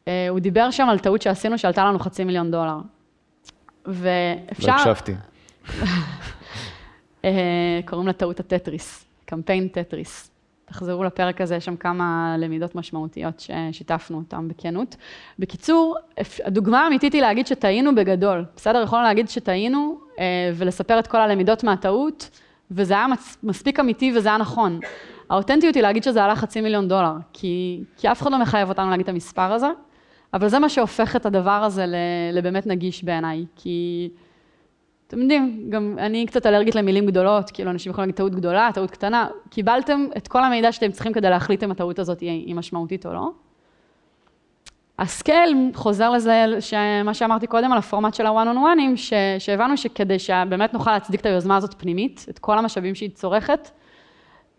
אה, 0.08 0.28
הוא 0.30 0.40
דיבר 0.40 0.72
שם 0.72 0.90
על 0.90 1.00
טעות 1.00 1.22
שעשינו 1.22 1.58
שעלתה 1.58 1.86
לנו 1.86 2.00
חצי 2.00 2.24
מיליון 2.24 2.52
דולר. 2.52 2.78
ואפשר... 3.86 4.68
לא 4.68 4.82
הקשבתי. 4.82 5.14
אה, 7.26 7.80
קוראים 7.86 8.08
לה 8.08 8.14
טעות 8.14 8.40
הטטריס, 8.40 9.06
קמפיין 9.26 9.68
טטריס. 9.68 10.32
תחזרו 10.66 11.04
לפרק 11.04 11.42
הזה, 11.42 11.56
יש 11.56 11.66
שם 11.66 11.76
כמה 11.76 12.36
למידות 12.40 12.76
משמעותיות 12.76 13.40
ששיתפנו 13.40 14.18
אותן 14.18 14.48
בכנות. 14.48 14.96
בקיצור, 15.40 15.98
הדוגמה 16.46 16.84
האמיתית 16.84 17.14
היא 17.14 17.22
להגיד 17.22 17.48
שטעינו 17.48 17.96
בגדול, 17.96 18.46
בסדר? 18.56 18.84
יכולנו 18.84 19.04
להגיד 19.04 19.30
שטעינו 19.30 20.00
אה, 20.20 20.52
ולספר 20.56 21.00
את 21.00 21.08
כל 21.08 21.18
הלמידות 21.18 21.64
מהטעות, 21.64 22.30
וזה 22.72 22.94
היה 22.94 23.08
מצ- 23.08 23.38
מספיק 23.44 23.80
אמיתי 23.80 24.14
וזה 24.16 24.30
היה 24.30 24.38
נכון. 24.38 24.80
האותנטיות 25.30 25.76
היא 25.76 25.84
להגיד 25.84 26.04
שזה 26.04 26.24
עלה 26.24 26.36
חצי 26.36 26.62
מיליון 26.62 26.88
דולר, 26.88 27.14
כי, 27.34 27.84
כי 27.98 28.12
אף 28.12 28.22
אחד 28.22 28.32
לא 28.32 28.40
מחייב 28.42 28.70
אותנו 28.70 28.90
להגיד 28.90 29.04
את 29.04 29.10
המספר 29.10 29.42
הזה, 29.54 29.68
אבל 30.34 30.48
זה 30.48 30.60
מה 30.60 30.70
שהופך 30.70 31.16
את 31.16 31.26
הדבר 31.26 31.52
הזה 31.64 31.86
ל- 31.86 31.96
לבאמת 32.34 32.68
נגיש 32.68 33.04
בעיניי, 33.04 33.46
כי... 33.56 34.10
אתם 35.08 35.22
יודעים, 35.22 35.66
גם 35.70 35.96
אני 35.98 36.26
קצת 36.26 36.46
אלרגית 36.46 36.76
למילים 36.76 37.06
גדולות, 37.06 37.52
כאילו 37.52 37.72
אנשים 37.72 37.92
יכולים 37.92 38.08
להגיד 38.08 38.18
טעות 38.18 38.36
גדולה, 38.36 38.70
טעות 38.74 38.92
קטנה, 38.92 39.28
קיבלתם 39.50 40.06
את 40.18 40.28
כל 40.28 40.44
המידע 40.44 40.72
שאתם 40.72 40.92
צריכים 40.92 41.14
כדי 41.14 41.30
להחליט 41.30 41.64
אם 41.64 41.72
הטעות 41.72 42.00
הזאת 42.00 42.20
היא, 42.20 42.56
משמעותית 42.56 43.06
או 43.06 43.14
לא. 43.14 43.30
הסקייל 45.00 45.72
חוזר 45.74 46.10
לזה, 46.10 46.46
מה 47.04 47.14
שאמרתי 47.14 47.48
קודם 47.48 47.72
על 47.72 47.78
הפורמט 47.78 48.14
של 48.14 48.28
on 48.28 48.30
one'ים, 48.56 48.96
ש- 48.96 49.14
שהבנו 49.40 49.78
שכדי 49.78 50.20
שבאמת 50.20 50.74
נוכל 50.74 50.92
להצדיק 50.92 51.22
את 51.22 51.26
היוזמה 51.26 51.56
הזאת 51.58 51.74
פנימית, 51.78 52.26
את 52.30 52.40
כל 52.40 52.58
המשאבים 52.58 52.96
שהיא 52.96 53.10
צורכת, 53.10 53.70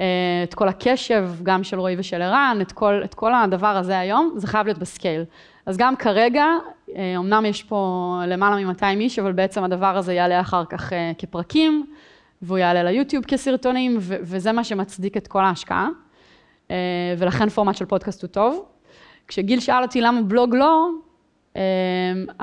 אה, 0.00 0.06
את 0.42 0.54
כל 0.54 0.68
הקשב, 0.68 1.30
גם 1.42 1.64
של 1.64 1.80
רועי 1.80 1.96
ושל 1.98 2.22
ערן, 2.22 2.58
את 2.62 2.72
את 3.04 3.14
כל 3.14 3.34
הדבר 3.34 3.76
הזה 3.76 3.98
היום, 3.98 4.32
זה 4.36 4.46
חייב 4.46 4.66
להיות 4.66 4.78
בסקייל. 4.78 5.24
אז 5.66 5.76
גם 5.76 5.96
כרגע, 5.96 6.44
אה, 6.96 7.14
אמנם 7.16 7.44
יש 7.46 7.62
פה 7.62 8.20
למעלה 8.26 8.64
מ-200 8.64 8.84
איש, 8.84 9.18
אבל 9.18 9.32
בעצם 9.32 9.64
הדבר 9.64 9.96
הזה 9.96 10.14
יעלה 10.14 10.40
אחר 10.40 10.64
כך 10.64 10.92
אה, 10.92 11.12
כפרקים, 11.18 11.86
והוא 12.42 12.58
יעלה 12.58 12.82
ליוטיוב 12.82 13.24
כסרטונים, 13.24 13.96
וזה 14.00 14.52
מה 14.52 14.64
שמצדיק 14.64 15.16
את 15.16 15.26
כל 15.26 15.44
ההשקעה. 15.44 15.88
ולכן 17.18 17.48
פורמט 17.48 17.76
של 17.76 17.84
פודקאסט 17.84 18.22
הוא 18.22 18.28
טוב. 18.28 18.64
כשגיל 19.28 19.60
שאל 19.60 19.82
אותי 19.82 20.00
למה 20.00 20.22
בלוג 20.22 20.54
לא, 20.54 20.88
אה, 21.56 21.62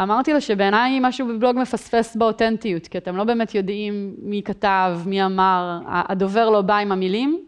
אמרתי 0.03 0.33
לו 0.33 0.41
שבעיניי 0.41 0.99
משהו 1.01 1.27
בבלוג 1.27 1.55
מפספס 1.57 2.15
באותנטיות, 2.15 2.87
כי 2.87 2.97
אתם 2.97 3.15
לא 3.15 3.23
באמת 3.23 3.55
יודעים 3.55 4.15
מי 4.21 4.41
כתב, 4.45 4.99
מי 5.05 5.25
אמר, 5.25 5.79
הדובר 5.87 6.49
לא 6.49 6.61
בא 6.61 6.77
עם 6.77 6.91
המילים. 6.91 7.39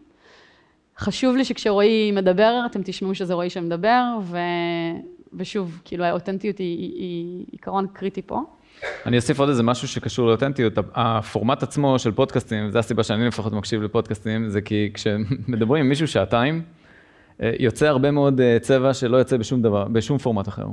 חשוב 0.98 1.36
לי 1.36 1.44
שכשרועי 1.44 2.12
מדבר, 2.12 2.62
אתם 2.66 2.80
תשמעו 2.84 3.14
שזה 3.14 3.34
רועי 3.34 3.50
שמדבר, 3.50 4.04
ו... 4.22 4.38
ושוב, 5.34 5.80
כאילו 5.84 6.04
האותנטיות 6.04 6.58
היא, 6.58 6.78
היא, 6.78 6.92
היא 6.96 7.44
עיקרון 7.52 7.86
קריטי 7.92 8.22
פה. 8.22 8.40
אני 9.06 9.16
אוסיף 9.16 9.40
עוד 9.40 9.48
איזה 9.48 9.62
משהו 9.62 9.88
שקשור 9.88 10.28
לאותנטיות. 10.28 10.72
הפורמט 10.94 11.62
עצמו 11.62 11.98
של 11.98 12.12
פודקאסטים, 12.12 12.70
זו 12.70 12.78
הסיבה 12.78 13.02
שאני 13.02 13.26
לפחות 13.26 13.52
מקשיב 13.52 13.82
לפודקאסטים, 13.82 14.48
זה 14.48 14.60
כי 14.60 14.90
כשמדברים 14.94 15.84
עם 15.84 15.88
מישהו 15.88 16.08
שעתיים, 16.08 16.62
יוצא 17.58 17.86
הרבה 17.86 18.10
מאוד 18.10 18.40
אה, 18.40 18.56
צבע 18.60 18.94
שלא 18.94 19.16
יוצא 19.16 19.36
בשום 19.36 19.62
דבר, 19.62 19.84
בשום 19.84 20.18
פורמט 20.18 20.48
אחר. 20.48 20.66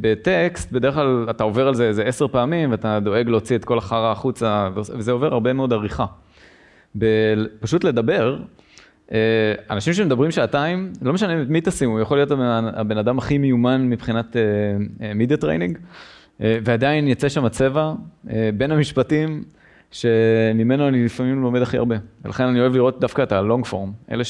בטקסט, 0.00 0.72
בדרך 0.72 0.94
כלל 0.94 1.26
אתה 1.30 1.44
עובר 1.44 1.68
על 1.68 1.74
זה 1.74 1.88
איזה 1.88 2.02
עשר 2.04 2.28
פעמים, 2.28 2.70
ואתה 2.70 3.00
דואג 3.00 3.28
להוציא 3.28 3.56
את 3.56 3.64
כל 3.64 3.78
החרא 3.78 4.12
החוצה, 4.12 4.68
וזה 4.74 5.12
עובר 5.12 5.32
הרבה 5.32 5.52
מאוד 5.52 5.72
עריכה. 5.72 6.06
פשוט 7.60 7.84
לדבר, 7.84 8.38
אה, 9.12 9.18
אנשים 9.70 9.92
שמדברים 9.92 10.30
שעתיים, 10.30 10.92
לא 11.02 11.12
משנה 11.12 11.44
מי 11.48 11.60
תשימו, 11.60 11.92
הוא 11.92 12.00
יכול 12.00 12.16
להיות 12.16 12.30
הבן- 12.30 12.98
אדם 12.98 13.18
הכי 13.18 13.38
מיומן 13.38 13.88
מבחינת 13.90 14.36
media 15.14 15.36
training, 15.36 15.78
אה, 16.40 16.58
ועדיין 16.64 17.08
יצא 17.08 17.28
שם 17.28 17.44
הצבע 17.44 17.92
אה, 18.30 18.50
בין 18.56 18.70
המשפטים, 18.70 19.44
שממנו 19.90 20.88
אני 20.88 21.04
לפעמים 21.04 21.42
לומד 21.42 21.62
הכי 21.62 21.76
הרבה. 21.76 21.96
ולכן 22.24 22.44
אני 22.44 22.60
אוהב 22.60 22.74
לראות 22.74 23.00
דווקא 23.00 23.22
את 23.22 23.32
ה 23.32 23.39
long 23.39 23.66
form, 23.66 23.92
אלה 24.10 24.22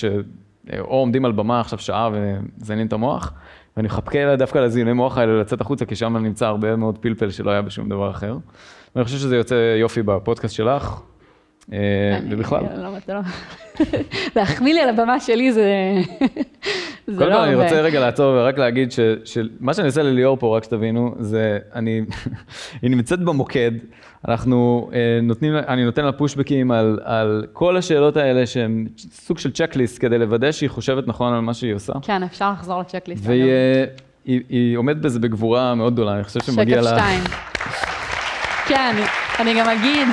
שאו 0.71 0.85
עומדים 0.85 1.25
על 1.25 1.33
במה 1.33 1.61
עכשיו 1.61 1.79
שעה 1.79 2.11
ומזיינים 2.13 2.87
את 2.87 2.93
המוח, 2.93 3.33
ואני 3.77 3.87
מחכה 3.87 4.37
דווקא 4.37 4.59
לזיוני 4.59 4.93
מוח 4.93 5.19
האלה 5.19 5.41
לצאת 5.41 5.61
החוצה, 5.61 5.85
כי 5.85 5.97
שם 5.97 6.17
נמצא 6.17 6.47
הרבה 6.47 6.77
מאוד 6.77 6.99
פלפל 6.99 7.31
שלא 7.31 7.51
היה 7.51 7.63
בשום 7.63 7.89
דבר 7.89 8.11
אחר. 8.11 8.37
ואני 8.95 9.05
חושב 9.05 9.19
שזה 9.19 9.37
יוצא 9.37 9.77
יופי 9.81 10.03
בפודקאסט 10.03 10.55
שלך, 10.55 11.01
אה, 11.73 11.79
ובכלל. 12.31 12.61
לא, 12.77 12.97
אתה 12.97 13.15
לא... 13.15 13.21
להחמיא 14.37 14.75
לי 14.75 14.81
על 14.81 14.89
הבמה 14.89 15.21
שלי 15.21 15.53
זה... 15.53 15.95
זה 17.07 17.27
לא 17.27 17.35
כל 17.35 17.41
אני 17.41 17.53
הרבה. 17.53 17.65
רוצה 17.65 17.81
רגע 17.81 18.01
לעצור 18.01 18.35
ורק 18.35 18.59
להגיד 18.59 18.93
שמה 19.25 19.75
שאני 19.75 19.87
עושה 19.87 20.03
לליאור 20.03 20.37
פה, 20.37 20.57
רק 20.57 20.65
שתבינו, 20.65 21.15
זה 21.19 21.59
אני, 21.75 22.01
היא 22.83 22.91
נמצאת 22.91 23.21
במוקד, 23.21 23.73
אנחנו 24.29 24.91
אה, 24.93 24.99
נותנים, 25.23 25.57
אני 25.57 25.85
נותן 25.85 26.05
לה 26.05 26.13
פושבקים 26.13 26.71
על, 26.71 26.99
על 27.05 27.47
כל 27.53 27.77
השאלות 27.77 28.17
האלה 28.17 28.47
שהן 28.47 28.87
סוג 28.97 29.39
של 29.39 29.53
צ'קליסט 29.53 30.01
כדי 30.01 30.19
לוודא 30.19 30.53
שהיא 30.53 30.71
חושבת 30.71 31.09
נכון 31.09 31.33
על 31.33 31.41
מה 31.41 31.55
שהיא 31.55 31.75
עושה. 31.75 31.93
כן, 32.03 32.23
אפשר 32.23 32.53
לחזור 32.53 32.81
לצ'קליסט. 32.81 33.23
והיא. 33.27 33.45
אה, 33.45 33.85
היא, 34.25 34.41
היא 34.49 34.77
עומדת 34.77 34.97
בזה 34.97 35.19
בגבורה 35.19 35.75
מאוד 35.75 35.93
גדולה, 35.93 36.15
אני 36.15 36.25
חושב 36.25 36.41
שמגיע 36.41 36.83
שקף 36.83 36.93
לה... 36.93 36.99
שתיים. 36.99 37.21
כן, 38.69 38.97
אני 39.39 39.55
גם 39.55 39.69
אגיד 39.69 40.09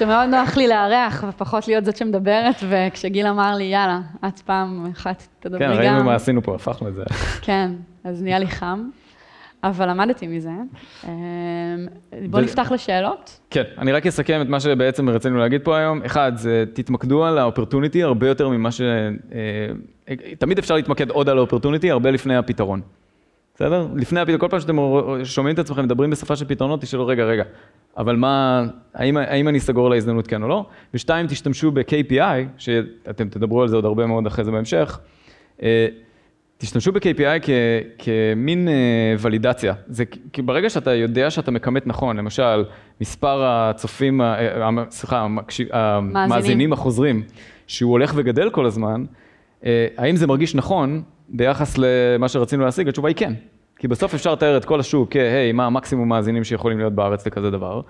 שמאוד 0.00 0.28
נוח 0.30 0.56
לי 0.56 0.68
לארח 0.68 1.24
ופחות 1.28 1.68
להיות 1.68 1.84
זאת 1.84 1.96
שמדברת, 1.96 2.54
וכשגיל 2.68 3.26
אמר 3.26 3.54
לי, 3.54 3.64
יאללה, 3.64 4.00
את 4.28 4.38
פעם 4.38 4.86
אחת 4.92 5.26
תדברי 5.40 5.58
כן, 5.58 5.72
גם. 5.72 5.78
ראינו 5.78 6.04
מה 6.04 6.14
עשינו 6.14 6.42
פה, 6.42 6.54
הפכנו 6.54 6.88
את 6.88 6.94
זה. 6.94 7.02
כן, 7.42 7.70
אז 8.04 8.22
נהיה 8.22 8.38
לי 8.38 8.46
חם, 8.46 8.88
אבל 9.64 9.90
למדתי 9.90 10.26
מזה. 10.26 10.50
אמ, 11.04 11.10
בואו 12.30 12.42
ו- 12.42 12.46
נפתח 12.46 12.72
לשאלות. 12.72 13.40
כן, 13.50 13.62
אני 13.78 13.92
רק 13.92 14.06
אסכם 14.06 14.40
את 14.42 14.48
מה 14.48 14.60
שבעצם 14.60 15.08
רצינו 15.08 15.38
להגיד 15.38 15.60
פה 15.64 15.76
היום. 15.78 16.02
אחד, 16.06 16.32
זה 16.34 16.64
תתמקדו 16.72 17.24
על 17.24 17.38
האופרטוניטי 17.38 18.02
הרבה 18.02 18.28
יותר 18.28 18.48
ממה 18.48 18.70
ש... 18.70 18.80
אה, 18.80 20.14
תמיד 20.38 20.58
אפשר 20.58 20.74
להתמקד 20.74 21.10
עוד 21.10 21.28
על 21.28 21.38
האופרטוניטי, 21.38 21.90
הרבה 21.90 22.10
לפני 22.10 22.36
הפתרון. 22.36 22.80
בסדר? 23.60 23.86
לפני 23.96 24.20
הפתרון, 24.20 24.40
כל 24.40 24.48
פעם 24.48 24.60
שאתם 24.60 24.76
שומעים 25.24 25.54
את 25.54 25.58
עצמכם, 25.58 25.84
מדברים 25.84 26.10
בשפה 26.10 26.36
של 26.36 26.44
פתרונות, 26.44 26.80
תשאלו, 26.80 27.06
רגע, 27.06 27.24
רגע, 27.24 27.44
אבל 27.96 28.16
מה, 28.16 28.64
האם, 28.94 29.16
האם 29.16 29.48
אני 29.48 29.60
סגור 29.60 29.90
להזדמנות 29.90 30.26
כן 30.26 30.42
או 30.42 30.48
לא? 30.48 30.66
ושתיים, 30.94 31.26
תשתמשו 31.26 31.70
ב-KPI, 31.70 32.44
שאתם 32.58 33.28
תדברו 33.28 33.62
על 33.62 33.68
זה 33.68 33.76
עוד 33.76 33.84
הרבה 33.84 34.06
מאוד 34.06 34.26
אחרי 34.26 34.44
זה 34.44 34.50
בהמשך. 34.50 34.98
אה, 35.62 35.86
תשתמשו 36.58 36.92
ב-KPI 36.92 37.40
כ, 37.42 37.50
כמין 37.98 38.68
אה, 38.68 39.14
ולידציה. 39.18 39.74
זה 39.88 40.04
כי 40.32 40.42
ברגע 40.42 40.70
שאתה 40.70 40.94
יודע 40.94 41.30
שאתה 41.30 41.50
מכמת 41.50 41.86
נכון, 41.86 42.16
למשל, 42.16 42.64
מספר 43.00 43.44
הצופים, 43.44 44.20
אה, 44.20 44.70
סליחה, 44.90 45.26
המאזינים 45.72 46.72
החוזרים, 46.72 47.22
שהוא 47.66 47.92
הולך 47.92 48.12
וגדל 48.16 48.50
כל 48.50 48.66
הזמן, 48.66 49.04
האם 49.96 50.16
זה 50.16 50.26
מרגיש 50.26 50.54
נכון 50.54 51.02
ביחס 51.30 51.78
למה 51.78 52.28
שרצינו 52.28 52.64
להשיג? 52.64 52.88
התשובה 52.88 53.08
היא 53.08 53.16
כן. 53.16 53.32
כי 53.78 53.88
בסוף 53.88 54.14
אפשר 54.14 54.32
לתאר 54.32 54.56
את 54.56 54.64
כל 54.64 54.80
השוק 54.80 55.08
כ, 55.10 55.16
היי, 55.16 55.52
מה 55.52 55.66
המקסימום 55.66 56.08
מאזינים 56.08 56.44
שיכולים 56.44 56.78
להיות 56.78 56.92
בארץ 56.92 57.26
לכזה 57.26 57.50
דבר. 57.50 57.80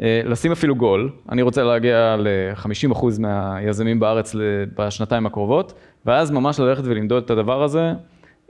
אה, 0.00 0.20
לשים 0.24 0.52
אפילו 0.52 0.74
גול, 0.74 1.10
אני 1.28 1.42
רוצה 1.42 1.62
להגיע 1.64 2.16
ל-50% 2.18 3.04
מהיזמים 3.18 4.00
בארץ 4.00 4.34
בשנתיים 4.78 5.26
הקרובות, 5.26 5.72
ואז 6.06 6.30
ממש 6.30 6.60
ללכת 6.60 6.82
ולמדוד 6.84 7.24
את 7.24 7.30
הדבר 7.30 7.62
הזה, 7.62 7.92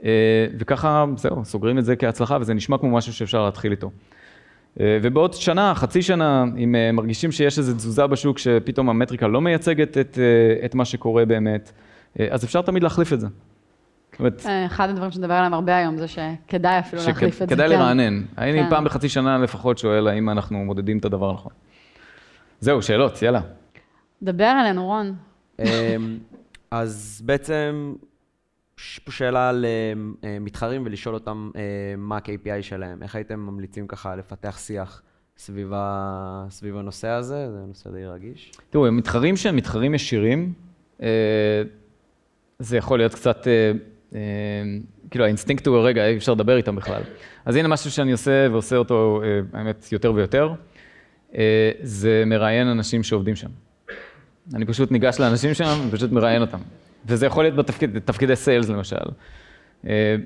אה, 0.03 0.09
וככה, 0.59 1.05
זהו, 1.17 1.45
סוגרים 1.45 1.77
את 1.77 1.85
זה 1.85 1.95
כהצלחה, 1.95 2.37
וזה 2.41 2.53
נשמע 2.53 2.77
כמו 2.77 2.89
משהו 2.89 3.13
שאפשר 3.13 3.45
להתחיל 3.45 3.71
איתו. 3.71 3.91
אה, 4.79 4.97
ובעוד 5.01 5.33
שנה, 5.33 5.75
חצי 5.75 6.01
שנה, 6.01 6.45
אם 6.57 6.75
מרגישים 6.93 7.31
שיש 7.31 7.57
איזו 7.57 7.73
תזוזה 7.73 8.07
בשוק, 8.07 8.37
שפתאום 8.37 8.89
המטריקה 8.89 9.27
לא 9.27 9.41
מייצגת 9.41 9.97
את, 9.97 10.17
את 10.65 10.75
מה 10.75 10.85
שקורה 10.85 11.25
באמת, 11.25 11.71
אז 12.29 12.43
אפשר 12.43 12.61
תמיד 12.61 12.83
להחליף 12.83 13.13
את 13.13 13.19
זה. 13.19 13.27
אחד 14.65 14.89
הדברים 14.89 15.11
שנדבר 15.11 15.33
עליהם 15.33 15.53
הרבה 15.53 15.77
היום 15.77 15.97
זה 15.97 16.07
שכדאי 16.07 16.79
אפילו 16.79 17.01
שכ... 17.01 17.07
להחליף 17.07 17.41
את 17.41 17.49
זה. 17.49 17.55
כדאי 17.55 17.69
כן. 17.69 17.75
לרענן. 17.75 18.23
אני 18.37 18.63
כן. 18.63 18.69
פעם 18.69 18.83
בחצי 18.83 19.09
שנה 19.09 19.37
לפחות 19.37 19.77
שואל 19.77 20.07
האם 20.07 20.29
אנחנו 20.29 20.65
מודדים 20.65 20.97
את 20.97 21.05
הדבר 21.05 21.29
הנכון. 21.29 21.51
זהו, 22.59 22.81
שאלות, 22.81 23.21
יאללה. 23.21 23.41
דבר 24.23 24.53
אלינו, 24.61 24.85
רון. 24.85 25.15
אמ, 25.59 25.65
אז 26.71 27.21
בעצם, 27.25 27.93
יש 28.79 28.99
פה 28.99 29.11
שאלה 29.11 29.49
על 29.49 29.65
אה, 30.23 30.37
מתחרים 30.39 30.81
ולשאול 30.85 31.15
אותם 31.15 31.51
אה, 31.55 31.61
מה 31.97 32.15
ה-KPI 32.15 32.61
שלהם. 32.61 33.03
איך 33.03 33.15
הייתם 33.15 33.39
ממליצים 33.39 33.87
ככה 33.87 34.15
לפתח 34.15 34.57
שיח 34.57 35.01
סביב, 35.37 35.71
ה... 35.73 36.45
סביב 36.49 36.77
הנושא 36.77 37.07
הזה? 37.07 37.51
זה 37.51 37.57
נושא 37.67 37.89
די 37.89 38.05
רגיש. 38.05 38.51
תראו, 38.69 38.91
מתחרים 38.91 39.37
שהם 39.37 39.55
מתחרים 39.55 39.95
ישירים. 39.95 40.53
אה, 41.01 41.07
זה 42.59 42.77
יכול 42.77 42.99
להיות 42.99 43.13
קצת 43.13 43.47
אה, 43.47 43.71
כאילו 45.11 45.25
האינסטינקט 45.25 45.67
הוא, 45.67 45.77
רגע, 45.77 46.07
אי 46.07 46.17
אפשר 46.17 46.33
לדבר 46.33 46.57
איתם 46.57 46.75
בכלל. 46.75 47.01
אז 47.45 47.55
הנה 47.55 47.67
משהו 47.67 47.91
שאני 47.91 48.11
עושה 48.11 48.47
ועושה 48.51 48.75
אותו, 48.75 49.21
אה, 49.23 49.59
האמת, 49.59 49.91
יותר 49.91 50.13
ויותר, 50.13 50.53
אה, 51.37 51.71
זה 51.81 52.23
מראיין 52.25 52.67
אנשים 52.67 53.03
שעובדים 53.03 53.35
שם. 53.35 53.47
אני 54.53 54.65
פשוט 54.65 54.91
ניגש 54.91 55.19
לאנשים 55.19 55.53
שם 55.53 55.87
ופשוט 55.89 56.11
מראיין 56.11 56.41
אותם. 56.41 56.57
וזה 57.05 57.25
יכול 57.25 57.43
להיות 57.43 57.55
בתפקיד, 57.55 57.93
בתפקידי 57.93 58.35
sales 58.35 58.69
למשל. 58.69 58.95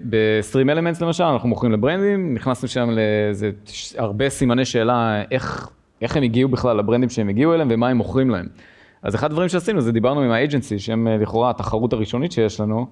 ב 0.04 0.70
StreamElements 0.70 1.02
למשל, 1.02 1.24
אנחנו 1.24 1.50
מוכרים 1.50 1.72
לברנדים, 1.72 2.34
נכנסנו 2.34 2.68
שם 2.68 2.90
לאיזה 2.90 3.52
הרבה 3.98 4.30
סימני 4.30 4.66
שאלה, 4.66 5.24
איך, 5.32 5.70
איך 6.02 6.18
הם 6.18 6.24
הגיעו 6.24 6.50
בכלל 6.50 6.78
לברנדים 6.78 7.10
שהם 7.10 7.30
הגיעו 7.30 7.54
אליהם 7.54 7.68
ומה 7.72 7.90
הם 7.90 7.98
מוכרים 7.98 8.30
להם. 8.30 8.48
אז 9.02 9.16
אחד 9.16 9.32
הדברים 9.32 9.50
שעשינו 9.50 9.82
זה 9.82 9.92
דיברנו 9.92 10.22
עם 10.22 10.32
האג'נסי, 10.32 10.80
שהם 10.80 11.08
לכאורה 11.08 11.50
התחרות 11.50 11.94
הראשונית 11.94 12.32
שיש 12.32 12.60
לנו, 12.60 12.88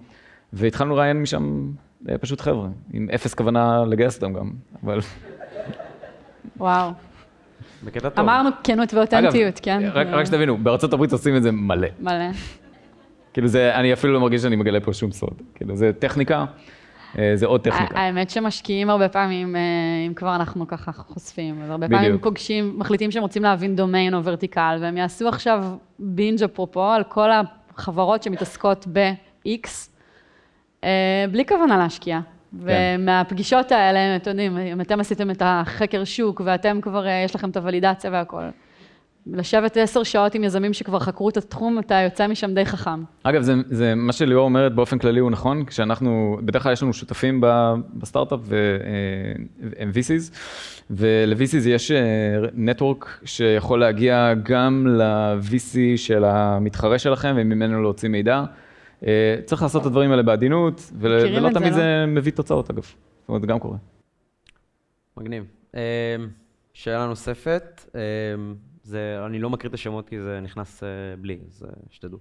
והתחלנו 0.53 0.95
לראיין 0.95 1.21
משם 1.21 1.71
אה, 2.09 2.17
פשוט 2.17 2.41
חבר'ה, 2.41 2.67
עם 2.93 3.07
אפס 3.15 3.33
כוונה 3.33 3.83
לגייס 3.87 4.15
אותם 4.15 4.33
גם, 4.33 4.51
אבל... 4.83 4.99
וואו. 6.57 6.91
בקטע 7.83 8.09
טוב. 8.09 8.19
אמרנו 8.19 8.49
כנות 8.63 8.93
ואותנטיות, 8.93 9.59
כן? 9.59 9.89
רק, 9.93 10.07
רק 10.07 10.25
שתבינו, 10.25 10.57
בארצות 10.57 10.93
הברית 10.93 11.11
עושים 11.11 11.35
את 11.35 11.43
זה 11.43 11.51
מלא. 11.51 11.87
מלא. 11.99 12.25
כאילו 13.33 13.47
זה, 13.47 13.75
אני 13.75 13.93
אפילו 13.93 14.13
לא 14.13 14.19
מרגיש 14.19 14.41
שאני 14.41 14.55
מגלה 14.55 14.79
פה 14.79 14.93
שום 14.93 15.11
סוד. 15.11 15.41
כאילו 15.55 15.75
זה 15.75 15.91
טכניקה, 15.99 16.45
אה, 17.17 17.31
זה 17.35 17.45
עוד 17.45 17.61
טכניקה. 17.61 17.99
האמת 17.99 18.29
שמשקיעים 18.29 18.89
הרבה 18.89 19.09
פעמים, 19.09 19.55
אה, 19.55 19.61
אם 20.07 20.13
כבר 20.13 20.35
אנחנו 20.35 20.67
ככה 20.67 20.91
חושפים, 20.91 21.61
אז 21.61 21.69
הרבה 21.69 21.89
פעמים 21.89 22.17
פוגשים, 22.17 22.73
מחליטים 22.77 23.11
שהם 23.11 23.23
רוצים 23.23 23.43
להבין 23.43 23.75
דומיין 23.75 24.13
או 24.13 24.23
ורטיקל, 24.23 24.77
והם 24.81 24.97
יעשו 24.97 25.27
עכשיו 25.27 25.65
בינג' 25.99 26.43
אפרופו 26.43 26.83
על 26.83 27.03
כל 27.03 27.29
החברות 27.75 28.23
שמתעסקות 28.23 28.87
ב-X, 28.93 29.47
אה, 29.47 29.94
בלי 31.31 31.45
כוונה 31.45 31.77
להשקיע. 31.77 32.19
כן. 32.65 32.97
ומהפגישות 32.99 33.71
האלה, 33.71 34.15
אתם 34.15 34.29
יודעים, 34.29 34.57
אם 34.57 34.81
אתם 34.81 34.99
עשיתם 34.99 35.31
את 35.31 35.41
החקר 35.45 36.03
שוק 36.03 36.41
ואתם 36.45 36.81
כבר, 36.81 37.07
אה, 37.07 37.21
יש 37.25 37.35
לכם 37.35 37.49
את 37.49 37.57
הוולידציה 37.57 38.11
והכל, 38.11 38.43
לשבת 39.27 39.77
עשר 39.77 40.03
שעות 40.03 40.35
עם 40.35 40.43
יזמים 40.43 40.73
שכבר 40.73 40.99
חקרו 40.99 41.29
את 41.29 41.37
התחום, 41.37 41.79
אתה 41.79 41.95
יוצא 41.95 42.27
משם 42.27 42.53
די 42.53 42.65
חכם. 42.65 43.03
אגב, 43.23 43.41
זה, 43.41 43.53
זה 43.69 43.95
מה 43.95 44.13
שליאור 44.13 44.45
אומרת 44.45 44.75
באופן 44.75 44.97
כללי 44.97 45.19
הוא 45.19 45.31
נכון, 45.31 45.65
כשאנחנו, 45.65 46.37
בדרך 46.41 46.63
כלל 46.63 46.73
יש 46.73 46.83
לנו 46.83 46.93
שותפים 46.93 47.41
בסטארט-אפ 47.93 48.39
והם 48.43 49.89
אה, 49.89 49.93
VCs, 49.93 50.31
ול-VCs 50.89 51.67
יש 51.67 51.91
נטוורק 52.53 53.19
שיכול 53.25 53.79
להגיע 53.79 54.33
גם 54.43 54.87
ל-VC 54.87 55.77
של 55.95 56.23
המתחרה 56.23 56.99
שלכם 56.99 57.35
וממנו 57.37 57.81
להוציא 57.81 58.09
מידע. 58.09 58.43
אה, 59.03 59.35
צריך 59.45 59.61
לעשות 59.61 59.81
את 59.81 59.87
הדברים 59.87 60.11
האלה 60.11 60.23
בעדינות, 60.23 60.91
ולא 60.99 61.49
תמיד 61.53 61.73
זה 61.73 62.05
לא? 62.07 62.13
מביא 62.13 62.31
תוצאות 62.31 62.69
אגב. 62.69 62.83
זאת 62.83 63.29
אומרת, 63.29 63.41
זה 63.41 63.47
גם 63.47 63.59
קורה. 63.59 63.77
מגניב. 65.17 65.45
אה, 65.75 66.15
שאלה 66.73 67.07
נוספת, 67.07 67.85
אה, 67.95 68.01
זה, 68.83 69.23
אני 69.25 69.39
לא 69.39 69.49
מקריא 69.49 69.69
את 69.69 69.73
השמות 69.73 70.09
כי 70.09 70.21
זה 70.21 70.39
נכנס 70.43 70.83
בלי, 71.21 71.39
אז 71.47 71.65
שתדעו. 71.89 72.19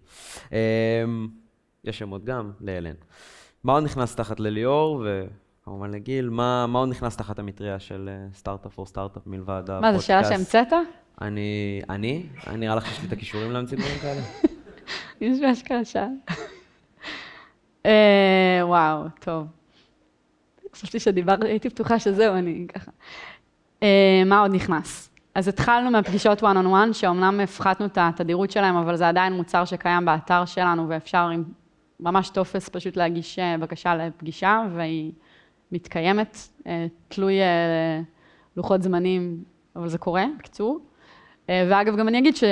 יש 1.84 1.98
שמות 1.98 2.24
גם 2.24 2.52
לאלן. 2.60 2.94
מה 3.64 3.72
עוד 3.72 3.84
נכנס 3.84 4.16
תחת 4.16 4.40
לליאור, 4.40 5.04
וכמובן 5.04 5.90
לגיל, 5.90 6.30
מה, 6.30 6.66
מה 6.66 6.78
עוד 6.78 6.88
נכנס 6.88 7.16
תחת 7.16 7.38
המטריה 7.38 7.78
של 7.78 8.10
סטארט-אפ 8.34 8.78
או 8.78 8.86
סטארט-אפ 8.86 9.26
מלבד 9.26 9.62
הפודקאסט? 9.70 9.82
מה, 9.82 9.98
זו 9.98 10.06
שאלה 10.06 10.24
שהמצאת? 10.24 10.72
אני, 11.20 11.80
אני? 11.88 12.26
נראה 12.52 12.74
לך 12.74 12.86
שיש 12.86 13.00
לי 13.00 13.08
את 13.08 13.12
הכישורים 13.12 13.50
להמציא 13.50 13.78
דברים 13.78 13.98
כאלה? 13.98 14.20
יש 15.20 15.40
באשכרה 15.40 15.84
שאל. 15.84 16.08
אה, 17.86 18.60
וואו, 18.62 19.04
טוב. 19.20 19.46
חשבתי 20.74 21.00
שדיברתי, 21.00 21.46
הייתי 21.46 21.68
בטוחה 21.68 21.98
שזהו, 21.98 22.34
אני 22.34 22.66
ככה. 22.74 22.90
אה, 23.82 24.22
מה 24.26 24.40
עוד 24.40 24.54
נכנס? 24.54 25.10
אז 25.34 25.48
התחלנו 25.48 25.90
מהפגישות 25.90 26.42
one 26.42 26.44
on 26.44 26.66
one, 26.66 26.92
שאומנם 26.92 27.40
הפחתנו 27.40 27.86
את 27.86 27.98
התדירות 28.00 28.50
שלהם, 28.50 28.76
אבל 28.76 28.96
זה 28.96 29.08
עדיין 29.08 29.32
מוצר 29.32 29.64
שקיים 29.64 30.04
באתר 30.04 30.44
שלנו, 30.44 30.88
ואפשר 30.88 31.28
עם 31.28 31.44
ממש 32.00 32.30
טופס 32.30 32.68
פשוט 32.68 32.96
להגיש 32.96 33.38
אה, 33.38 33.58
בקשה 33.58 33.94
לפגישה, 33.94 34.62
והיא 34.74 35.12
מתקיימת, 35.72 36.38
תלוי 37.08 37.34
לוחות 38.56 38.82
זמנים, 38.82 39.44
אבל 39.76 39.88
זה 39.88 39.98
קורה, 39.98 40.24
בקיצור. 40.38 40.80
ואגב, 41.48 41.96
גם 41.96 42.08
אני 42.08 42.18
אגיד 42.18 42.36
ש, 42.36 42.44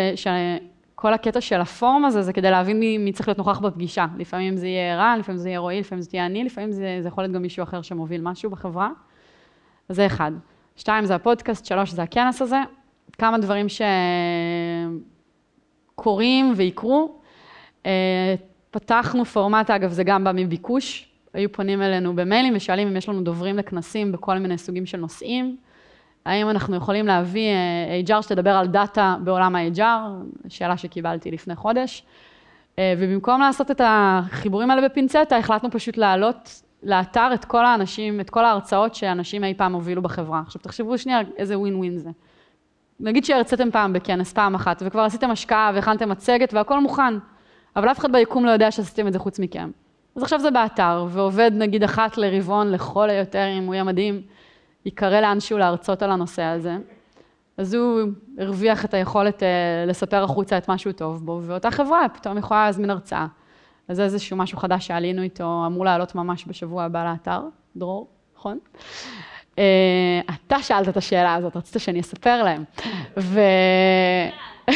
כל 1.03 1.15
הקטע 1.15 1.41
של 1.41 1.61
הפורום 1.61 2.05
הזה, 2.05 2.23
זה 2.23 2.33
כדי 2.33 2.51
להבין 2.51 2.81
מי, 2.81 2.99
מי 2.99 3.13
צריך 3.13 3.29
להיות 3.29 3.39
נוכח 3.39 3.59
בפגישה. 3.59 4.07
לפעמים 4.19 4.57
זה 4.57 4.67
יהיה 4.67 4.97
רן, 4.97 5.19
לפעמים 5.19 5.39
זה 5.39 5.49
יהיה 5.49 5.59
רועי, 5.59 5.81
לפעמים 5.81 6.03
זה 6.03 6.11
יהיה 6.13 6.27
אני, 6.27 6.45
לפעמים 6.45 6.73
זה, 6.73 6.99
זה 7.01 7.09
יכול 7.09 7.25
להיות 7.25 7.35
גם 7.35 7.43
מישהו 7.43 7.63
אחר 7.63 7.83
שמוביל 7.83 8.21
משהו 8.21 8.51
בחברה. 8.51 8.91
זה 9.89 10.07
אחד. 10.07 10.33
שתיים, 10.77 11.05
זה 11.05 11.15
הפודקאסט, 11.15 11.65
שלוש, 11.65 11.91
זה 11.91 12.03
הכנס 12.03 12.43
הזה. 12.43 12.61
כמה 13.19 13.39
דברים 13.39 13.67
שקורים 15.95 16.53
ויקרו. 16.57 17.15
אה, 17.87 18.35
פתחנו 18.71 19.25
פורמט, 19.25 19.71
אגב, 19.71 19.91
זה 19.91 20.05
גם 20.05 20.25
בא 20.25 20.33
מביקוש. 20.35 21.09
היו 21.35 21.53
פונים 21.53 21.83
אלינו 21.83 22.17
במיילים 22.17 22.53
ושואלים 22.57 22.89
אם 22.89 22.97
יש 22.97 23.09
לנו 23.09 23.23
דוברים 23.23 23.57
לכנסים 23.57 24.13
בכל 24.13 24.39
מיני 24.39 24.59
סוגים 24.59 24.87
של 24.87 24.99
נושאים. 24.99 25.57
האם 26.25 26.51
אנחנו 26.51 26.77
יכולים 26.77 27.07
להביא 27.07 27.49
אה, 28.09 28.19
HR 28.19 28.23
שתדבר 28.23 28.51
על 28.51 28.67
דאטה 28.67 29.17
בעולם 29.25 29.57
ה-HR, 29.57 29.81
שאלה 30.49 30.77
שקיבלתי 30.77 31.31
לפני 31.31 31.57
חודש. 31.57 32.05
אה, 32.79 32.95
ובמקום 32.99 33.41
לעשות 33.41 33.71
את 33.71 33.81
החיבורים 33.85 34.71
האלה 34.71 34.89
בפינצטה, 34.89 35.37
החלטנו 35.37 35.71
פשוט 35.71 35.97
להעלות 35.97 36.63
לאתר 36.83 37.31
את 37.35 37.45
כל 37.45 37.65
האנשים, 37.65 38.21
את 38.21 38.31
כל 38.31 38.45
ההרצאות 38.45 38.95
שאנשים 38.95 39.45
אי 39.45 39.55
פעם 39.55 39.73
הובילו 39.73 40.03
בחברה. 40.03 40.43
עכשיו 40.47 40.63
תחשבו 40.63 40.99
שנייה 40.99 41.21
איזה 41.37 41.59
ווין 41.59 41.77
ווין 41.77 41.99
זה. 41.99 42.11
נגיד 43.01 43.25
שהרציתם 43.25 43.71
פעם 43.71 43.93
בכנס, 43.93 44.33
פעם 44.33 44.55
אחת, 44.55 44.83
וכבר 44.87 45.01
עשיתם 45.01 45.31
השקעה 45.31 45.71
והכנתם 45.75 46.09
מצגת 46.09 46.55
והכל 46.55 46.81
מוכן, 46.81 47.15
אבל 47.77 47.91
אף 47.91 47.99
אחד 47.99 48.13
ביקום 48.13 48.45
לא 48.45 48.51
יודע 48.51 48.71
שעשיתם 48.71 49.07
את 49.07 49.13
זה 49.13 49.19
חוץ 49.19 49.39
מכם. 49.39 49.71
אז 50.17 50.23
עכשיו 50.23 50.41
זה 50.41 50.51
באתר, 50.51 51.07
ועובד 51.09 51.51
נגיד 51.55 51.85
אחת 51.85 52.19
לרבעון 52.19 52.71
לכל 52.71 53.11
היותר, 53.11 53.47
אם 53.59 53.67
הוא 53.67 53.75
יהיה 53.75 53.85
מדהים, 53.85 54.23
ייקרא 54.85 55.21
לאנשהו 55.21 55.59
להרצות 55.59 56.03
על 56.03 56.11
הנושא 56.11 56.43
הזה, 56.43 56.77
אז 57.57 57.75
הוא 57.75 58.01
הרוויח 58.39 58.85
את 58.85 58.95
היכולת 58.95 59.43
uh, 59.43 59.45
לספר 59.89 60.25
החוצה 60.25 60.59
את 60.59 60.69
מה 60.69 60.79
שהוא 60.79 60.93
טוב 60.93 61.27
בו, 61.27 61.41
ואותה 61.43 61.71
חברה 61.71 62.07
פתאום 62.15 62.39
יכולה 62.39 62.67
להזמין 62.67 62.91
הרצאה. 62.91 63.27
אז 63.89 63.97
זה 63.97 64.05
איזשהו 64.05 64.37
משהו 64.37 64.59
חדש 64.59 64.87
שעלינו 64.87 65.23
איתו, 65.23 65.63
אמור 65.67 65.85
לעלות 65.85 66.15
ממש 66.15 66.45
בשבוע 66.49 66.85
הבא 66.85 67.11
לאתר, 67.11 67.41
דרור, 67.77 68.09
נכון? 68.37 68.59
Uh, 69.51 69.59
אתה 70.47 70.63
שאלת 70.63 70.89
את 70.89 70.97
השאלה 70.97 71.35
הזאת, 71.35 71.57
רצית 71.57 71.83
שאני 71.83 72.01
אספר 72.01 72.43
להם. 72.43 72.65
ו... 73.17 73.41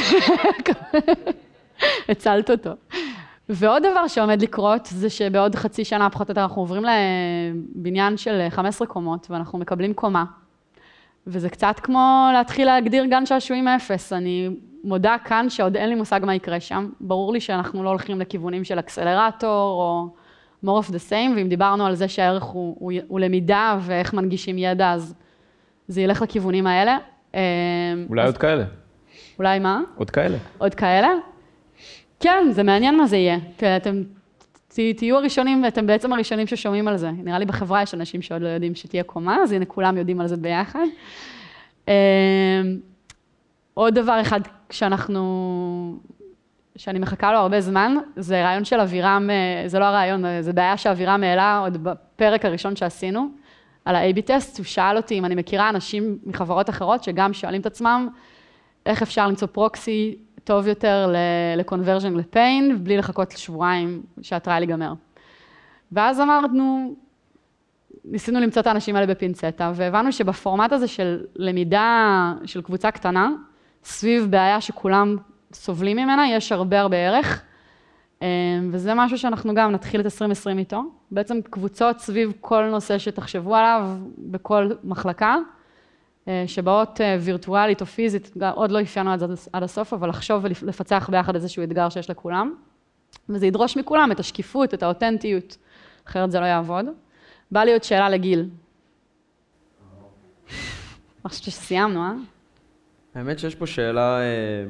הצלת 2.09 2.51
אותו. 2.51 2.71
ועוד 3.49 3.83
דבר 3.83 4.07
שעומד 4.09 4.43
לקרות, 4.43 4.87
זה 4.87 5.11
שבעוד 5.11 5.55
חצי 5.55 5.85
שנה 5.85 6.11
פחות 6.11 6.29
או 6.29 6.33
יותר 6.33 6.43
אנחנו 6.43 6.63
עוברים 6.63 6.83
לבניין 6.85 8.17
של 8.17 8.47
15 8.51 8.87
קומות, 8.87 9.27
ואנחנו 9.31 9.59
מקבלים 9.59 9.95
קומה. 9.95 10.25
וזה 11.27 11.51
קצת 11.51 11.81
כמו 11.83 12.29
להתחיל 12.33 12.67
להגדיר 12.67 13.05
גן 13.05 13.27
שעשועים 13.27 13.65
מאפס. 13.65 14.13
אני 14.13 14.49
מודה 14.85 15.17
כאן 15.25 15.51
שעוד 15.51 15.77
אין 15.77 15.89
לי 15.89 15.95
מושג 15.95 16.21
מה 16.25 16.35
יקרה 16.35 16.61
שם. 16.61 16.89
ברור 17.01 17.33
לי 17.33 17.41
שאנחנו 17.41 17.85
לא 17.85 17.89
הולכים 17.89 18.21
לכיוונים 18.21 18.65
של 18.65 18.79
אקסלרטור 18.79 19.51
או 19.83 20.09
more 20.65 20.83
of 20.85 20.91
the 20.91 21.11
same, 21.11 21.37
ואם 21.37 21.49
דיברנו 21.49 21.87
על 21.87 21.95
זה 21.95 22.09
שהערך 22.09 22.43
הוא, 22.43 22.77
הוא, 22.79 22.93
הוא 23.09 23.21
למידה 23.21 23.79
ואיך 23.81 24.15
מנגישים 24.15 24.59
ידע, 24.59 24.93
אז 24.93 25.15
זה 25.89 26.01
ילך 26.01 26.23
לכיוונים 26.23 26.67
האלה. 26.67 26.99
אה, 27.35 27.41
אולי 28.09 28.23
אז- 28.23 28.29
עוד 28.29 28.39
כאלה. 28.39 28.65
אולי 29.39 29.59
מה? 29.59 29.81
עוד 29.97 30.11
כאלה. 30.11 30.37
עוד 30.59 30.75
כאלה? 30.75 31.09
כן, 32.21 32.49
זה 32.51 32.63
מעניין 32.63 32.97
מה 32.97 33.07
זה 33.07 33.17
יהיה. 33.17 33.39
אתם 33.77 34.03
תהיו 34.97 35.17
הראשונים, 35.17 35.65
ואתם 35.65 35.87
בעצם 35.87 36.13
הראשונים 36.13 36.47
ששומעים 36.47 36.89
על 36.89 36.97
זה. 36.97 37.11
נראה 37.11 37.39
לי 37.39 37.45
בחברה 37.45 37.83
יש 37.83 37.95
אנשים 37.95 38.23
שעוד 38.23 38.43
לא 38.43 38.49
יודעים 38.49 38.75
שתהיה 38.75 39.03
קומה, 39.03 39.37
אז 39.43 39.53
הנה 39.53 39.65
כולם 39.65 39.97
יודעים 39.97 40.21
על 40.21 40.27
זה 40.27 40.37
ביחד. 40.37 40.85
אה, 41.89 42.63
עוד 43.75 43.95
דבר 43.95 44.21
אחד 44.21 44.41
שאנחנו, 44.71 45.99
שאני 46.77 46.99
מחכה 46.99 47.33
לו 47.33 47.39
הרבה 47.39 47.61
זמן, 47.61 47.97
זה 48.17 48.45
רעיון 48.45 48.65
של 48.65 48.81
אבירם, 48.81 49.31
אה, 49.31 49.69
זה 49.69 49.79
לא 49.79 49.85
הרעיון, 49.85 50.25
אה, 50.25 50.43
זה 50.43 50.53
בעיה 50.53 50.77
שאבירם 50.77 51.23
העלה 51.23 51.59
עוד 51.59 51.85
בפרק 51.85 52.45
הראשון 52.45 52.77
שעשינו, 52.77 53.29
על 53.85 53.97
ה-AB 53.97 54.21
טסט, 54.21 54.59
הוא 54.59 54.65
שאל 54.65 54.97
אותי 54.97 55.19
אם 55.19 55.25
אני 55.25 55.35
מכירה 55.35 55.69
אנשים 55.69 56.19
מחברות 56.27 56.71
אחרות 56.71 57.05
שגם 57.05 57.33
שואלים 57.33 57.61
את 57.61 57.67
עצמם, 57.67 58.09
איך 58.87 59.03
אפשר 59.03 59.29
למצוא 59.29 59.49
פרוקסי 59.53 60.17
טוב 60.47 60.67
יותר 60.67 61.13
ל-conversion 61.57 62.19
לפיין, 62.19 62.85
בלי 62.85 62.97
לחכות 62.97 63.31
שבועיים 63.31 64.03
שהטרייל 64.23 64.63
ייגמר. 64.63 64.93
ואז 65.93 66.21
אמרנו, 66.21 66.95
ניסינו 68.05 68.41
למצוא 68.41 68.63
את 68.63 68.67
האנשים 68.67 68.97
האלה 68.97 69.07
בפינצטה, 69.07 69.73
והבנו 69.75 70.13
שבפורמט 70.13 70.73
הזה 70.73 70.89
של 70.89 71.25
למידה 71.37 72.33
של 72.45 72.63
קבוצה 72.63 72.91
קטנה, 72.91 73.31
סביב 73.85 74.27
בעיה 74.31 74.61
שכולם 74.61 75.17
סובלים 75.53 75.97
ממנה, 75.97 76.29
יש 76.31 76.53
הרבה 76.53 76.81
הרבה 76.81 76.97
ערך, 76.97 77.43
אה, 78.23 78.29
וזה 78.71 78.95
משהו 78.95 79.19
שאנחנו 79.19 79.55
גם 79.55 79.73
נתחיל 79.73 80.01
את 80.01 80.05
2020 80.05 80.59
איתו. 80.59 80.83
בעצם 81.11 81.41
קבוצות 81.51 81.99
סביב 81.99 82.33
כל 82.41 82.65
נושא 82.71 82.99
שתחשבו 82.99 83.57
עליו 83.57 83.89
בכל 84.19 84.71
מחלקה, 84.85 85.37
שבאות 86.47 87.01
אה, 87.01 87.17
וירטואלית 87.21 87.81
או 87.81 87.87
פיזית, 87.87 88.31
עוד 88.55 88.71
לא 88.71 88.83
אפיינו 88.83 89.15
את 89.15 89.19
זה 89.19 89.27
עד- 89.53 89.63
הסוף, 89.63 89.93
אבל 89.93 90.09
לחשוב 90.09 90.45
ולפצח 90.45 91.09
ביחד 91.13 91.35
איזשהו 91.35 91.63
אתגר 91.63 91.89
שיש 91.89 92.11
לכולם. 92.11 92.55
וזה 93.29 93.47
ידרוש 93.47 93.77
מכולם 93.77 94.13
את 94.13 94.21
השקיפות, 94.21 94.75
את 94.75 94.83
האותנטיות, 94.83 95.57
אחרת 96.09 96.31
זה 96.31 96.41
לא 96.41 96.45
יעבוד. 96.45 96.85
בא 97.51 97.61
לי 97.65 97.73
עוד 97.73 97.83
שאלה 97.83 98.09
לגיל. 98.09 98.41
אני 101.25 101.29
חושבת 101.31 101.45
שסיימנו, 101.45 102.03
אה? 102.03 102.13
האמת 103.15 103.39
שיש 103.39 103.55
פה 103.55 103.67
שאלה, 103.67 104.19
אה, 104.19 104.23
אה, 104.23 104.65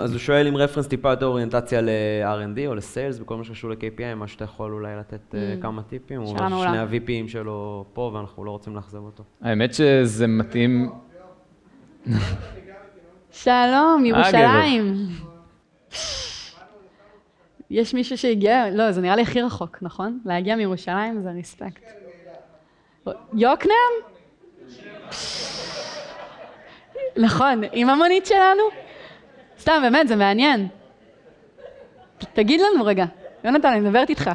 אז 0.00 0.12
הוא 0.12 0.18
שואל 0.18 0.46
אם 0.46 0.56
רפרנס 0.56 0.86
טיפה 0.86 1.10
יותר 1.10 1.26
אוריינטציה 1.26 1.80
ל-R&D 1.80 2.66
או 2.66 2.74
לסיילס 2.74 3.18
בכל 3.18 3.36
מה 3.36 3.44
שקשור 3.44 3.70
ל-KPI, 3.70 4.14
מה 4.16 4.28
שאתה 4.28 4.44
יכול 4.44 4.72
אולי 4.72 4.96
לתת 4.96 5.34
אה, 5.34 5.54
Mm. 5.58 5.62
כמה 5.62 5.82
טיפים, 5.82 6.20
הוא 6.20 6.26
שאלה 6.26 6.38
אומר 6.38 6.48
מעולה. 6.56 6.68
ששני 6.86 6.98
ה-VPים 6.98 7.28
שלו 7.28 7.84
פה 7.92 8.10
ואנחנו 8.14 8.44
לא 8.44 8.50
רוצים 8.50 8.76
לאכזב 8.76 8.98
אותו. 8.98 9.22
האמת 9.42 9.74
שזה 9.74 10.26
מתאים, 10.26 10.90
שלום, 13.30 14.02
אה, 14.02 14.06
ירושלים. 14.08 14.94
יש 17.70 17.94
מישהו 17.94 18.18
שהגיע, 18.18 18.70
לא, 18.70 18.92
זה 18.92 19.00
נראה 19.00 19.16
לי 19.16 19.22
הכי 19.22 19.42
רחוק, 19.42 19.78
נכון? 19.82 20.18
להגיע 20.24 20.56
מירושלים 20.56 21.22
זה 21.22 21.30
ריספקט. 21.30 21.82
יוקנעם? 23.34 23.74
נכון, 27.16 27.60
עם 27.72 27.90
המונית 27.90 28.26
שלנו? 28.26 28.62
סתם, 29.58 29.78
באמת, 29.82 30.08
זה 30.08 30.16
מעניין. 30.16 30.68
תגיד 32.32 32.60
לנו 32.60 32.84
רגע, 32.84 33.04
יונתן, 33.44 33.68
אני 33.68 33.80
מדברת 33.80 34.10
איתך. 34.10 34.30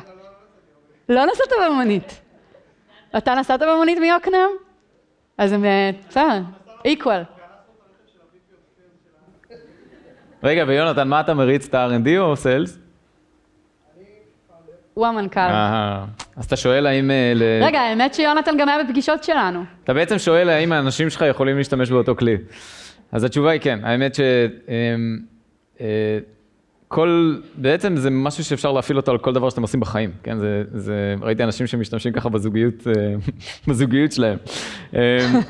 לא 1.10 1.26
נסעת 1.26 1.48
במונית. 1.66 2.22
אתה 3.18 3.36
נסעת 3.36 3.60
במונית 3.62 4.00
מיוקנעם? 4.00 4.50
אז 5.38 5.52
הם, 5.52 5.66
אה, 5.66 5.92
בסדר, 6.10 6.42
equal. 6.88 7.24
רגע, 10.44 10.64
ויונתן, 10.68 11.08
מה 11.08 11.20
אתה 11.20 11.34
מריץ, 11.34 11.68
את 11.68 11.74
ה-R&D 11.74 12.18
או 12.18 12.36
סיילס? 12.36 12.78
הוא 14.94 15.08
המנכ"ל. 15.08 15.40
אז 16.36 16.46
אתה 16.46 16.56
שואל 16.56 16.88
האם... 16.88 17.12
אה, 17.12 17.34
רגע, 17.62 17.80
האמת 17.82 18.14
שיונתן 18.14 18.58
גם 18.58 18.70
היה 18.70 18.84
בפגישות 18.84 19.24
שלנו. 19.24 19.64
אתה 19.84 19.94
בעצם 19.94 20.18
שואל 20.18 20.50
האם 20.50 20.72
האנשים 20.72 21.10
שלך 21.10 21.26
יכולים 21.30 21.58
להשתמש 21.58 21.92
באותו 21.92 22.16
כלי. 22.16 22.38
אז 23.12 23.24
התשובה 23.24 23.52
היא 23.52 23.62
כן, 23.62 23.80
האמת 23.84 24.16
ש... 24.16 24.20
אמ, 24.68 25.20
אה, 25.82 26.20
בעצם 27.56 27.98
זה 27.98 28.10
משהו 28.10 28.44
שאפשר 28.44 28.72
להפעיל 28.72 28.98
אותו 28.98 29.12
על 29.12 29.18
כל 29.18 29.34
דבר 29.34 29.50
שאתם 29.50 29.62
עושים 29.62 29.80
בחיים, 29.80 30.12
כן? 30.24 30.40
זה, 30.40 30.64
זה, 30.74 31.16
ראיתי 31.22 31.44
אנשים 31.44 31.68
שמשתמשים 31.68 32.14
ככה 32.14 32.30
בזוגיות, 32.30 32.88
אה, 32.88 32.94
בזוגיות 33.68 34.12
שלהם. 34.12 34.38
אמ, 34.94 35.00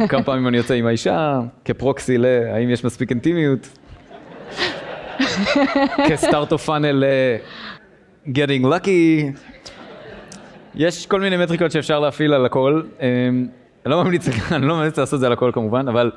כמה 0.09 0.23
פעמים 0.23 0.47
אני 0.47 0.57
יוצא 0.57 0.73
עם 0.73 0.85
האישה, 0.85 1.39
כפרוקסי 1.65 2.17
ל... 2.17 2.25
האם 2.25 2.69
יש 2.69 2.85
מספיק 2.85 3.09
אינטימיות? 3.09 3.77
כ 6.09 6.21
start 6.21 6.51
of 6.51 6.65
funnel 6.65 6.91
ל... 6.91 7.05
getting 8.27 8.65
lucky. 8.65 9.39
יש 10.75 11.05
כל 11.05 11.21
מיני 11.21 11.37
מטריקות 11.37 11.71
שאפשר 11.71 11.99
להפעיל 11.99 12.33
על 12.33 12.45
הכל. 12.45 12.81
אני 13.85 13.91
לא 13.91 14.03
ממליץ, 14.03 14.27
אני 14.55 14.67
לא 14.67 14.75
ממליץ 14.75 14.99
לעשות 14.99 15.13
את 15.13 15.19
זה 15.19 15.25
על 15.27 15.33
הכל 15.33 15.51
כמובן, 15.53 15.87
אבל 15.87 16.11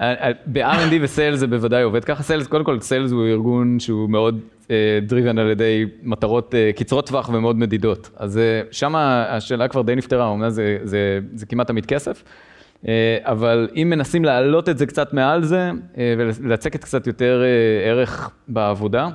אה, 0.00 0.14
אה, 0.14 0.30
ב-R&D 0.46 0.94
ו 1.00 1.06
sales 1.06 1.38
זה 1.38 1.46
בוודאי 1.46 1.82
עובד 1.82 2.04
ככה. 2.04 2.22
sales, 2.22 2.46
קודם 2.46 2.64
כל 2.64 2.80
sales 2.80 3.12
הוא 3.12 3.26
ארגון 3.26 3.80
שהוא 3.80 4.10
מאוד 4.10 4.40
driven 5.02 5.38
על 5.38 5.50
ידי 5.50 5.84
מטרות 6.02 6.54
אה, 6.54 6.70
קצרות 6.76 7.06
טווח 7.06 7.30
ומאוד 7.32 7.56
מדידות. 7.56 8.10
אז 8.16 8.38
אה, 8.38 8.60
שם 8.70 8.94
השאלה 8.96 9.68
כבר 9.68 9.82
די 9.82 9.94
נפתרה, 9.94 10.26
אומנם 10.26 10.50
זה, 10.50 10.78
זה, 10.82 11.18
זה 11.34 11.46
כמעט 11.46 11.66
תמיד 11.66 11.86
כסף. 11.86 12.24
אה, 12.88 13.18
אבל 13.22 13.68
אם 13.76 13.90
מנסים 13.90 14.24
להעלות 14.24 14.68
את 14.68 14.78
זה 14.78 14.86
קצת 14.86 15.12
מעל 15.12 15.44
זה 15.44 15.70
אה, 15.98 16.14
ולצקת 16.16 16.84
קצת 16.84 17.06
יותר 17.06 17.42
אה, 17.42 17.90
ערך 17.90 18.30
בעבודה, 18.48 19.08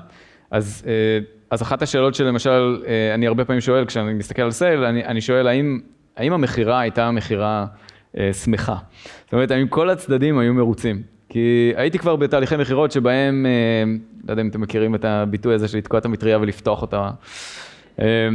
אז, 0.52 0.84
אה, 0.88 1.20
אז 1.50 1.62
אחת 1.62 1.82
השאלות 1.82 2.16
שלמשל 2.16 2.84
אה, 2.88 3.14
אני 3.14 3.28
הרבה 3.28 3.46
פעמים 3.46 3.62
שואל 3.62 3.86
כשאני 3.86 4.14
מסתכל 4.14 4.42
על 4.42 4.52
סייל, 4.52 4.84
אני, 4.84 5.06
אני 5.06 5.22
שואל 5.22 5.48
האם, 5.48 5.80
האם 6.18 6.34
המכירה 6.34 6.80
הייתה 6.80 7.12
מכירה 7.12 7.66
אה, 8.18 8.34
שמחה? 8.34 8.76
זאת 9.24 9.34
אומרת, 9.34 9.52
האם 9.52 9.68
כל 9.68 9.90
הצדדים 9.90 10.38
היו 10.38 10.54
מרוצים? 10.54 11.02
כי 11.30 11.74
הייתי 11.76 12.00
כבר 12.00 12.16
בתהליכי 12.16 12.58
מכירות 12.58 12.92
שבהם, 12.92 13.46
אה, 13.46 13.84
לא 14.28 14.34
יודע 14.34 14.42
אם 14.42 14.48
אתם 14.48 14.62
מכירים 14.62 14.96
את 14.96 15.06
הביטוי 15.06 15.54
הזה 15.54 15.68
של 15.68 15.78
לתקוע 15.78 16.00
את 16.00 16.06
המטריה 16.06 16.40
ולפתוח 16.40 16.82
אותה. 16.82 17.10
אה, 18.00 18.30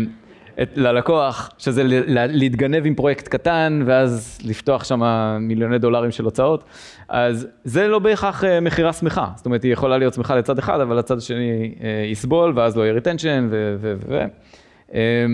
את, 0.63 0.77
ללקוח, 0.77 1.51
שזה 1.59 1.83
ל, 1.83 2.19
ל, 2.19 2.27
להתגנב 2.27 2.87
עם 2.87 2.95
פרויקט 2.95 3.29
קטן, 3.29 3.83
ואז 3.87 4.39
לפתוח 4.45 4.85
שם 4.85 5.03
מיליוני 5.41 5.79
דולרים 5.79 6.11
של 6.11 6.25
הוצאות, 6.25 6.65
אז 7.09 7.47
זה 7.65 7.89
לא 7.89 7.99
בהכרח 7.99 8.45
אה, 8.45 8.61
מכירה 8.61 8.93
שמחה. 8.93 9.29
זאת 9.37 9.47
אומרת, 9.47 9.63
היא 9.63 9.73
יכולה 9.73 9.99
להיות 9.99 10.15
שמחה 10.15 10.37
לצד 10.37 10.59
אחד, 10.59 10.81
אבל 10.81 10.99
לצד 10.99 11.19
השני 11.19 11.75
אה, 11.83 12.07
יסבול, 12.11 12.53
ואז 12.57 12.77
לא 12.77 12.83
יהיה 12.83 12.93
retention, 12.93 13.49
ו... 13.51 13.77
ו, 13.81 13.95
ו 14.09 14.21
אה, 14.95 15.27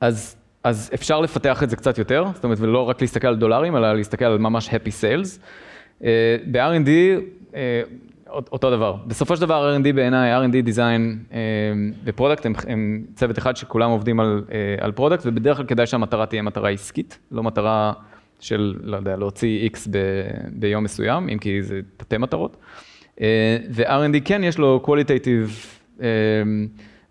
אז, 0.00 0.36
אז 0.68 0.90
אפשר 0.94 1.20
לפתח 1.20 1.62
את 1.62 1.70
זה 1.70 1.76
קצת 1.76 1.98
יותר, 1.98 2.24
זאת 2.34 2.44
אומרת, 2.44 2.60
ולא 2.60 2.88
רק 2.88 3.00
להסתכל 3.00 3.28
על 3.28 3.36
דולרים, 3.36 3.76
אלא 3.76 3.92
להסתכל 3.94 4.24
על 4.24 4.38
ממש 4.38 4.68
happy 4.68 5.02
sales. 5.02 5.40
אה, 6.04 6.36
ב-R&D, 6.50 6.88
אה, 7.54 7.82
אותו 8.28 8.70
דבר. 8.70 8.96
בסופו 9.06 9.36
של 9.36 9.42
דבר 9.42 9.76
R&D 9.76 9.92
בעיניי, 9.92 10.46
R&D 10.46 10.68
design 10.68 11.32
אה, 11.32 11.38
ו 12.04 12.09
product 12.09 12.46
הם, 12.46 12.52
הם 12.68 13.04
צוות 13.14 13.38
אחד 13.38 13.56
שכולם 13.56 13.90
עובדים 13.90 14.20
על, 14.20 14.44
על 14.80 14.92
product, 14.92 15.22
ובדרך 15.26 15.56
כלל 15.56 15.66
כדאי 15.66 15.86
שהמטרה 15.86 16.26
תהיה 16.26 16.42
מטרה 16.42 16.70
עסקית, 16.70 17.18
לא 17.30 17.42
מטרה 17.42 17.92
של, 18.40 18.74
לא 18.82 18.96
יודע, 18.96 19.16
להוציא 19.16 19.68
X 19.68 19.88
ב, 19.90 19.98
ביום 20.52 20.84
מסוים, 20.84 21.28
אם 21.28 21.38
כי 21.38 21.62
זה 21.62 21.80
תתי 21.96 22.18
מטרות. 22.18 22.56
ו-R&D 23.70 24.20
כן 24.24 24.44
יש 24.44 24.58
לו 24.58 24.82
qualitative 24.86 26.02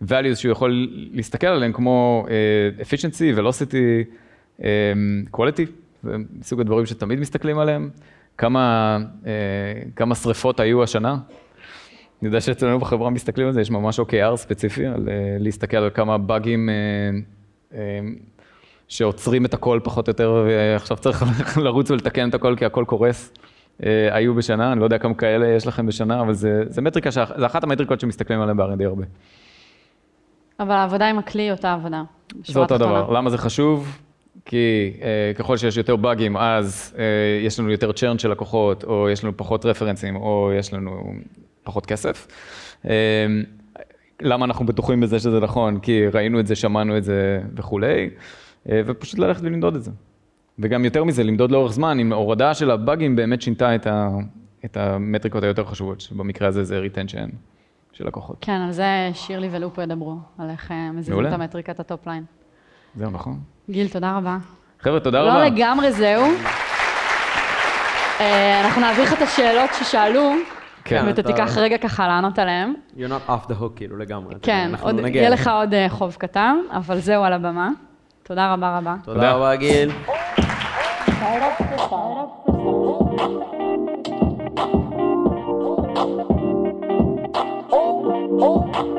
values 0.04 0.36
שהוא 0.36 0.52
יכול 0.52 0.90
להסתכל 1.14 1.48
עליהם, 1.48 1.74
כמו 1.74 2.26
אה, 2.30 2.84
efficiency, 2.84 3.40
velocity, 3.40 4.06
אה, 4.64 4.94
quality, 5.34 5.70
זה 6.04 6.16
מסוג 6.40 6.60
הדברים 6.60 6.86
שתמיד 6.86 7.20
מסתכלים 7.20 7.60
עליהם. 7.60 7.90
כמה, 8.38 8.98
אה, 9.26 9.32
כמה 9.96 10.16
שריפות 10.16 10.60
היו 10.60 10.84
השנה. 10.84 11.18
אני 12.22 12.28
יודע 12.28 12.42
שאצלנו 12.42 12.80
בחברה 12.80 13.10
מסתכלים 13.10 13.48
על 13.48 13.54
זה, 13.54 13.62
יש 13.62 13.72
ממש 13.72 14.00
OKR 14.00 14.36
ספציפי, 14.36 14.86
על 14.86 15.10
אה, 15.10 15.38
להסתכל 15.40 15.78
על 15.78 15.90
כמה 15.90 16.18
באגים 16.18 16.70
אה, 17.74 17.80
שעוצרים 18.88 19.46
את 19.46 19.54
הכל 19.54 19.80
פחות 19.84 20.08
או 20.08 20.12
יותר, 20.12 20.46
ועכשיו 20.48 20.98
צריך 20.98 21.26
לרוץ 21.64 21.92
ולתקן 21.92 22.30
את 22.30 22.34
הכל 22.34 22.56
כי 22.58 22.66
הכל 22.66 22.86
קורס. 22.88 23.34
היו 24.12 24.36
בשנה, 24.36 24.72
אני 24.72 24.80
לא 24.80 24.86
יודע 24.86 24.98
כמה 24.98 25.14
כאלה 25.14 25.48
יש 25.48 25.68
לכם 25.68 25.86
בשנה, 25.86 26.22
אבל 26.22 26.34
זה, 26.34 26.64
זה 26.68 26.82
מטריקה, 26.82 27.10
זה 27.12 27.46
אחת 27.46 27.64
המטריקות 27.64 28.00
שמסתכלים 28.00 28.42
עליהן 28.42 28.58
ב-R&D 28.58 28.84
הרבה. 28.86 29.04
אבל 30.60 30.72
העבודה 30.72 31.10
עם 31.10 31.20
הכלי 31.20 31.42
היא 31.42 31.52
אותה 31.52 31.74
עבודה. 31.74 32.04
זה 32.46 32.60
אותו 32.60 32.76
התחתונה. 32.76 33.02
דבר. 33.02 33.14
למה 33.14 33.30
זה 33.30 33.38
חשוב? 33.38 33.98
כי 34.46 34.94
אה, 35.02 35.32
ככל 35.36 35.58
שיש 35.58 35.78
יותר 35.78 35.96
באגים, 35.96 36.38
אז 36.38 36.96
אה, 36.98 37.04
יש 37.46 37.60
לנו 37.60 37.72
יותר 37.72 37.92
צ'רן 37.92 38.20
של 38.20 38.32
לקוחות, 38.32 38.84
או 38.84 39.10
יש 39.10 39.24
לנו 39.24 39.38
פחות 39.38 39.66
רפרנסים, 39.66 40.16
או 40.16 40.52
יש 40.60 40.74
לנו 40.74 41.14
פחות 41.64 41.86
כסף. 41.86 42.28
אה, 42.90 43.26
למה 44.22 44.46
אנחנו 44.46 44.66
בטוחים 44.66 45.02
בזה 45.02 45.20
שזה 45.20 45.40
נכון? 45.40 45.80
כי 45.80 46.08
ראינו 46.08 46.40
את 46.40 46.48
זה, 46.48 46.56
שמענו 46.56 46.98
את 46.98 47.04
זה 47.04 47.42
וכולי, 47.56 48.10
אה, 48.70 48.82
ופשוט 48.86 49.20
ללכת 49.20 49.42
ולמדוד 49.44 49.76
את 49.76 49.84
זה. 49.84 49.92
וגם 50.60 50.86
יותר 50.86 51.04
מזה, 51.04 51.24
למדוד 51.24 51.52
לאורך 51.52 51.74
זמן, 51.74 52.00
אם 52.00 52.14
הורדה 52.14 52.54
של 52.54 52.72
הבאגים 52.72 53.16
באמת 53.16 53.42
שינתה 53.42 53.76
את, 53.76 53.88
ה, 53.88 54.10
את 54.66 54.78
המטריקות 54.78 55.44
היותר 55.44 55.66
חשובות, 55.66 56.02
שבמקרה 56.02 56.48
הזה 56.48 56.64
זה 56.64 56.82
retention 56.82 57.36
של 57.98 58.08
לקוחות. 58.08 58.38
כן, 58.42 58.52
על 58.66 58.72
זה 58.72 58.86
שירלי 59.14 59.50
ולופו 59.52 59.82
ידברו, 59.82 60.16
על 60.40 60.50
איך 60.50 60.72
אה, 60.72 60.92
מזיזים. 60.92 61.28
את 61.28 61.34
המטריקת 61.34 61.80
ה 61.80 61.87
top 61.87 62.08
line. 62.08 62.24
זהו, 62.96 63.12
נכון. 63.12 63.40
גיל, 63.70 63.88
תודה 63.90 64.18
רבה. 64.18 64.38
חבר'ה, 64.80 65.00
תודה 65.00 65.22
לא 65.22 65.30
רבה. 65.30 65.46
לגמרי 65.46 65.92
זהו. 65.92 66.24
אה, 68.20 68.62
אנחנו 68.66 68.82
נעביר 68.82 69.04
לך 69.04 69.14
את 69.14 69.22
השאלות 69.22 69.70
ששאלו, 69.74 70.32
כן, 70.84 71.04
ואתה 71.08 71.22
אתה- 71.22 71.32
תיקח 71.34 71.58
רגע 71.58 71.78
ככה 71.78 72.08
לענות 72.08 72.40
עליהן. 72.40 72.74
You're 72.98 73.00
not 73.00 73.30
off 73.30 73.48
the 73.52 73.62
hook, 73.62 73.70
כאילו, 73.76 73.98
לגמרי. 73.98 74.36
כן, 74.42 74.68
אנחנו 74.72 74.88
עוד- 74.88 74.96
נגיע 75.00 75.22
יהיה. 75.22 75.30
לך 75.30 75.48
עוד 75.48 75.74
אה, 75.74 75.86
חוב 75.90 76.16
קטן, 76.20 76.58
אבל 76.72 77.00
זהו 77.00 77.24
על 77.24 77.34
הבמה. 77.34 77.70
תודה 78.24 78.54
רבה 78.54 78.78
רבה. 78.78 78.96
תודה 79.04 79.32
רבה, 79.32 79.56
גיל. 79.56 79.92
Oh. 88.40 88.97